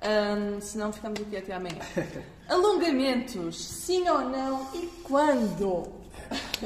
hum, 0.03 0.61
se 0.61 0.79
não 0.79 0.93
ficamos 0.93 1.21
aqui 1.21 1.37
até 1.37 1.55
amanhã. 1.55 1.79
Alongamentos, 2.49 3.65
sim 3.65 4.09
ou 4.09 4.21
não 4.21 4.69
e 4.75 4.87
quando? 5.03 5.97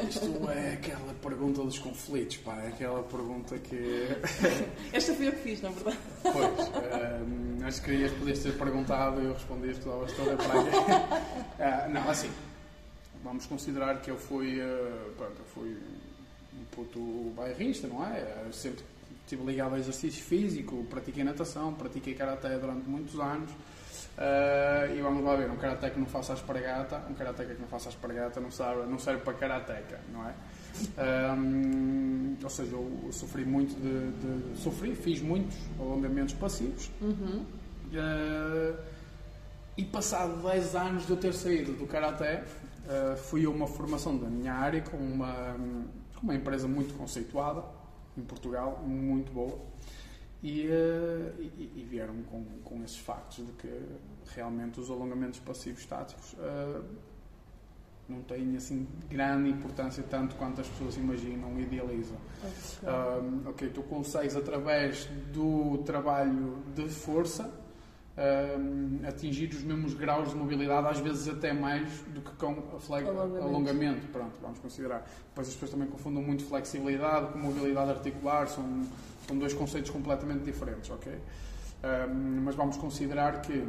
Isto 0.08 0.50
é 0.50 0.74
aquela 0.74 1.12
pergunta 1.14 1.62
dos 1.62 1.78
conflitos, 1.78 2.38
pá, 2.38 2.56
é 2.62 2.68
aquela 2.68 3.02
pergunta 3.02 3.58
que. 3.58 4.08
Esta 4.92 5.14
fui 5.14 5.28
eu 5.28 5.32
que 5.32 5.38
fiz, 5.38 5.60
na 5.60 5.70
verdade. 5.70 5.98
Pois, 6.22 6.68
ehm, 6.92 7.64
acho 7.64 7.82
que 7.82 7.92
ias 7.92 8.12
podias 8.12 8.38
ter 8.38 8.56
perguntado 8.56 9.20
e 9.20 9.26
eu 9.26 9.32
respondi 9.34 9.70
isto 9.70 9.84
toda 9.84 10.12
toda 10.12 10.36
para 10.36 10.60
aqui. 10.60 11.40
Ah, 11.62 11.86
não, 11.88 12.08
assim, 12.08 12.30
vamos 13.22 13.44
considerar 13.44 14.00
que 14.00 14.10
eu 14.10 14.16
fui, 14.16 14.58
eh, 14.60 15.10
pronto, 15.18 15.34
eu 15.38 15.44
fui 15.54 15.76
um 16.58 16.64
puto 16.70 16.98
bairrista, 17.36 17.86
não 17.86 18.02
é? 18.06 18.44
Eu 18.46 18.52
sempre 18.52 18.82
estive 19.30 19.44
ligado 19.44 19.72
ao 19.72 19.78
exercício 19.78 20.22
físico, 20.24 20.84
pratiquei 20.90 21.22
natação, 21.22 21.72
pratiquei 21.74 22.14
karaté 22.14 22.58
durante 22.58 22.88
muitos 22.88 23.18
anos. 23.20 23.50
Ah, 24.18 24.86
e 24.92 25.00
vamos 25.00 25.22
lá 25.24 25.36
ver, 25.36 25.48
um 25.50 25.56
karaté 25.56 25.88
que 25.90 25.98
não 26.00 26.06
faça 26.06 26.32
a 26.32 26.34
espargata, 26.36 27.00
um 27.08 27.14
karateca 27.14 27.54
que 27.54 27.60
não 27.60 27.68
faça 27.68 27.88
a 27.88 27.92
espargata 27.92 28.40
não, 28.40 28.50
sabe, 28.50 28.82
não 28.90 28.98
serve 28.98 29.22
para 29.22 29.32
karateca, 29.34 30.00
não 30.12 30.26
é? 30.28 30.34
Ahm, 30.98 32.36
ou 32.42 32.50
seja, 32.50 32.72
eu 32.72 33.08
sofri 33.12 33.44
muito 33.44 33.74
de, 33.74 34.10
de- 34.52 34.60
Sofri, 34.60 34.94
fiz 34.96 35.22
muitos 35.22 35.56
alongamentos 35.78 36.34
passivos. 36.34 36.90
Uhum. 37.00 37.44
Ah, 37.94 38.74
e 39.76 39.84
passado 39.84 40.42
10 40.42 40.74
anos 40.74 41.06
de 41.06 41.12
eu 41.12 41.16
ter 41.16 41.32
saído 41.32 41.72
do 41.72 41.86
Karaté, 41.86 42.42
ah, 42.88 43.14
fui 43.16 43.44
a 43.44 43.48
uma 43.48 43.66
formação 43.68 44.16
da 44.18 44.26
minha 44.28 44.52
área 44.52 44.80
com 44.82 44.96
uma, 44.96 45.54
com 46.16 46.22
uma 46.24 46.34
empresa 46.34 46.66
muito 46.66 46.92
conceituada 46.94 47.62
em 48.20 48.24
Portugal, 48.24 48.82
muito 48.86 49.32
boa. 49.32 49.58
E, 50.42 50.68
ah, 50.70 51.32
e- 51.38 51.72
e 51.76 51.86
vieram 51.88 52.22
com, 52.22 52.44
com 52.64 52.82
esses 52.84 52.98
factos 52.98 53.44
de 53.44 53.52
que 53.52 53.82
realmente 54.34 54.80
os 54.80 54.90
alongamentos 54.90 55.38
passivos 55.40 55.80
estáticos 55.80 56.34
ah, 56.38 56.82
não 58.08 58.22
têm 58.22 58.56
assim 58.56 58.88
grande 59.08 59.50
importância 59.50 60.02
tanto 60.02 60.34
quanto 60.36 60.60
as 60.60 60.68
pessoas 60.68 60.96
imaginam 60.96 61.56
e 61.58 61.62
idealizam. 61.62 62.16
Um, 62.82 63.48
ok, 63.50 63.68
tu 63.70 63.82
consegues 63.84 64.34
através 64.34 65.04
do 65.32 65.78
trabalho 65.84 66.56
de 66.74 66.88
força 66.88 67.52
um, 68.20 69.00
atingir 69.08 69.48
os 69.48 69.62
mesmos 69.62 69.94
graus 69.94 70.30
de 70.30 70.36
mobilidade, 70.36 70.86
às 70.88 70.98
vezes 70.98 71.28
até 71.28 71.52
mais 71.52 71.88
do 72.08 72.20
que 72.20 72.30
com 72.36 72.54
fle- 72.78 72.96
Alongamento. 73.08 73.42
alongamento. 73.44 74.06
Pronto, 74.08 74.34
vamos 74.42 74.58
considerar. 74.58 75.08
Depois 75.28 75.48
as 75.48 75.54
pessoas 75.54 75.70
também 75.70 75.88
confundem 75.88 76.22
muito 76.22 76.44
flexibilidade 76.44 77.32
com 77.32 77.38
mobilidade 77.38 77.90
articular, 77.90 78.46
são, 78.48 78.82
são 79.26 79.38
dois 79.38 79.54
conceitos 79.54 79.90
completamente 79.90 80.44
diferentes, 80.44 80.90
ok? 80.90 81.12
Um, 81.12 82.42
mas 82.44 82.54
vamos 82.54 82.76
considerar 82.76 83.40
que 83.40 83.66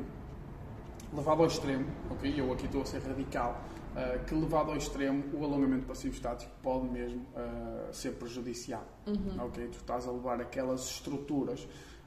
levado 1.13 1.41
ao 1.41 1.47
extremo, 1.47 1.85
ok? 2.09 2.33
Eu 2.37 2.51
aqui 2.51 2.65
estou 2.65 2.81
a 2.81 2.85
ser 2.85 3.01
radical, 3.01 3.61
uh, 3.95 4.23
que 4.25 4.33
levado 4.35 4.71
ao 4.71 4.77
extremo 4.77 5.23
o 5.33 5.43
alongamento 5.45 5.85
passivo 5.85 6.13
estático 6.13 6.51
pode 6.61 6.87
mesmo 6.89 7.21
uh, 7.35 7.93
ser 7.93 8.11
prejudicial, 8.15 8.85
Uhum. 9.07 9.45
ok? 9.45 9.65
Tu 9.67 9.77
estás 9.77 10.07
a 10.07 10.11
levar 10.11 10.39
aquelas 10.41 10.81
estruturas 10.89 11.65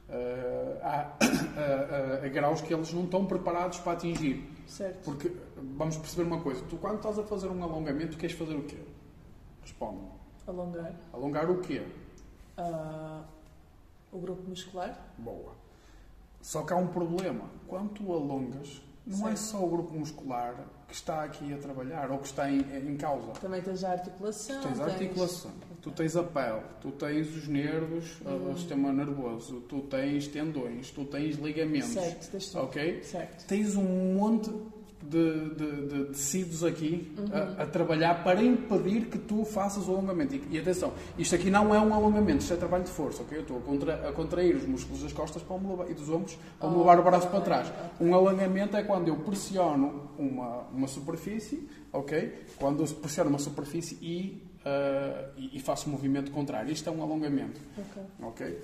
a, 0.09 1.15
a- 1.21 2.25
a- 2.25 2.29
graus 2.29 2.61
que 2.61 2.73
eles 2.73 2.93
não 2.93 3.03
estão 3.05 3.25
preparados 3.25 3.79
para 3.79 3.93
atingir, 3.93 4.47
Certo. 4.67 5.03
porque 5.03 5.31
vamos 5.77 5.97
perceber 5.97 6.23
uma 6.27 6.41
coisa: 6.41 6.63
tu 6.69 6.77
quando 6.77 6.97
estás 6.97 7.17
a 7.19 7.23
fazer 7.23 7.47
um 7.49 7.63
alongamento 7.63 8.17
queres 8.17 8.35
fazer 8.37 8.55
o 8.55 8.63
quê? 8.63 8.77
Responde-me. 9.61 10.09
Alongar 10.47 10.93
Alongar 11.11 11.49
o 11.49 11.57
quê? 11.59 11.81
ah, 12.57 13.23
o 14.11 14.19
grupo 14.19 14.47
muscular. 14.47 14.97
Boa. 15.17 15.53
Só 16.41 16.61
que 16.61 16.71
há 16.71 16.75
um 16.75 16.87
problema. 16.87 17.45
Quando 17.67 17.89
tu 17.93 18.13
alongas, 18.13 18.81
não 19.05 19.27
é 19.27 19.35
Certo. 19.35 19.37
só 19.39 19.65
o 19.65 19.69
grupo 19.69 19.93
muscular 19.97 20.55
que 20.87 20.93
está 20.93 21.23
aqui 21.23 21.51
a 21.51 21.57
trabalhar 21.57 22.11
ou 22.11 22.19
que 22.19 22.27
está 22.27 22.47
em, 22.49 22.59
em 22.87 22.95
causa. 22.95 23.31
Também 23.41 23.61
tens 23.63 23.83
a 23.83 23.91
articulação. 23.93 24.61
Tens 24.61 24.79
a 24.79 24.85
articulação, 24.85 25.51
tu 25.85 25.91
tens 25.91 26.15
a 26.15 26.23
pele, 26.23 26.61
tu 26.81 26.89
tens 26.91 27.27
os 27.35 27.47
nervos, 27.47 28.17
Uhum. 28.25 28.51
o 28.51 28.57
sistema 28.57 28.91
nervoso, 28.91 29.61
tu 29.69 29.81
tens 29.81 30.27
tendões, 30.27 30.89
tu 30.89 31.05
tens 31.05 31.35
ligamentos. 31.37 31.89
Certo, 31.89 32.31
tens 32.31 32.47
tudo. 32.49 32.63
Ok? 32.63 33.03
Certo. 33.03 33.45
Tens 33.45 33.75
um 33.75 34.15
monte 34.15 34.49
de, 35.03 35.49
de- 35.51 35.87
de 35.87 36.05
tecidos 36.05 36.63
aqui 36.63 37.13
Uhum. 37.15 37.25
a, 37.59 37.61
a 37.61 37.65
trabalhar 37.67 38.23
para 38.23 38.43
impedir 38.43 39.05
que 39.05 39.19
tu 39.19 39.45
faças 39.45 39.87
o 39.87 39.91
alongamento. 39.91 40.33
E, 40.33 40.55
e 40.55 40.57
atenção, 40.59 40.91
isto 41.19 41.35
aqui 41.35 41.51
não 41.51 41.75
é 41.75 41.79
um 41.79 41.93
alongamento, 41.93 42.39
isto 42.41 42.55
é 42.55 42.57
trabalho 42.57 42.83
de 42.85 42.89
força, 42.89 43.21
ok? 43.21 43.37
Eu 43.37 43.41
estou 43.43 43.57
a, 43.57 43.61
contra- 43.61 44.09
a 44.09 44.11
contrair 44.11 44.55
os 44.55 44.65
músculos 44.65 45.03
das 45.03 45.13
costas 45.13 45.43
para 45.43 45.55
me 45.59 45.67
levar, 45.69 45.91
e 45.91 45.93
dos 45.93 46.09
ombros 46.09 46.35
para 46.59 46.67
me 46.69 46.75
Oh, 46.75 46.79
levar 46.79 46.99
o 46.99 47.03
braço 47.03 47.27
para 47.27 47.41
trás. 47.41 47.71
Um 48.01 48.15
alongamento 48.15 48.75
é 48.75 48.81
quando 48.81 49.07
eu 49.07 49.17
pressiono 49.17 50.09
uma, 50.17 50.61
uma 50.73 50.87
superfície, 50.87 51.69
ok? 51.93 52.33
Quando 52.57 52.81
eu 52.83 52.87
pressiono 52.95 53.29
uma 53.29 53.37
superfície 53.39 53.99
e, 54.01 54.41
ah, 54.65 55.29
e, 55.37 55.57
e 55.57 55.59
faço 55.59 55.89
movimento 55.89 56.31
contrário. 56.31 56.71
Isto 56.71 56.89
é 56.89 56.91
um 56.91 57.01
alongamento. 57.01 57.59
Ok. 57.77 58.03
Ok? 58.21 58.63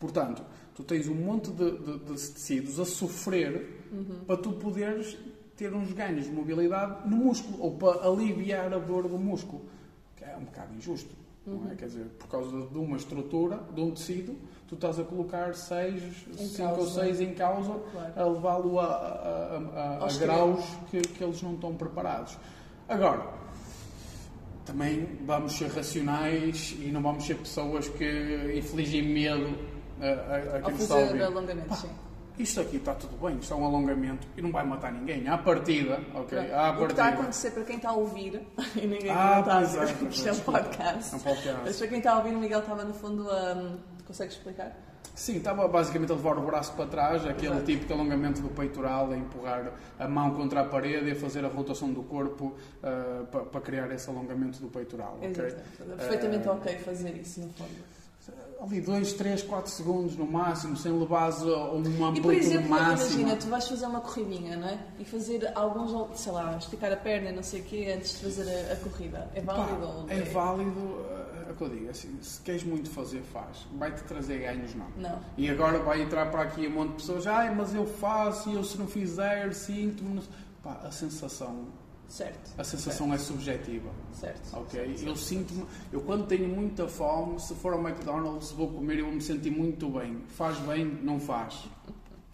Portanto, 0.00 0.42
tu 0.74 0.82
tens 0.82 1.06
um 1.08 1.14
monte 1.14 1.50
de, 1.50 1.70
de- 1.78 1.98
de 2.00 2.12
tecidos 2.14 2.80
a 2.80 2.84
sofrer 2.84 3.80
Uhum. 3.92 4.24
para 4.26 4.36
tu 4.38 4.52
poderes 4.54 5.16
ter 5.56 5.72
uns 5.74 5.92
ganhos 5.92 6.24
de 6.24 6.30
mobilidade 6.32 7.06
no 7.08 7.16
músculo 7.18 7.62
ou 7.62 7.72
para 7.76 8.08
aliviar 8.08 8.72
a 8.72 8.78
dor 8.78 9.06
do 9.06 9.18
músculo. 9.18 9.62
Que 10.16 10.24
é 10.24 10.34
um 10.36 10.44
bocado 10.44 10.74
injusto. 10.74 11.14
Não 11.46 11.54
Uhum. 11.58 11.70
é? 11.70 11.74
Quer 11.74 11.86
dizer, 11.86 12.06
por 12.18 12.26
causa 12.28 12.66
de 12.66 12.78
uma 12.78 12.96
estrutura, 12.96 13.60
de 13.74 13.80
um 13.80 13.90
tecido, 13.90 14.34
tu 14.66 14.74
estás 14.76 14.98
a 14.98 15.04
colocar 15.04 15.54
seis, 15.54 16.02
Em 16.38 16.46
cinco 16.48 16.70
ou 16.70 16.76
causa. 16.78 17.00
seis 17.02 17.20
em 17.20 17.34
causa 17.34 17.74
Claro. 17.92 18.12
a 18.16 18.24
levá-lo 18.24 18.80
a, 18.80 18.84
a- 18.86 19.98
a- 20.00 20.06
a- 20.06 20.18
graus 20.18 20.64
que, 20.90 21.00
que 21.02 21.22
eles 21.22 21.42
não 21.42 21.54
estão 21.54 21.74
preparados. 21.76 22.38
Agora, 22.88 23.28
também 24.64 25.18
vamos 25.24 25.52
ser 25.52 25.68
racionais 25.70 26.74
e 26.80 26.90
não 26.90 27.02
vamos 27.02 27.24
ser 27.24 27.36
pessoas 27.36 27.88
que 27.88 28.52
infligem 28.56 29.02
medo 29.02 29.56
a, 30.00 30.06
a, 30.06 30.56
a 30.58 30.62
quem 30.62 30.74
está 30.74 30.94
a 30.94 30.98
ouvir. 30.98 31.22
alongamento, 31.22 31.74
sim. 31.76 31.90
Isto 32.38 32.62
aqui 32.62 32.76
está 32.76 32.94
tudo 32.94 33.14
bem, 33.24 33.36
isto 33.38 33.52
é 33.52 33.56
um 33.56 33.64
alongamento 33.66 34.26
e 34.36 34.40
não 34.42 34.50
vai 34.50 34.64
matar 34.64 34.90
ninguém. 34.90 35.28
À 35.28 35.36
partida, 35.36 36.00
ok? 36.14 36.38
À 36.38 36.70
o 36.70 36.86
que 36.86 36.92
está 36.92 37.08
a 37.08 37.08
partida. 37.08 37.08
acontecer 37.08 37.50
para 37.50 37.64
quem 37.64 37.76
está 37.76 37.90
a 37.90 37.92
ouvir, 37.92 38.40
e 38.74 38.86
ninguém 38.86 39.10
Ah, 39.10 39.40
está 39.40 39.58
a 39.58 39.62
é, 39.62 39.66
ver, 39.66 39.96
pois 39.98 40.14
isto 40.14 40.26
é, 40.26 40.30
é 40.30 40.32
um 40.32 40.40
podcast. 40.40 41.12
É 41.12 41.16
um 41.16 41.20
podcast. 41.20 41.60
Mas 41.64 41.76
para 41.76 41.88
quem 41.88 41.98
está 41.98 42.12
a 42.12 42.16
ouvir, 42.18 42.34
o 42.34 42.38
Miguel 42.38 42.60
estava 42.60 42.84
no 42.84 42.94
fundo 42.94 43.30
a. 43.30 43.76
Consegues 44.06 44.34
explicar? 44.34 44.76
Sim, 45.14 45.36
estava 45.36 45.68
basicamente 45.68 46.10
a 46.10 46.14
levar 46.14 46.38
o 46.38 46.42
braço 46.42 46.72
para 46.72 46.86
trás, 46.86 47.26
aquele 47.26 47.48
Exato. 47.52 47.66
típico 47.66 47.92
alongamento 47.92 48.40
do 48.40 48.48
peitoral, 48.48 49.10
a 49.10 49.16
empurrar 49.16 49.70
a 49.98 50.08
mão 50.08 50.34
contra 50.34 50.62
a 50.62 50.64
parede 50.64 51.08
e 51.08 51.12
a 51.12 51.14
fazer 51.16 51.44
a 51.44 51.48
rotação 51.48 51.92
do 51.92 52.02
corpo 52.02 52.54
ah, 52.82 53.22
para, 53.30 53.40
para 53.42 53.60
criar 53.60 53.90
esse 53.92 54.08
alongamento 54.08 54.58
do 54.58 54.68
peitoral. 54.68 55.18
ok? 55.22 55.28
Exato. 55.30 55.62
É 55.80 55.96
perfeitamente 55.96 56.48
Eh, 56.48 56.50
ok 56.50 56.78
fazer 56.78 57.16
isso, 57.16 57.40
no 57.40 57.48
fundo. 57.52 57.92
Ali 58.62 58.80
2, 58.80 59.14
3, 59.14 59.42
4 59.42 59.70
segundos 59.72 60.16
no 60.16 60.24
máximo, 60.24 60.76
sem 60.76 60.92
levares 60.96 61.42
a 61.42 61.46
uma 61.72 61.88
E 61.88 61.92
por 61.92 62.04
amplitude 62.10 62.36
exemplo, 62.36 62.70
máxima. 62.70 63.10
imagina, 63.20 63.36
tu 63.36 63.48
vais 63.48 63.68
fazer 63.68 63.86
uma 63.86 64.00
corridinha, 64.00 64.56
não 64.56 64.68
é? 64.68 64.78
E 65.00 65.04
fazer 65.04 65.50
alguns, 65.56 66.20
sei 66.20 66.30
lá, 66.32 66.56
esticar 66.56 66.92
a 66.92 66.96
perna 66.96 67.30
e 67.30 67.32
não 67.34 67.42
sei 67.42 67.60
o 67.60 67.64
quê 67.64 67.92
antes 67.96 68.12
de 68.20 68.24
fazer 68.24 68.48
a, 68.48 68.72
a 68.72 68.76
corrida. 68.76 69.28
É 69.34 69.40
Pá, 69.40 69.54
válido? 69.54 69.84
ou 69.88 70.06
é 70.08 70.20
válido, 70.20 71.04
é 71.52 71.54
o 71.54 71.56
que 71.56 71.62
eu 71.64 71.68
digo, 71.78 71.90
assim, 71.90 72.18
se 72.22 72.40
queres 72.40 72.64
muito 72.64 72.90
fazer, 72.90 73.22
faz. 73.22 73.66
Vai-te 73.78 74.02
trazer 74.04 74.38
ganhos, 74.40 74.74
não. 74.74 74.88
Não. 74.96 75.20
E 75.36 75.48
agora 75.48 75.78
vai 75.78 76.02
entrar 76.02 76.30
para 76.30 76.42
aqui 76.42 76.66
um 76.66 76.70
monte 76.70 76.88
de 76.90 76.94
pessoas, 76.96 77.26
ai, 77.26 77.54
mas 77.54 77.74
eu 77.74 77.86
faço 77.86 78.50
e 78.50 78.54
eu 78.54 78.64
se 78.64 78.76
não 78.78 78.86
fizer, 78.86 79.52
sinto-me... 79.54 80.14
não 80.14 80.22
sei." 80.22 80.30
Pá, 80.62 80.80
a 80.84 80.92
sensação, 80.92 81.66
Certo. 82.08 82.52
a 82.56 82.62
sensação 82.62 83.12
é 83.12 83.18
subjetiva, 83.18 83.90
Certo. 84.12 84.56
ok? 84.56 84.80
certo, 84.80 84.90
Eu 84.90 85.16
certo. 85.16 85.16
sinto-me, 85.18 85.64
eu 85.92 86.00
quando 86.02 86.26
tenho 86.26 86.46
muita 86.48 86.86
fome, 86.86 87.40
se 87.40 87.52
for 87.56 87.72
ao 87.72 87.80
McDonald's, 87.80 88.52
vou 88.52 88.68
comer 88.68 88.98
e 88.98 89.02
vou 89.02 89.12
me 89.12 89.20
sentir 89.20 89.50
muito 89.50 89.88
bem. 89.90 90.18
Faz 90.28 90.56
bem, 90.58 90.84
não 90.84 91.18
faz. 91.18 91.64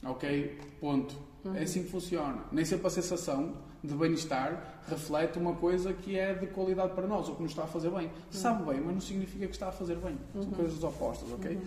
Ok? 0.05 0.59
Ponto. 0.81 1.17
Uhum. 1.45 1.55
É 1.57 1.63
assim 1.63 1.85
que 1.85 1.91
funciona. 1.91 2.39
Nem 2.53 2.65
sempre 2.65 2.87
a 2.87 2.91
sensação 2.91 3.55
de 3.83 3.95
bem-estar 3.95 4.78
reflete 4.89 5.39
uma 5.39 5.55
coisa 5.55 5.93
que 5.93 6.19
é 6.19 6.35
de 6.35 6.47
qualidade 6.47 6.93
para 6.95 7.07
nós, 7.07 7.29
ou 7.29 7.35
que 7.35 7.43
nos 7.43 7.53
está 7.53 7.65
a 7.65 7.67
fazer 7.67 7.91
bem. 7.91 8.11
Sabe 8.31 8.65
bem, 8.65 8.81
mas 8.81 8.95
não 8.95 9.01
significa 9.01 9.47
que 9.47 9.55
está 9.55 9.69
a 9.69 9.73
fazer 9.73 9.97
bem. 9.97 10.17
São 10.33 10.51
coisas 10.51 10.83
opostas, 10.83 11.31
ok? 11.33 11.57
Uh, 11.57 11.61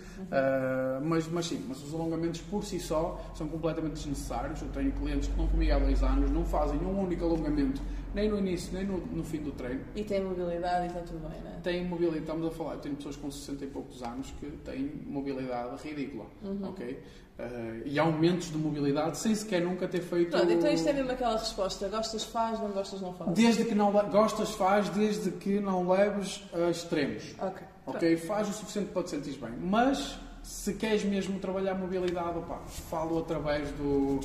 mas, 1.04 1.28
mas 1.28 1.46
sim, 1.46 1.64
mas 1.68 1.82
os 1.82 1.94
alongamentos 1.94 2.40
por 2.42 2.64
si 2.64 2.80
só 2.80 3.20
são 3.34 3.48
completamente 3.48 3.94
desnecessários. 3.94 4.60
Eu 4.62 4.68
tenho 4.68 4.92
clientes 4.92 5.26
que 5.26 5.32
estão 5.32 5.46
comigo 5.46 5.72
há 5.72 5.78
dois 5.78 6.02
anos, 6.02 6.30
não 6.30 6.44
fazem 6.44 6.78
um 6.80 7.00
único 7.00 7.24
alongamento, 7.24 7.80
nem 8.14 8.28
no 8.28 8.38
início, 8.38 8.72
nem 8.72 8.84
no, 8.84 8.98
no 8.98 9.24
fim 9.24 9.38
do 9.38 9.52
treino. 9.52 9.84
E 9.94 10.04
tem 10.04 10.22
mobilidade 10.22 10.84
e 10.84 10.88
está 10.88 11.00
tudo 11.00 11.28
bem, 11.28 11.40
não 11.42 11.50
é? 11.50 11.60
Tem 11.62 11.84
mobilidade, 11.84 12.20
estamos 12.20 12.46
a 12.46 12.50
falar, 12.50 12.74
eu 12.74 12.80
tenho 12.80 12.96
pessoas 12.96 13.16
com 13.16 13.30
60 13.30 13.64
e 13.64 13.68
poucos 13.68 14.02
anos 14.02 14.32
que 14.38 14.46
têm 14.64 14.92
mobilidade 15.06 15.76
ridícula, 15.82 16.26
ok? 16.62 17.02
Uh, 17.38 17.82
e 17.86 17.98
aumentos 17.98 18.50
de 18.52 18.58
mobilidade 18.58 19.16
sem 19.16 19.34
sequer 19.34 19.62
nunca 19.62 19.88
ter 19.88 20.02
feito. 20.02 20.30
Pronto, 20.30 20.52
então 20.52 20.70
isto 20.70 20.86
é 20.88 20.92
mesmo 20.92 21.10
aquela 21.10 21.38
resposta: 21.38 21.88
gostas, 21.88 22.24
faz, 22.24 22.60
não 22.60 22.70
gostas, 22.70 23.00
não 23.00 23.14
faz. 23.14 23.32
Desde 23.32 23.64
que 23.64 23.74
não 23.74 23.90
gostas, 23.90 24.50
faz, 24.50 24.90
desde 24.90 25.30
que 25.30 25.58
não 25.58 25.88
leves 25.90 26.44
a 26.52 26.70
extremos. 26.70 27.34
Ok. 27.40 27.66
Ok? 27.86 28.16
Faz 28.18 28.48
o 28.50 28.52
suficiente 28.52 28.90
para 28.92 29.02
te 29.04 29.10
sentires 29.10 29.38
bem. 29.38 29.50
Mas 29.58 30.18
se 30.42 30.74
queres 30.74 31.04
mesmo 31.04 31.38
trabalhar 31.38 31.74
mobilidade, 31.74 32.38
opá, 32.38 32.60
falo 32.66 33.18
através 33.18 33.70
do, 33.72 34.20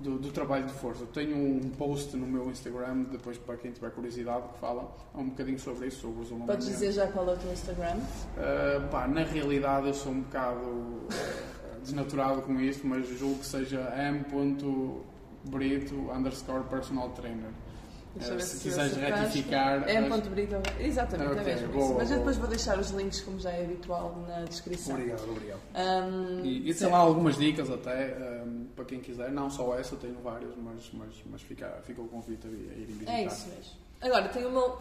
do, 0.00 0.18
do 0.18 0.30
trabalho 0.30 0.66
de 0.66 0.72
força. 0.72 1.02
Eu 1.02 1.08
tenho 1.08 1.36
um 1.36 1.70
post 1.70 2.16
no 2.16 2.26
meu 2.26 2.50
Instagram, 2.50 3.04
depois 3.10 3.36
para 3.38 3.56
quem 3.56 3.72
tiver 3.72 3.90
curiosidade, 3.90 4.48
que 4.48 4.58
fala 4.58 4.90
um 5.14 5.28
bocadinho 5.28 5.58
sobre 5.58 5.88
isso, 5.88 6.00
sobre 6.02 6.22
os 6.22 6.28
Podes 6.28 6.32
alongamentos. 6.32 6.66
dizer 6.66 6.92
já 6.92 7.06
qual 7.08 7.28
é 7.28 7.32
o 7.34 7.36
teu 7.36 7.52
Instagram? 7.52 7.96
Uh, 7.96 8.88
pá, 8.90 9.06
na 9.08 9.24
realidade 9.24 9.88
eu 9.88 9.94
sou 9.94 10.12
um 10.12 10.20
bocado 10.20 10.60
uh, 10.60 11.08
desnaturado 11.82 12.42
com 12.42 12.60
isto, 12.60 12.86
mas 12.86 13.08
julgo 13.18 13.38
que 13.40 13.46
seja 13.46 13.80
m.brito 13.96 15.94
underscore 16.12 16.64
personal 16.64 17.10
trainer. 17.10 17.50
Deixa 18.18 18.34
ver 18.34 18.42
se 18.42 18.56
se 18.58 18.62
quiseres 18.68 18.92
retificar, 18.96 19.88
É 19.88 20.00
mas- 20.00 20.08
ponto 20.08 20.30
brito. 20.30 20.56
Exatamente, 20.80 21.30
Ok, 21.30 21.40
é 21.40 21.44
mesmo 21.44 21.68
boa, 21.72 21.84
isso. 21.84 21.94
Mas 21.94 22.10
eu 22.10 22.18
depois 22.18 22.36
vou 22.36 22.48
deixar 22.48 22.78
os 22.78 22.90
links, 22.90 23.20
como 23.20 23.38
já 23.38 23.50
é 23.50 23.64
habitual, 23.64 24.24
na 24.28 24.44
descrição. 24.44 24.94
Obrigado, 24.94 25.30
obrigado. 25.30 25.60
Ahm, 25.74 26.40
E, 26.44 26.70
e 26.70 26.74
tem 26.74 26.88
lá 26.90 26.98
algumas 26.98 27.36
dicas 27.36 27.70
até, 27.70 28.16
um, 28.44 28.66
para 28.74 28.84
quem 28.84 29.00
quiser, 29.00 29.30
não 29.30 29.48
só 29.50 29.78
essa, 29.78 29.96
tenho 29.96 30.16
várias, 30.22 30.54
mas, 30.56 30.90
mas, 30.92 31.14
mas 31.30 31.42
fica, 31.42 31.80
fica 31.84 32.00
o 32.02 32.08
convite 32.08 32.46
a, 32.46 32.50
ir- 32.50 32.72
irem 32.82 32.86
visitar. 32.86 33.12
É 33.12 33.24
isso 33.24 33.48
mesmo. 33.48 33.72
Agora, 34.00 34.28
tenho 34.28 34.48
uma 34.48 34.76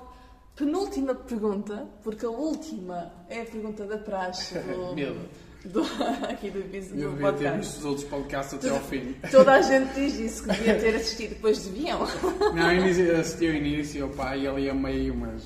penúltima 0.56 1.14
pergunta, 1.16 1.88
porque 2.04 2.26
a 2.26 2.30
última 2.30 3.12
é 3.30 3.42
a 3.42 3.46
pergunta 3.46 3.86
da 3.86 3.98
praxe 3.98 4.58
do, 4.60 4.94
Medo. 4.96 5.20
Do, 5.68 5.82
aqui 6.30 6.50
do 6.50 6.62
do 6.64 6.70
devia 6.72 7.10
ter 7.10 7.22
podcast. 7.22 7.58
visto 7.60 7.78
os 7.80 7.86
outros 7.86 8.06
podcasts 8.08 8.54
até 8.54 8.70
ao 8.70 8.80
fim. 8.80 9.16
Toda 9.32 9.54
a 9.54 9.62
gente 9.62 9.94
diz 9.94 10.20
isso, 10.20 10.44
que 10.44 10.50
devia 10.52 10.80
ter 10.80 10.96
assistido, 10.96 11.30
depois 11.32 11.66
deviam. 11.66 12.00
Não, 12.54 12.72
eu 12.72 13.20
assisti 13.20 13.48
ao 13.48 13.54
início, 13.54 14.06
opa, 14.06 14.36
e 14.36 14.48
ali 14.48 14.70
a 14.70 14.74
meio, 14.74 15.16
mas... 15.16 15.44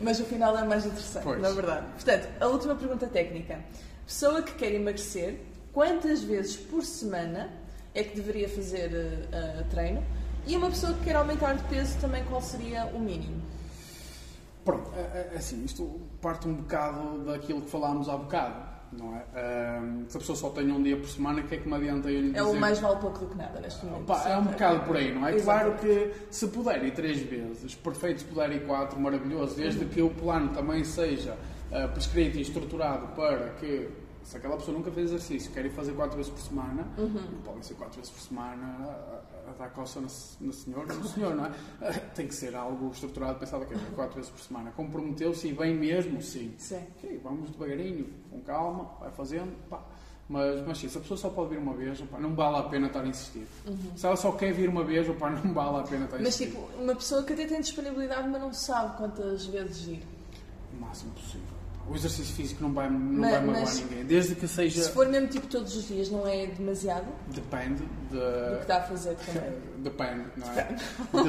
mas- 0.00 0.20
o 0.20 0.24
final 0.24 0.56
é 0.58 0.64
mais 0.64 0.84
interessante, 0.86 1.24
Pois. 1.24 1.40
na 1.40 1.50
verdade. 1.50 1.86
Portanto, 1.94 2.28
a 2.40 2.46
última 2.46 2.74
pergunta 2.74 3.06
técnica. 3.06 3.58
Pessoa 4.06 4.42
que 4.42 4.52
quer 4.54 4.72
emagrecer, 4.72 5.36
quantas 5.72 6.22
vezes 6.22 6.56
por 6.56 6.84
semana 6.84 7.50
é 7.94 8.02
que 8.02 8.14
deveria 8.16 8.48
fazer 8.48 8.90
eh, 9.32 9.64
treino? 9.70 10.02
E 10.46 10.56
uma 10.56 10.68
pessoa 10.70 10.92
que 10.94 11.04
quer 11.04 11.16
aumentar 11.16 11.54
de 11.54 11.62
peso, 11.64 11.96
também 12.00 12.24
qual 12.24 12.42
seria 12.42 12.84
o 12.86 12.98
mínimo? 12.98 13.40
Pronto, 14.64 14.90
é, 14.96 15.30
é 15.34 15.36
assim, 15.36 15.64
isto 15.64 16.00
parte 16.20 16.46
um 16.46 16.54
bocado 16.54 17.24
daquilo 17.24 17.62
que 17.62 17.70
falámos 17.70 18.08
há 18.08 18.16
bocado, 18.16 18.71
não 18.98 19.16
é? 19.16 19.24
Ahm, 19.34 20.04
se 20.08 20.16
a 20.16 20.20
pessoa 20.20 20.36
só 20.36 20.50
tem 20.50 20.70
um 20.70 20.82
dia 20.82 20.96
por 20.96 21.08
semana, 21.08 21.40
o 21.40 21.44
que 21.44 21.54
é 21.54 21.58
que 21.58 21.68
me 21.68 21.74
adianta 21.74 22.10
eu 22.10 22.20
lhe 22.20 22.26
dizer? 22.28 22.38
É 22.38 22.42
o 22.42 22.54
mais 22.58 22.78
vale 22.78 22.96
pouco 23.00 23.18
do 23.20 23.26
que 23.26 23.36
nada 23.36 23.60
neste 23.60 23.84
momento. 23.84 24.12
É 24.12 24.36
um 24.38 24.44
bocado 24.44 24.80
por 24.86 24.96
aí, 24.96 25.14
não 25.14 25.26
é? 25.26 25.32
Claro 25.40 25.68
Exatamente. 25.72 26.08
que 26.10 26.34
se 26.34 26.46
puder 26.48 26.84
ir 26.84 26.92
três 26.92 27.18
vezes, 27.20 27.74
perfeito, 27.74 28.20
se 28.20 28.26
puder 28.26 28.52
ir 28.52 28.66
quatro, 28.66 29.00
maravilhoso, 29.00 29.56
desde 29.56 29.84
que 29.86 30.00
o 30.02 30.10
plano 30.10 30.50
também 30.50 30.84
seja 30.84 31.36
ah, 31.72 31.88
prescrito 31.88 32.36
e 32.38 32.42
estruturado 32.42 33.08
para 33.16 33.50
que, 33.60 33.88
se 34.22 34.36
aquela 34.36 34.56
pessoa 34.56 34.76
nunca 34.76 34.90
fez 34.90 35.06
exercício, 35.08 35.50
quer 35.52 35.64
ir 35.66 35.70
fazer 35.70 35.92
quatro 35.92 36.16
vezes 36.16 36.30
por 36.30 36.40
semana, 36.40 36.86
Uhum. 36.98 37.08
não 37.32 37.40
podem 37.42 37.62
ser 37.62 37.74
quatro 37.74 37.96
vezes 37.96 38.10
por 38.12 38.20
semana 38.20 38.86
a, 39.48 39.52
dar 39.58 39.70
coça 39.70 40.00
na, 40.00 40.08
na 40.40 40.52
senhora, 40.52 40.94
no 40.94 41.04
senhor, 41.08 41.34
não 41.34 41.46
é? 41.46 41.52
Tem 42.14 42.26
que 42.26 42.34
ser 42.34 42.54
algo 42.54 42.90
estruturado, 42.92 43.38
pensado 43.38 43.64
é 43.64 43.94
quatro 43.94 44.16
vezes 44.16 44.30
por 44.30 44.40
semana. 44.40 44.70
Comprometeu-se 44.72 45.48
e 45.48 45.52
bem 45.52 45.74
mesmo, 45.74 46.20
sim. 46.22 46.54
Sim. 46.58 46.82
Ok, 46.96 47.20
vamos 47.22 47.50
devagarinho, 47.50 48.06
com 48.30 48.40
calma, 48.40 48.90
vai 49.00 49.10
fazendo, 49.10 49.52
pá. 49.68 49.80
Mas, 50.28 50.66
mas 50.66 50.78
sim, 50.78 50.88
se 50.88 50.96
a 50.96 51.00
pessoa 51.00 51.18
só 51.18 51.28
pode 51.28 51.50
vir 51.50 51.58
uma 51.58 51.74
vez, 51.74 52.00
opá, 52.00 52.18
não 52.18 52.34
vale 52.34 52.56
a 52.56 52.62
pena 52.62 52.86
estar 52.86 53.02
a 53.02 53.06
insistir. 53.06 53.46
Se 53.96 54.06
ela 54.06 54.16
só 54.16 54.32
quer 54.32 54.52
vir 54.52 54.68
uma 54.68 54.82
vez, 54.84 55.06
opá, 55.08 55.28
não 55.28 55.52
vale 55.52 55.78
a 55.78 55.82
pena 55.82 56.04
estar 56.04 56.16
a 56.16 56.18
Uhum. 56.20 56.24
Mas 56.24 56.40
insistir. 56.40 56.46
tipo, 56.58 56.82
uma 56.82 56.94
pessoa 56.94 57.22
que 57.22 57.32
até 57.34 57.46
tem 57.46 57.60
disponibilidade, 57.60 58.28
mas 58.28 58.40
não 58.40 58.52
sabe 58.54 58.96
quantas 58.96 59.44
vezes 59.46 59.88
ir. 59.88 60.02
O 60.72 60.80
máximo 60.80 61.12
possível. 61.12 61.51
O 61.88 61.94
exercício 61.96 62.34
físico 62.34 62.62
não 62.62 62.72
vai, 62.72 62.88
não 62.88 62.98
Mas- 62.98 63.30
vai 63.32 63.40
magoar 63.40 63.60
mas- 63.62 63.80
ninguém. 63.80 64.04
Desde 64.04 64.34
que 64.36 64.46
seja. 64.46 64.82
Se 64.82 64.90
for 64.92 65.08
mesmo 65.08 65.28
tipo 65.28 65.46
todos 65.48 65.74
os 65.76 65.88
dias, 65.88 66.08
não 66.10 66.26
é 66.26 66.46
demasiado 66.46 67.06
Depende 67.28 67.82
do 67.82 68.08
que 68.08 68.54
de. 68.54 68.60
está 68.60 68.76
a 68.78 68.82
fazer 68.82 69.16
também. 69.16 69.52
Depende, 69.82 70.26
não 70.36 70.48
é? 70.52 70.76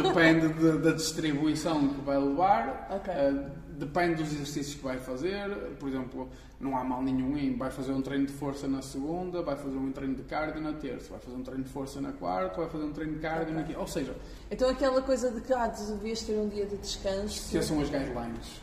Depende 0.03 0.53
de- 0.53 0.77
da 0.77 0.91
distribuição 0.91 1.87
que 1.89 2.01
vai 2.01 2.17
levar, 2.19 2.87
Ok. 2.91 3.11
eh, 3.13 3.33
depende 3.79 4.21
dos 4.23 4.31
exercícios 4.31 4.75
que 4.75 4.83
vai 4.83 4.97
fazer. 4.99 5.49
Por 5.79 5.89
exemplo, 5.89 6.29
não 6.59 6.77
há 6.77 6.83
mal 6.83 7.01
nenhum 7.01 7.35
em 7.35 7.57
vai 7.57 7.71
fazer 7.71 7.91
um 7.91 8.01
treino 8.01 8.27
de 8.27 8.33
força 8.33 8.67
na 8.67 8.81
segunda, 8.83 9.41
vai 9.41 9.55
fazer 9.55 9.75
um 9.75 9.91
treino 9.91 10.13
de 10.15 10.21
cardio 10.23 10.61
na 10.61 10.73
terça, 10.73 11.09
vai 11.09 11.19
fazer 11.19 11.35
um 11.35 11.41
treino 11.43 11.63
de 11.63 11.69
força 11.71 11.99
na 11.99 12.11
quarta, 12.11 12.61
vai 12.61 12.69
fazer 12.69 12.83
um 12.85 12.91
treino 12.93 13.13
de 13.15 13.19
cardio 13.19 13.55
na 13.55 13.63
quinta. 13.63 13.79
Ou 13.79 13.87
seja, 13.87 14.15
Então 14.51 14.69
aquela 14.69 15.01
coisa 15.01 15.31
de 15.31 15.41
que 15.41 15.51
ah, 15.51 15.65
devias 15.67 16.21
ter 16.21 16.33
um 16.37 16.47
dia 16.47 16.65
de 16.67 16.77
descanso. 16.77 17.25
esqueçam 17.45 17.81
as 17.81 17.89
guidelines. 17.89 18.61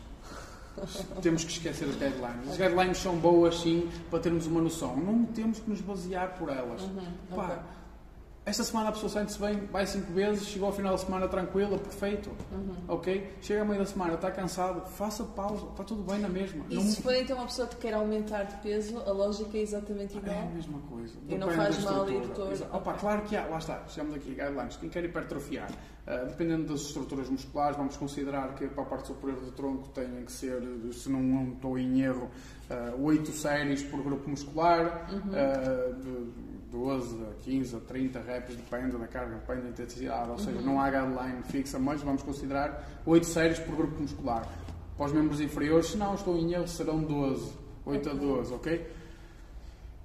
Temos 1.23 1.45
que 1.45 1.53
esquecer 1.53 1.85
as 1.89 1.95
guidelines. 1.97 2.49
As 2.51 2.57
guidelines 2.57 2.99
são 2.99 3.17
boas, 3.17 3.61
sim, 3.61 3.89
para 4.11 4.19
termos 4.21 4.47
uma 4.47 4.61
noção. 4.61 4.97
Não 4.97 5.25
temos 5.27 5.59
que 5.61 5.69
nos 5.71 5.81
basear 5.81 6.35
por 6.39 6.49
elas. 6.49 6.83
Pá, 7.35 7.45
ok. 7.45 7.57
esta 8.47 8.65
semana 8.65 8.89
a 8.89 8.93
pessoa 8.93 9.11
sente-se 9.11 9.39
bem, 9.39 9.67
vai 9.67 9.87
cinco 9.87 10.13
vezes, 10.13 10.47
chegou 10.49 10.69
ao 10.69 10.75
final 10.75 10.93
da 10.93 10.99
semana 10.99 11.29
tranquila, 11.29 11.79
perfeito. 11.79 12.31
Ok? 12.89 13.31
Chega 13.43 13.61
ao 13.61 13.67
meio 13.67 13.79
da 13.81 13.87
semana, 13.87 14.15
está 14.15 14.31
cansado, 14.31 14.81
faça 14.89 15.23
pausa, 15.25 15.67
está 15.71 15.85
tudo 15.85 16.03
bem 16.03 16.19
na 16.19 16.29
mesma. 16.29 16.65
E 16.69 16.75
Não- 16.75 16.83
se 16.83 17.01
for 17.03 17.15
então 17.15 17.37
uma 17.37 17.47
pessoa 17.47 17.69
que 17.69 17.77
quer 17.77 17.95
aumentar 17.95 18.45
de 18.45 18.57
peso, 18.57 18.99
a 19.07 19.13
lógica 19.13 19.57
é 19.57 19.61
exatamente 19.61 20.15
É 20.17 20.19
a 20.19 20.23
igual. 20.23 20.51
mesma 20.51 20.79
coisa. 20.89 21.15
E 21.29 21.35
não 21.37 21.49
Depende 21.49 21.57
faz 21.73 21.85
da 21.85 21.91
mal 21.93 22.11
ir 22.11 22.27
todo. 22.29 22.67
Opa, 22.75 22.95
claro 22.95 23.23
que 23.23 23.37
há, 23.37 23.47
lá 23.47 23.59
está, 23.59 23.83
chegamos 23.89 24.17
aqui 24.17 24.31
guidelines. 24.31 24.77
Quem 24.77 24.89
quer 24.89 25.05
hipertrofiar, 25.05 25.71
dependendo 26.29 26.73
das 26.73 26.81
estruturas 26.83 27.29
musculares, 27.29 27.77
vamos 27.77 27.97
considerar 27.97 28.55
que 28.55 28.67
para 28.69 28.83
a 28.83 28.87
parte 28.87 29.09
superior 29.09 29.41
do 29.41 29.53
tronco 29.53 29.89
tenham 29.89 30.23
que 30.25 30.33
ser, 30.33 30.63
se 30.93 31.09
não, 31.11 31.53
estou 31.53 31.79
em 31.79 32.01
erro, 32.03 32.29
ah, 32.71 32.95
8 32.99 33.31
séries 33.33 33.83
por 33.83 34.03
grupo 34.03 34.29
muscular, 34.29 35.09
Uhum. 35.13 36.01
de 36.01 36.51
12 36.71 37.17
a 37.25 37.35
15 37.43 37.77
a 37.77 37.81
30 37.81 38.21
reps, 38.21 38.55
depende 38.57 38.97
da 38.97 39.07
carga, 39.09 39.35
depende 39.37 39.63
da 39.63 39.69
intensidade. 39.71 40.31
Ou 40.31 40.39
seja, 40.39 40.59
Uhum. 40.59 40.65
não 40.67 40.81
há 40.81 40.91
guideline 40.91 41.43
fixa, 41.45 41.79
mas 41.79 42.01
vamos 42.03 42.23
considerar 42.23 42.89
8 43.05 43.27
séries 43.27 43.59
por 43.59 43.75
grupo 43.77 44.01
muscular. 44.01 44.49
Para 44.97 45.07
os 45.07 45.13
membros 45.13 45.41
inferiores, 45.41 45.87
se 45.87 45.97
não 45.97 46.15
estou 46.15 46.37
em 46.37 46.53
erro, 46.53 46.69
serão 46.69 47.03
12. 47.03 47.53
8 47.87 48.11
a 48.11 48.15
12, 48.15 48.53
ok? 48.53 48.87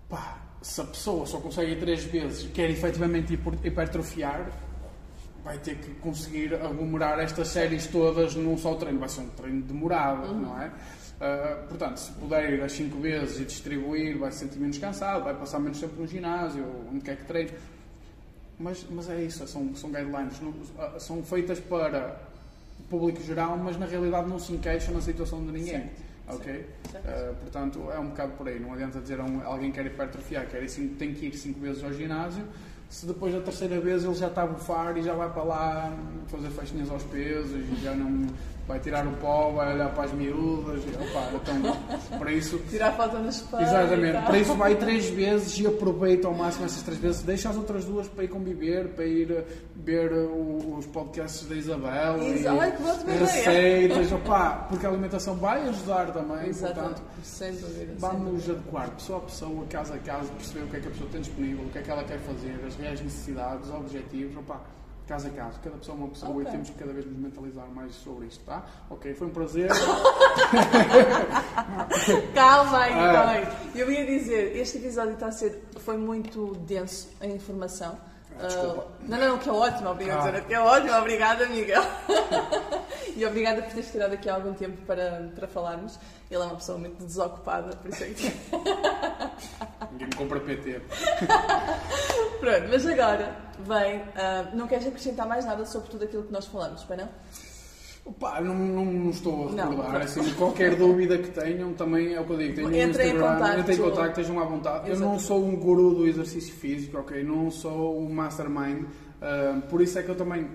Pá, 0.09 0.37
se 0.61 0.81
a 0.81 0.85
pessoa 0.85 1.25
só 1.25 1.39
consegue 1.39 1.73
ir 1.73 1.79
três 1.79 2.03
vezes 2.05 2.45
e 2.45 2.47
quer 2.49 2.69
efetivamente 2.69 3.33
hiper- 3.33 3.59
hipertrofiar, 3.63 4.49
vai 5.45 5.57
ter 5.59 5.75
que 5.75 5.91
conseguir 6.01 6.53
aglomerar 6.55 7.19
estas 7.19 7.47
séries 7.49 7.85
todas 7.87 8.35
num 8.35 8.57
só 8.57 8.73
treino. 8.75 8.99
Vai 8.99 9.07
ser 9.09 9.21
um 9.21 9.29
treino 9.29 9.61
demorado, 9.61 10.33
não 10.33 10.59
é? 10.61 10.71
Ah, 11.21 11.63
portanto, 11.69 11.97
se 11.97 12.11
puder 12.13 12.51
ir 12.53 12.61
às 12.61 12.71
5 12.73 12.99
vezes 12.99 13.39
e 13.39 13.45
distribuir, 13.45 14.17
vai 14.17 14.31
se 14.31 14.39
sentir 14.39 14.59
menos 14.59 14.77
cansado, 14.79 15.23
vai 15.23 15.33
passar 15.35 15.59
menos 15.59 15.79
tempo 15.79 15.93
no 16.01 16.07
ginásio, 16.07 16.65
onde 16.91 16.99
quer 17.01 17.15
que 17.15 17.23
treine. 17.25 17.51
Mas, 18.59 18.85
mas 18.89 19.09
é 19.09 19.21
isso, 19.21 19.45
são, 19.47 19.75
são 19.75 19.91
guidelines, 19.91 20.39
não- 20.41 20.53
ah, 20.79 20.95
são 20.99 21.21
feitas 21.23 21.59
para 21.59 22.17
o 22.79 22.83
público 22.89 23.21
geral, 23.21 23.57
mas 23.57 23.77
na 23.77 23.85
realidade 23.85 24.27
não 24.27 24.39
se 24.39 24.51
encaixam 24.53 24.93
na 24.93 25.01
situação 25.01 25.39
de 25.45 25.51
ninguém. 25.51 25.73
Certo, 25.73 26.01
Ok? 26.27 26.65
certo. 26.91 27.05
Uh, 27.05 27.35
portanto, 27.35 27.91
é 27.91 27.99
um 27.99 28.07
bocado 28.07 28.31
por 28.33 28.47
aí. 28.47 28.59
Não 28.59 28.73
adianta 28.73 28.99
dizer 28.99 29.19
a 29.19 29.23
um, 29.23 29.45
alguém 29.45 29.71
que 29.71 29.77
quer 29.77 29.85
hipertrofiar, 29.85 30.47
quer 30.47 30.63
ir 30.63 30.69
cinco, 30.69 30.95
tem 30.95 31.13
que 31.13 31.27
ir 31.27 31.33
5 31.37 31.59
vezes 31.59 31.83
ao 31.83 31.93
ginásio, 31.93 32.43
se 32.89 33.05
depois 33.05 33.33
da 33.33 33.41
terceira 33.41 33.79
vez 33.79 34.03
ele 34.03 34.13
já 34.15 34.27
está 34.27 34.43
a 34.43 34.47
bufar 34.47 34.97
e 34.97 35.03
já 35.03 35.13
vai 35.13 35.29
para 35.31 35.43
lá 35.43 35.93
fazer 36.27 36.49
festinhas 36.49 36.89
aos 36.89 37.03
pesos 37.03 37.51
e 37.51 37.81
já 37.81 37.93
não 37.93 38.27
vai 38.67 38.79
tirar 38.79 39.05
o 39.05 39.11
pó, 39.17 39.51
vai 39.51 39.73
olhar 39.75 39.89
para 39.93 40.03
as 40.05 40.11
miúdas. 40.13 40.81
Opa, 40.83 41.29
então, 41.33 42.17
para 42.19 42.31
isso. 42.31 42.57
Tirar 42.69 42.91
foto 42.93 43.17
no 43.19 43.29
espelho. 43.29 43.63
Exatamente, 43.63 44.21
para 44.25 44.37
isso 44.39 44.55
vai 44.55 44.75
três 44.75 45.09
vezes 45.09 45.59
e 45.59 45.67
aproveita 45.67 46.27
ao 46.27 46.33
máximo 46.33 46.65
essas 46.65 46.81
três 46.81 46.97
vezes, 46.99 47.21
deixa 47.21 47.49
as 47.49 47.55
outras 47.57 47.85
duas 47.85 48.07
para 48.07 48.23
ir 48.23 48.27
conviver, 48.27 48.89
para 48.89 49.05
ir 49.05 49.43
ver 49.75 50.11
os 50.13 50.85
podcasts 50.87 51.47
da 51.47 51.55
Isabel 51.55 52.21
Exa- 52.23 52.51
Ai, 52.59 52.71
que 52.75 52.83
ótima 52.83 53.11
e 53.11 53.15
ideia. 53.15 53.19
receitas, 53.19 54.11
opá, 54.11 54.65
porque 54.69 54.85
a 54.85 54.89
alimentação 54.89 55.35
vai 55.35 55.67
ajudar 55.69 56.11
também, 56.11 56.47
Exatamente, 56.49 56.95
portanto, 56.95 57.01
sem 57.23 57.51
dúvida. 57.51 57.75
sem 57.85 57.95
vamos 57.97 58.31
dúvida. 58.45 58.53
adequar 58.53 58.89
pessoa 58.91 59.19
a 59.19 59.21
pessoa, 59.21 59.65
casa 59.69 59.93
a 59.95 59.99
casa, 59.99 60.29
perceber 60.37 60.63
o 60.63 60.67
que 60.67 60.77
é 60.77 60.79
que 60.79 60.87
a 60.87 60.91
pessoa 60.91 61.09
tem 61.11 61.21
disponível, 61.21 61.65
o 61.65 61.69
que 61.69 61.77
é 61.77 61.81
que 61.81 61.91
ela 61.91 62.03
quer 62.03 62.19
fazer, 62.19 62.59
as 62.67 62.75
reais 62.75 63.01
necessidades, 63.01 63.67
os 63.69 63.75
objetivos, 63.75 64.35
opá, 64.37 64.61
caso 65.05 65.27
a 65.27 65.29
caso. 65.31 65.59
Cada 65.63 65.77
pessoa 65.77 65.97
é 65.97 65.99
uma 65.99 66.09
pessoa 66.09 66.31
Ok. 66.31 66.43
e 66.43 66.51
temos 66.51 66.69
que 66.69 66.75
cada 66.77 66.93
vez 66.93 67.05
nos 67.05 67.17
mentalizar 67.17 67.67
mais 67.69 67.93
sobre 67.95 68.27
isto, 68.27 68.43
tá? 68.45 68.65
Ok, 68.89 69.13
foi 69.13 69.27
um 69.27 69.31
prazer. 69.31 69.69
Calma 72.33 72.79
aí, 72.79 72.93
Ah. 72.93 73.13
calma 73.13 73.31
aí. 73.31 73.47
Eu 73.75 73.91
ia 73.91 74.05
dizer, 74.05 74.55
este 74.57 74.77
episódio 74.77 75.13
está 75.13 75.27
a 75.27 75.31
ser, 75.31 75.63
foi 75.79 75.97
muito 75.97 76.53
denso 76.67 77.09
em 77.21 77.35
informação. 77.35 77.97
Desculpa. 78.41 78.87
Ah, 78.87 79.05
não, 79.07 79.17
não, 79.17 79.37
que 79.37 79.49
é 79.49 79.51
ótimo, 79.51 79.89
obrigada, 79.89 80.37
Ah. 80.37 80.41
que 80.41 80.53
é 80.53 80.59
ótimo, 80.59 80.93
obrigada, 80.97 81.45
Miguel. 81.47 81.83
e 83.15 83.25
obrigada 83.25 83.61
por 83.61 83.71
teres 83.71 83.91
tirado 83.91 84.13
aqui 84.13 84.29
algum 84.29 84.53
tempo 84.53 84.77
para, 84.85 85.31
para 85.35 85.47
falarmos. 85.47 85.97
Ele 86.29 86.41
é 86.41 86.45
uma 86.45 86.55
pessoa 86.55 86.77
muito 86.77 87.03
desocupada, 87.05 87.75
por 87.77 87.89
isso 87.91 88.03
é 88.03 88.07
que. 88.07 88.25
Ninguém 89.91 90.07
me 90.07 90.15
compra 90.15 90.39
PT. 90.39 90.81
Pronto, 92.39 92.67
mas 92.69 92.85
agora 92.85 93.35
vem. 93.59 94.03
ah, 94.15 94.49
não 94.53 94.67
queres 94.67 94.87
acrescentar 94.87 95.25
mais 95.27 95.45
nada 95.45 95.65
sobre 95.65 95.89
tudo 95.89 96.03
aquilo 96.05 96.23
que 96.23 96.31
nós 96.33 96.45
falamos, 96.47 96.83
para 96.83 96.97
não? 96.97 97.09
Opa, 98.05 98.39
não, 98.39 98.53
não, 98.53 98.85
não 98.85 99.09
estou 99.09 99.49
a 99.49 99.51
Não, 99.51 99.69
recordar. 99.71 99.91
pronto. 99.91 100.03
assim, 100.05 100.33
qualquer 100.35 100.75
dúvida 100.75 101.17
que 101.17 101.29
tenham, 101.31 101.73
também 101.73 102.13
é 102.13 102.21
o 102.21 102.25
que 102.25 102.31
eu 102.33 102.37
digo. 102.37 102.53
Tenham 102.55 102.69
um 102.69 102.73
Entrem 102.73 102.83
em 102.83 102.89
Instagram, 103.13 103.33
contacto. 103.33 103.59
entrem 103.61 103.75
em 103.77 103.81
contacto, 103.81 104.21
estejam 104.21 104.39
à 104.39 104.45
vontade. 104.45 104.89
Eu 104.91 104.99
não 104.99 105.17
sou 105.19 105.43
um 105.43 105.55
guru 105.55 105.95
do 105.95 106.05
exercício 106.07 106.53
físico, 106.53 106.99
ok? 106.99 107.23
Não 107.23 107.49
sou 107.49 107.99
um 107.99 108.07
mastermind. 108.13 108.85
ah, 109.21 109.59
por 109.69 109.81
isso 109.81 109.97
é 109.97 110.03
que 110.03 110.09
eu 110.09 110.15
também. 110.15 110.47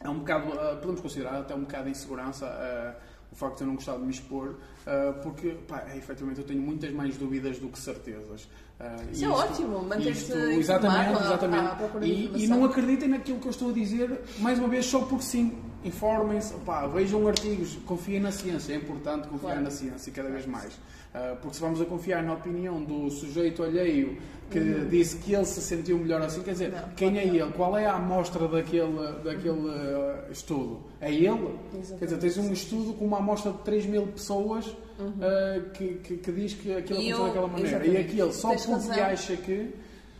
É 0.00 0.08
um 0.08 0.18
bocado. 0.18 0.52
ah, 0.58 0.76
podemos 0.80 1.00
considerar 1.00 1.38
até 1.40 1.54
um 1.54 1.60
bocado 1.60 1.84
de 1.84 1.90
insegurança. 1.92 2.46
ah, 2.46 2.94
o 3.30 3.36
facto 3.36 3.56
de 3.58 3.62
eu 3.64 3.66
não 3.68 3.74
gostar 3.74 3.96
de 3.96 4.02
me 4.04 4.10
expor, 4.10 4.56
ah, 4.86 5.14
porque, 5.22 5.50
pá, 5.66 5.84
é, 5.92 5.96
efetivamente, 5.96 6.40
eu 6.40 6.46
tenho 6.46 6.60
muitas 6.62 6.90
mais 6.92 7.16
dúvidas 7.16 7.58
do 7.58 7.68
que 7.68 7.78
certezas. 7.78 8.48
Ah, 8.80 8.96
Isso 9.12 9.24
é 9.24 9.28
ótimo, 9.28 9.82
manter-se 9.82 10.32
Exatamente, 10.32 11.18
à- 11.18 11.24
exatamente. 11.24 11.66
à 12.02 12.06
E, 12.06 12.44
e 12.44 12.46
não 12.46 12.64
acreditem 12.64 13.08
naquilo 13.08 13.38
que 13.40 13.46
eu 13.46 13.50
estou 13.50 13.70
a 13.70 13.72
dizer, 13.72 14.20
mais 14.38 14.58
uma 14.58 14.68
vez, 14.68 14.86
só 14.86 15.00
porque 15.00 15.24
sim. 15.24 15.58
Informem-se, 15.84 16.54
pá, 16.66 16.88
vejam 16.88 17.26
artigos, 17.28 17.78
confiem 17.86 18.18
na 18.18 18.32
ciência. 18.32 18.72
É 18.72 18.76
importante 18.76 19.28
confiar 19.28 19.50
Claro. 19.50 19.62
na 19.62 19.70
ciência 19.70 20.12
cada 20.12 20.28
vez 20.28 20.44
mais. 20.44 20.72
Ah, 21.14 21.36
porque 21.40 21.56
se 21.56 21.60
vamos 21.62 21.80
a 21.80 21.84
confiar 21.86 22.22
na 22.22 22.34
opinião 22.34 22.82
do 22.84 23.10
sujeito 23.10 23.62
alheio 23.62 24.16
que 24.50 24.60
disse 24.90 25.16
que 25.18 25.34
ele 25.34 25.44
se 25.44 25.60
sentiu 25.60 25.98
melhor 25.98 26.22
assim, 26.22 26.42
quer 26.42 26.52
dizer, 26.52 26.72
Uhum. 26.72 26.80
Não, 26.80 26.88
quem 26.96 27.18
é 27.18 27.22
que 27.22 27.36
ele? 27.36 27.52
Qual 27.52 27.76
é 27.76 27.86
a 27.86 27.94
amostra 27.94 28.46
daquele, 28.48 28.92
daquele 29.24 29.68
ah, 29.70 30.24
estudo? 30.30 30.80
É 31.00 31.12
ele? 31.12 31.54
Quer 31.98 32.04
dizer, 32.06 32.18
tens 32.18 32.36
um 32.38 32.52
estudo 32.52 32.92
com 32.94 33.04
uma 33.06 33.18
amostra 33.18 33.52
de 33.52 33.58
3 33.58 33.86
mil 33.86 34.06
pessoas 34.08 34.74
ah, 35.00 35.60
que, 35.74 35.94
que, 35.96 36.16
que 36.18 36.32
diz 36.32 36.54
que 36.54 36.72
aquilo 36.74 36.98
Uhum. 36.98 37.04
Aconteceu 37.04 37.18
eu- 37.18 37.26
daquela 37.26 37.46
maneira. 37.48 37.68
exatamente. 37.70 37.96
E 37.96 38.04
aquele, 38.22 38.32
só 38.32 38.48
Tens 38.50 38.66
porque 38.66 38.88
razão. 38.90 39.04
acha 39.04 39.36
que. 39.36 39.70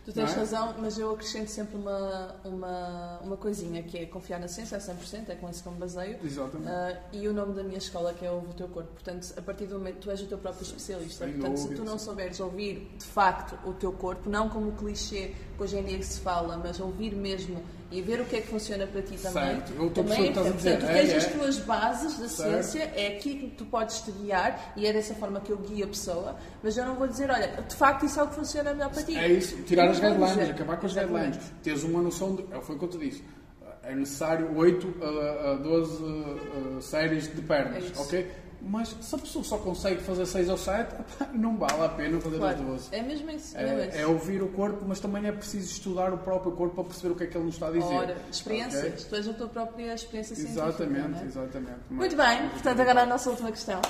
Tu 0.09 0.13
tens 0.13 0.31
é? 0.31 0.33
razão, 0.33 0.73
mas 0.79 0.97
eu 0.97 1.11
acrescento 1.11 1.49
sempre 1.49 1.77
uma, 1.77 2.35
uma, 2.43 3.19
uma 3.23 3.37
coisinha 3.37 3.83
que 3.83 3.95
é 3.95 4.05
confiar 4.07 4.39
na 4.39 4.47
ciência 4.47 4.75
a 4.75 4.81
100%, 4.81 5.29
é 5.29 5.35
com 5.35 5.47
isso 5.47 5.61
que 5.61 5.69
eu 5.69 5.73
me 5.73 5.77
baseio. 5.77 6.17
Exatamente. 6.23 6.67
Ah, 6.67 6.99
e 7.13 7.27
o 7.27 7.33
nome 7.33 7.53
da 7.53 7.61
minha 7.63 7.77
escola 7.77 8.11
que 8.11 8.25
é 8.25 8.31
Ouve 8.31 8.47
o 8.47 8.53
Teu 8.53 8.67
Corpo. 8.67 8.91
Portanto, 8.91 9.31
a 9.37 9.41
partir 9.41 9.67
do 9.67 9.75
momento 9.75 9.97
tu 9.99 10.09
és 10.09 10.19
o 10.19 10.25
teu 10.25 10.39
próprio 10.39 10.63
especialista. 10.63 11.25
Sem 11.25 11.35
Portanto, 11.35 11.57
se 11.57 11.75
tu 11.75 11.85
não 11.85 11.99
sim. 11.99 12.05
souberes 12.05 12.39
ouvir 12.39 12.91
de 12.97 13.05
facto 13.05 13.55
o 13.67 13.73
teu 13.73 13.91
corpo, 13.91 14.27
não 14.27 14.49
como 14.49 14.69
o 14.69 14.71
clichê 14.71 15.35
que 15.55 15.63
hoje 15.63 15.77
em 15.77 15.83
dia 15.83 16.01
se 16.01 16.19
fala, 16.21 16.57
mas 16.57 16.79
ouvir 16.79 17.15
mesmo 17.15 17.61
e 17.91 18.01
ver 18.01 18.21
o 18.21 18.25
que 18.25 18.35
é 18.35 18.41
que 18.41 18.47
funciona 18.47 18.85
para 18.85 19.01
ti 19.01 19.15
também. 19.17 19.31
Certo. 19.55 19.73
Eu 19.77 19.87
estou 19.87 20.03
a 20.03 20.07
também 20.07 20.29
estás 20.29 20.47
a 20.47 20.49
dizer. 20.51 20.69
Portanto, 20.77 20.89
tu 20.89 20.91
É, 20.91 21.01
tens 21.01 21.09
é. 21.11 21.17
as 21.17 21.25
tuas 21.27 21.59
bases 21.59 22.19
da 22.19 22.27
Certo. 22.27 22.63
ciência, 22.63 22.91
é 22.95 23.07
aqui 23.17 23.35
que 23.35 23.47
tu 23.57 23.65
podes 23.65 24.01
te 24.01 24.11
guiar 24.11 24.73
e 24.75 24.85
é 24.85 24.93
dessa 24.93 25.15
forma 25.15 25.39
que 25.41 25.51
eu 25.51 25.57
guio 25.57 25.85
a 25.85 25.87
pessoa, 25.87 26.35
mas 26.61 26.77
eu 26.77 26.85
não 26.85 26.95
vou 26.95 27.07
dizer, 27.07 27.31
olha, 27.31 27.47
de 27.67 27.75
facto 27.75 28.05
isso 28.05 28.19
é 28.19 28.23
o 28.23 28.27
que 28.27 28.35
funciona 28.35 28.73
melhor 28.73 28.91
para 28.91 29.03
ti. 29.03 29.17
É 29.17 29.27
isso, 29.27 29.55
tirar 29.63 29.89
as 29.89 29.97
Eu 29.97 30.03
não 30.03 30.09
guidelines, 30.11 30.37
dizer. 30.39 30.51
acabar 30.51 30.77
com 30.77 30.85
as 30.85 30.91
Exatamente. 30.91 31.21
guidelines. 31.31 31.53
Teres 31.63 31.83
uma 31.83 32.01
noção 32.01 32.35
de. 32.35 32.45
é, 32.53 32.61
Foi 32.61 32.75
o 32.75 32.79
que 32.79 32.85
eu 32.85 32.89
te 32.89 32.97
disse. 32.99 33.23
É 33.81 33.95
necessário 33.95 34.55
8 34.55 34.95
a, 35.01 35.51
a 35.51 35.55
12 35.55 36.03
uh, 36.03 36.81
séries 36.81 37.23
de 37.33 37.39
É 37.39 37.43
pernas, 37.43 37.85
isso. 37.85 38.01
ok? 38.01 38.27
Mas 38.61 38.89
se 39.01 39.15
a 39.15 39.17
pessoa 39.17 39.43
só 39.43 39.57
consegue 39.57 40.01
fazer 40.01 40.25
6 40.25 40.49
ou 40.49 40.57
7, 40.57 40.95
não 41.33 41.57
vale 41.57 41.85
a 41.85 41.89
pena 41.89 42.19
fazer 42.19 42.35
as 42.35 42.41
Claro. 42.41 42.63
12. 42.63 42.89
É 42.91 43.01
mesmo 43.01 43.31
isso. 43.31 43.57
É, 43.57 43.63
É, 43.63 44.01
é 44.01 44.07
ouvir 44.07 44.41
o 44.43 44.49
corpo, 44.49 44.83
mas 44.87 44.99
também 44.99 45.25
é 45.25 45.31
preciso 45.31 45.71
estudar 45.71 46.13
o 46.13 46.17
próprio 46.17 46.51
corpo 46.51 46.75
para 46.75 46.83
perceber 46.85 47.13
o 47.13 47.15
que 47.15 47.23
é 47.23 47.27
que 47.27 47.37
ele 47.37 47.45
nos 47.45 47.55
está 47.55 47.67
a 47.67 47.71
dizer. 47.71 47.85
Ora, 47.93 48.17
experiências. 48.31 48.83
Ok? 48.83 49.05
Tu 49.09 49.15
és 49.15 49.27
a 49.27 49.33
tua 49.33 49.47
própria 49.47 49.93
experiência 49.93 50.35
científica. 50.35 50.67
Exatamente, 50.67 51.23
é? 51.23 51.25
exatamente. 51.25 51.79
Muito 51.89 52.15
bem, 52.15 52.49
portanto, 52.49 52.79
agora 52.81 53.01
a 53.03 53.05
nossa 53.05 53.29
última 53.29 53.51
questão, 53.51 53.81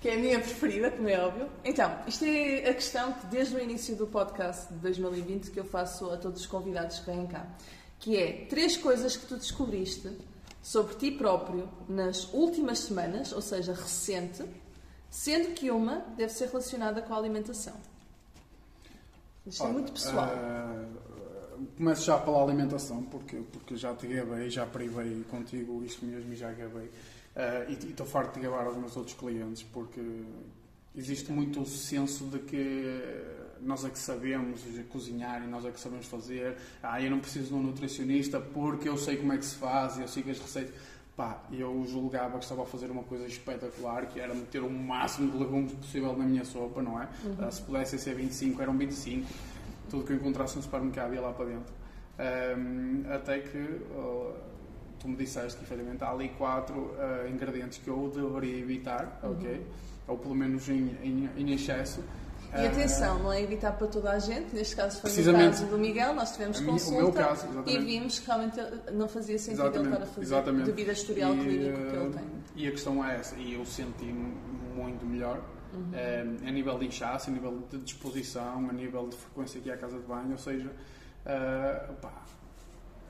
que 0.00 0.08
é 0.08 0.14
a 0.14 0.18
minha 0.18 0.38
preferida, 0.40 0.90
como 0.90 1.08
é 1.08 1.20
óbvio. 1.20 1.46
Então, 1.64 1.94
isto 2.06 2.24
é 2.24 2.68
a 2.70 2.74
questão 2.74 3.12
que 3.12 3.26
desde 3.26 3.54
o 3.54 3.60
início 3.60 3.94
do 3.96 4.06
podcast 4.06 4.72
de 4.72 4.78
2020 4.80 5.50
que 5.50 5.60
eu 5.60 5.64
faço 5.64 6.10
a 6.10 6.16
todos 6.16 6.40
os 6.40 6.46
convidados 6.46 6.98
que 7.00 7.06
vêm 7.06 7.26
cá, 7.26 7.46
que 7.98 8.16
é 8.16 8.46
três 8.48 8.76
coisas 8.76 9.16
que 9.16 9.26
tu 9.26 9.36
descobriste 9.36 10.10
sobre 10.62 10.94
ti 10.96 11.10
próprio 11.10 11.68
nas 11.88 12.32
últimas 12.32 12.80
semanas, 12.80 13.32
ou 13.32 13.40
seja, 13.40 13.72
recente, 13.72 14.44
sendo 15.10 15.54
que 15.54 15.70
uma 15.70 15.96
deve 16.16 16.32
ser 16.32 16.48
relacionada 16.48 17.02
com 17.02 17.14
a 17.14 17.16
alimentação. 17.16 17.74
Isto 19.46 19.62
é 19.62 19.64
Ora, 19.64 19.72
muito 19.72 19.92
pessoal. 19.92 20.26
ah, 20.26 20.86
começo 21.76 22.04
já 22.04 22.18
pela 22.18 22.42
alimentação, 22.42 23.02
porque, 23.04 23.36
porque 23.52 23.76
já 23.76 23.94
te 23.94 24.06
gabei, 24.06 24.50
já 24.50 24.66
privei 24.66 25.24
contigo 25.30 25.82
isto 25.84 26.04
mesmo 26.04 26.32
e 26.32 26.36
já 26.36 26.52
gabei. 26.52 26.90
E 27.68 27.72
e 27.72 27.90
estou 27.90 28.06
farto 28.06 28.34
de 28.34 28.40
gabar 28.40 28.66
aos 28.66 28.76
meus 28.76 28.96
outros 28.96 29.16
clientes, 29.16 29.62
porque 29.62 30.00
existe 30.94 31.32
muito 31.32 31.62
o 31.62 31.66
senso 31.66 32.24
de 32.24 32.38
que 32.40 33.24
nós 33.62 33.84
é 33.84 33.90
que 33.90 33.98
sabemos 33.98 34.62
cozinhar 34.88 35.42
e 35.42 35.46
nós 35.46 35.64
é 35.64 35.70
que 35.70 35.80
sabemos 35.80 36.06
fazer. 36.06 36.56
Ah, 36.82 37.00
eu 37.00 37.10
não 37.10 37.20
preciso 37.20 37.48
de 37.48 37.54
um 37.54 37.62
nutricionista 37.62 38.40
porque 38.40 38.88
eu 38.88 38.96
sei 38.96 39.16
como 39.16 39.32
é 39.32 39.38
que 39.38 39.44
se 39.44 39.56
faz 39.56 39.98
e 39.98 40.02
eu 40.02 40.08
sigo 40.08 40.30
as 40.30 40.38
receitas. 40.38 40.74
Pá, 41.16 41.42
eu 41.52 41.84
julgava 41.86 42.38
que 42.38 42.44
estava 42.44 42.62
a 42.62 42.66
fazer 42.66 42.90
uma 42.90 43.02
coisa 43.02 43.26
espetacular, 43.26 44.06
que 44.06 44.18
era 44.18 44.34
meter 44.34 44.62
o 44.62 44.70
máximo 44.70 45.30
de 45.30 45.36
legumes 45.36 45.72
possível 45.72 46.16
na 46.16 46.24
minha 46.24 46.44
sopa, 46.44 46.80
não 46.82 47.00
é? 47.00 47.08
Ah, 47.38 47.50
se 47.50 47.60
pudessem 47.62 47.98
ser 47.98 48.14
25, 48.14 48.62
eram 48.62 48.76
25. 48.76 49.26
Tudo 49.90 50.04
que 50.04 50.12
eu 50.12 50.16
encontrasse 50.16 50.56
no 50.56 50.62
supermercado 50.62 51.12
ia 51.12 51.20
lá 51.20 51.32
para 51.32 51.46
dentro. 51.46 51.74
Ahm, 52.18 53.04
até 53.12 53.40
que 53.40 53.80
oh, 53.94 54.32
tu 54.98 55.08
me 55.08 55.16
disseste 55.16 55.58
que 55.58 55.64
efetivamente 55.64 56.04
há 56.04 56.10
ali 56.10 56.28
quatro 56.30 56.94
ah, 56.98 57.28
ingredientes 57.28 57.78
que 57.78 57.88
eu 57.88 58.10
deveria 58.14 58.58
evitar, 58.58 59.20
ok? 59.22 59.66
Ou 60.06 60.16
pelo 60.18 60.34
menos 60.34 60.68
em, 60.68 60.96
em, 61.02 61.30
em 61.36 61.52
excesso. 61.52 62.02
E 62.52 62.66
atenção, 62.66 63.18
não 63.20 63.32
é 63.32 63.40
evitar 63.42 63.72
para 63.72 63.86
toda 63.86 64.10
a 64.10 64.18
gente, 64.18 64.54
neste 64.54 64.74
caso 64.74 65.00
foi 65.00 65.08
no 65.10 65.14
Precisamente. 65.14 65.50
caso 65.58 65.66
do 65.66 65.78
Miguel, 65.78 66.14
nós 66.14 66.32
tivemos 66.32 66.58
minha- 66.60 66.72
o 66.72 66.78
consulta 66.78 67.22
caso, 67.24 67.46
e 67.66 67.78
vimos 67.78 68.18
que 68.18 68.26
realmente 68.26 68.60
não 68.92 69.08
fazia 69.08 69.38
sentido 69.38 69.60
ele 69.60 69.68
Exatamente, 69.68 69.92
estar 69.92 70.02
a 70.02 70.06
fazer 70.06 70.20
exatamente. 70.22 70.64
devido 70.66 70.88
ao 70.88 70.92
historial 70.94 71.34
E, 71.34 71.38
clínico 71.38 71.76
que 71.78 71.96
eh, 71.96 72.00
ele 72.02 72.10
tem. 72.12 72.24
E 72.56 72.66
a 72.68 72.70
questão 72.72 73.04
é 73.04 73.16
essa, 73.16 73.36
e 73.36 73.54
eu 73.54 73.64
senti-me 73.64 74.34
muito 74.74 75.06
melhor 75.06 75.40
Uhum. 75.72 75.90
eh, 75.94 76.26
a 76.44 76.50
nível 76.50 76.76
de 76.78 76.86
inchaço, 76.86 77.30
a 77.30 77.32
nível 77.32 77.62
de 77.70 77.78
disposição, 77.78 78.68
a 78.68 78.72
nível 78.72 79.08
de 79.08 79.16
frequência 79.16 79.60
aqui 79.60 79.70
à 79.70 79.76
casa 79.76 79.96
de 79.98 80.02
banho, 80.06 80.32
ou 80.32 80.38
seja, 80.38 80.70
eh, 81.26 81.88
pá, 82.02 82.12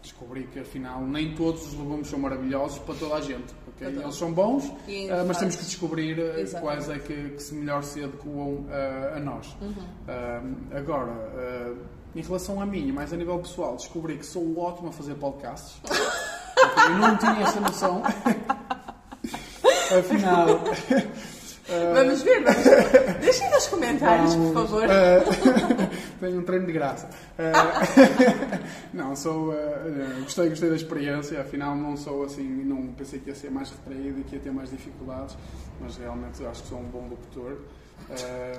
descobri 0.03 0.45
que 0.45 0.61
afinal 0.61 1.01
nem 1.03 1.35
todos 1.35 1.67
os 1.67 1.75
legumes 1.79 2.09
são 2.09 2.19
maravilhosos 2.19 2.79
para 2.79 2.95
toda 2.95 3.15
a 3.17 3.21
gente. 3.21 3.55
ok? 3.69 3.79
Para 3.79 3.87
todos. 3.91 4.03
Eles 4.05 4.15
são 4.17 4.33
bons, 4.33 4.73
eh, 4.89 5.25
mas 5.27 5.39
temos 5.39 5.57
que 5.57 5.65
descobrir 5.65 6.19
eh, 6.19 6.41
Exatamente. 6.41 6.61
quais 6.61 6.89
é 6.89 6.99
que, 6.99 7.31
que 7.31 7.43
se 7.43 7.55
melhor 7.55 7.83
se 7.83 8.03
adequam 8.03 8.65
eh, 8.71 9.13
a 9.17 9.21
nós. 9.21 9.57
Uhum. 9.61 9.75
Eh, 10.09 10.41
agora, 10.79 11.75
em 12.15 12.23
relação 12.23 12.61
a 12.61 12.67
mim, 12.67 12.91
mais 12.93 13.13
a 13.13 13.17
nível 13.17 13.39
pessoal, 13.39 13.77
descobri 13.77 14.17
que 14.19 14.27
sou 14.27 14.59
ótimo 14.59 14.89
a 14.89 14.93
fazer 14.93 15.15
podcasts. 15.15 15.81
Ok, 16.63 16.85
Eu 16.89 16.99
não 16.99 17.17
tinha 17.17 17.41
essa 17.41 17.59
noção. 17.61 18.03
Afinal. 19.99 20.47
Vamos 21.95 22.23
ver, 22.23 22.43
vamos 22.43 22.65
ver. 22.65 23.15
Deixem 23.21 23.49
nos 23.51 23.67
comentários, 23.69 24.35
por 24.35 24.53
favor. 24.55 24.83
eh, 26.25 26.29
tenho 26.29 26.41
um 26.41 26.45
treino 26.45 26.67
de 26.67 26.73
graça. 26.73 27.09
Eh, 27.39 27.53
não, 28.95 29.15
sou. 29.17 29.53
eh, 29.55 30.21
gostei, 30.23 30.49
gostei 30.51 30.71
da 30.71 30.77
experiência. 30.77 31.41
Afinal, 31.41 31.75
não 31.77 31.97
sou 31.97 32.25
assim. 32.25 32.47
Não 32.65 32.89
pensei 32.89 33.19
que 33.21 33.31
ia 33.31 33.35
ser 33.35 33.51
mais 33.51 33.71
retraído 33.71 34.21
e 34.21 34.25
que 34.25 34.37
ia 34.37 34.41
ter 34.43 34.53
mais 34.53 34.71
dificuldades. 34.71 35.37
Mas 35.81 35.97
realmente 35.97 36.45
acho 36.45 36.63
que 36.63 36.69
sou 36.69 36.79
um 36.79 36.85
bom 36.85 37.09
locutor. 37.09 37.57
Eh, 38.11 38.59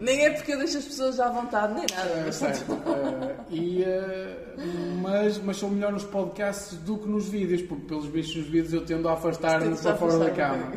Nem 0.00 0.24
é 0.24 0.30
porque 0.30 0.52
eu 0.54 0.58
deixo 0.58 0.78
as 0.78 0.84
pessoas 0.86 1.20
à 1.20 1.28
vontade, 1.28 1.74
nem 1.74 1.84
nada. 1.94 2.22
mas- 2.24 2.34
certo. 2.36 2.72
Eh, 2.72 3.34
e, 3.50 3.82
eh, 3.84 4.54
mas, 5.02 5.38
mas 5.38 5.58
sou 5.58 5.68
melhor 5.70 5.92
nos 5.92 6.04
podcasts 6.04 6.78
do 6.78 6.96
que 6.96 7.06
nos 7.06 7.28
vídeos, 7.28 7.60
porque 7.60 7.84
pelos 7.86 8.06
bichos 8.06 8.36
nos 8.36 8.46
vídeos 8.46 8.72
eu 8.72 8.84
tendo 8.84 9.06
a 9.08 9.12
afastar-me 9.12 9.76
para 9.76 9.94
fora 9.96 10.18
da 10.18 10.30
cama. 10.30 10.72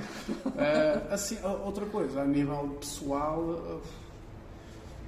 Eh, 0.57 1.01
assim, 1.11 1.37
outra 1.65 1.85
coisa, 1.85 2.21
a 2.21 2.25
nível 2.25 2.77
pessoal, 2.79 3.55
eh, 3.81 3.87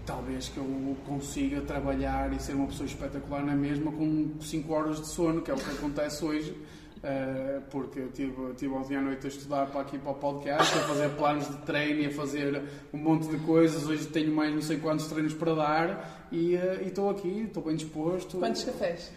talvez 0.05 0.49
que 0.49 0.57
eu 0.57 0.97
consiga 1.05 1.61
trabalhar 1.61 2.33
e 2.33 2.39
ser 2.39 2.53
uma 2.53 2.67
pessoa 2.67 2.85
espetacular 2.87 3.43
na 3.43 3.55
mesma 3.55 3.91
com 3.91 4.31
5 4.41 4.73
horas 4.73 4.99
de 5.01 5.07
sono, 5.07 5.41
que 5.41 5.51
é 5.51 5.53
o 5.53 5.57
que 5.57 5.69
acontece 5.71 6.23
hoje. 6.25 6.55
eh, 7.01 7.61
porque 7.71 7.99
eu 7.99 8.11
tive, 8.11 8.53
tive 8.57 8.73
ontem 8.73 8.97
à 8.97 9.01
noite 9.01 9.25
a 9.25 9.29
estudar 9.29 9.67
para 9.67 9.81
aqui 9.81 9.97
para 9.97 10.11
o 10.11 10.15
podcast, 10.15 10.77
a 10.77 10.81
fazer 10.81 11.09
planos 11.11 11.47
de 11.47 11.57
treino 11.59 12.01
e 12.01 12.05
a 12.07 12.11
fazer 12.11 12.61
um 12.93 12.97
monte 12.97 13.27
de 13.29 13.37
coisas. 13.45 13.87
Hoje 13.87 14.05
tenho 14.07 14.33
mais 14.35 14.53
não 14.53 14.61
sei 14.61 14.77
quantos 14.79 15.07
treinos 15.07 15.33
para 15.33 15.53
dar 15.55 16.27
e 16.31 16.55
e 16.55 16.87
estou 16.87 17.09
aqui, 17.09 17.43
estou 17.47 17.63
bem 17.63 17.75
disposto. 17.77 18.37
Quantos 18.37 18.63
cafés? 18.65 19.11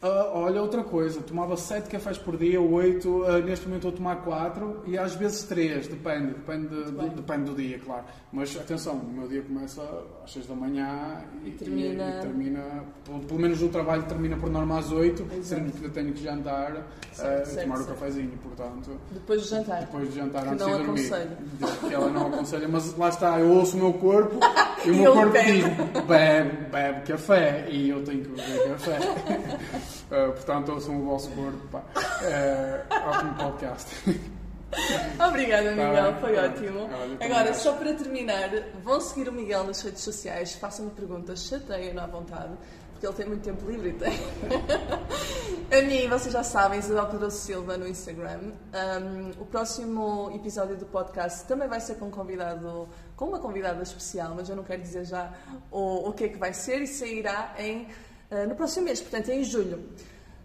Ah, 0.00 0.30
olha, 0.32 0.62
outra 0.62 0.84
coisa, 0.84 1.20
tomava 1.20 1.56
7 1.56 1.88
cafés 1.90 2.16
por 2.16 2.36
dia, 2.36 2.60
8, 2.60 3.24
ah, 3.26 3.38
neste 3.40 3.66
momento 3.66 3.88
estou 3.88 3.90
a 3.90 3.96
tomar 3.96 4.16
4 4.24 4.82
e 4.86 4.96
às 4.96 5.16
vezes 5.16 5.42
3, 5.42 5.88
depende, 5.88 6.26
depende, 6.34 6.68
do, 6.68 6.92
depende 7.16 7.50
do 7.50 7.56
dia, 7.56 7.80
claro. 7.80 8.04
Mas 8.32 8.56
atenção, 8.56 8.94
o 8.94 9.12
meu 9.12 9.26
dia 9.26 9.42
começa 9.42 9.82
às 10.24 10.30
6 10.32 10.46
da 10.46 10.54
manhã 10.54 11.24
e, 11.44 11.48
E 11.48 11.50
termina- 11.50 12.04
e- 12.04 12.18
e 12.18 12.20
termina 12.20 12.60
pelo, 13.04 13.18
pelo 13.20 13.40
menos 13.40 13.60
o 13.60 13.68
trabalho 13.70 14.04
termina 14.04 14.36
por 14.36 14.48
norma 14.48 14.78
às 14.78 14.92
8, 14.92 15.22
Exato. 15.32 15.42
sendo 15.42 15.72
que 15.72 15.84
eu 15.86 15.90
tenho 15.90 16.12
que 16.12 16.22
jantar, 16.22 16.74
Certo, 17.12 17.42
ah, 17.42 17.44
certo, 17.44 17.62
tomar 17.64 17.74
o 17.74 17.78
certo. 17.78 17.98
cafezinho, 17.98 18.38
portanto. 18.40 18.90
Depois 19.10 19.42
do 19.42 19.48
jantar. 19.48 19.80
Depois 19.80 20.08
de 20.10 20.14
jantar 20.14 20.42
Que 20.44 20.48
antes 20.50 20.64
não 20.66 20.78
de 20.78 20.84
dormir. 20.84 21.10
Que 21.88 21.94
ela 21.94 22.08
não 22.08 22.26
aconselha, 22.28 22.68
mas 22.68 22.96
lá 22.96 23.08
está, 23.08 23.40
eu 23.40 23.50
ouço 23.50 23.76
o 23.76 23.80
meu 23.80 23.92
corpo 23.94 24.36
e 24.86 24.90
o 24.92 24.94
meu 24.94 25.12
corpo 25.12 25.32
diz 25.32 25.64
bebe, 26.06 26.70
bebe 26.70 27.00
café 27.04 27.66
e 27.68 27.88
eu 27.90 28.04
tenho 28.04 28.22
que 28.22 28.28
beber 28.28 28.68
café. 28.68 28.98
Uh, 30.10 30.32
portanto, 30.32 30.72
ouçam 30.72 31.00
o 31.00 31.04
vosso 31.06 31.30
corpo. 31.30 31.66
Pá. 31.68 31.82
Uh, 31.96 33.08
ótimo 33.10 33.34
podcast. 33.34 33.86
Obrigada, 35.28 35.70
Miguel, 35.70 36.12
Tá 36.12 36.18
foi 36.20 36.34
tá 36.34 36.42
bem. 36.42 36.50
ótimo. 36.50 36.88
Também 36.88 37.16
Agora, 37.30 37.54
só 37.54 37.72
para 37.72 37.94
terminar, 37.94 38.50
vão 38.84 39.00
seguir 39.00 39.28
o 39.28 39.32
Miguel 39.32 39.64
nas 39.64 39.80
redes 39.80 40.02
sociais, 40.02 40.52
façam-me 40.54 40.90
perguntas, 40.90 41.44
chateiem-no 41.48 42.00
à 42.02 42.06
vontade, 42.06 42.52
porque 42.92 43.06
ele 43.06 43.14
tem 43.14 43.26
muito 43.26 43.42
tempo 43.42 43.66
livre 43.70 43.88
e 43.88 43.92
tem. 43.94 44.12
A 45.70 45.82
mim, 45.82 46.08
vocês 46.08 46.32
já 46.32 46.42
sabem, 46.42 46.78
Isabel 46.78 47.06
Pedroso 47.06 47.36
Silva 47.38 47.76
no 47.76 47.86
Instagram. 47.86 48.40
Um, 49.02 49.42
o 49.42 49.46
próximo 49.46 50.30
episódio 50.34 50.76
do 50.76 50.86
podcast 50.86 51.44
também 51.46 51.68
vai 51.68 51.80
ser 51.80 51.94
com 51.96 52.06
um 52.06 52.10
convidado, 52.10 52.88
com 53.16 53.26
uma 53.26 53.38
convidada 53.38 53.82
especial, 53.82 54.32
mas 54.34 54.48
eu 54.48 54.56
não 54.56 54.64
quero 54.64 54.82
dizer 54.82 55.04
já 55.04 55.32
o, 55.70 56.08
o 56.08 56.12
que 56.12 56.24
é 56.24 56.28
que 56.28 56.38
vai 56.38 56.52
ser 56.54 56.80
e 56.82 56.86
sairá 56.86 57.54
em, 57.58 57.86
no 58.48 58.54
próximo 58.54 58.86
mês, 58.86 59.00
portanto 59.00 59.28
em 59.30 59.44
julho. 59.44 59.84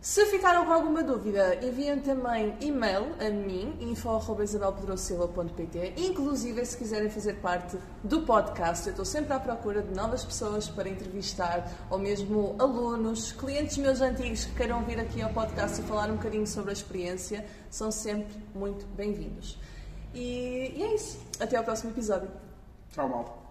Se 0.04 0.24
ficaram 0.26 0.66
com 0.66 0.74
alguma 0.74 1.02
dúvida, 1.02 1.56
enviem 1.66 1.98
também 2.02 2.54
e-mail 2.60 3.16
a 3.26 3.30
mim, 3.30 3.74
info.isabelpedrosilva.pt 3.80 5.94
Inclusive, 5.96 6.66
se 6.66 6.78
quiserem 6.78 7.10
fazer 7.10 7.36
parte 7.36 7.78
do 8.04 8.24
podcast, 8.24 8.86
eu 8.86 8.92
estou 8.92 9.06
sempre 9.06 9.32
à 9.32 9.40
procura 9.40 9.82
de 9.82 9.96
novas 9.96 10.26
pessoas 10.26 10.68
para 10.68 10.90
entrevistar, 10.90 11.72
ou 11.90 11.98
mesmo 11.98 12.58
alunos, 12.60 13.32
clientes 13.32 13.78
meus 13.78 14.02
antigos 14.02 14.44
que 14.44 14.56
queiram 14.56 14.84
vir 14.84 15.00
aqui 15.00 15.22
ao 15.22 15.32
podcast 15.32 15.80
e 15.80 15.84
falar 15.86 16.10
um 16.10 16.18
bocadinho 16.18 16.48
sobre 16.48 16.72
a 16.72 16.74
experiência, 16.74 17.46
são 17.70 17.90
sempre 17.90 18.36
muito 18.54 18.86
bem-vindos. 18.88 19.58
E, 20.14 20.74
e 20.76 20.84
é 20.84 20.96
isso. 20.96 21.18
Até 21.40 21.56
ao 21.56 21.64
próximo 21.64 21.92
episódio. 21.92 22.30
Tchau, 22.92 23.08
malta. 23.08 23.43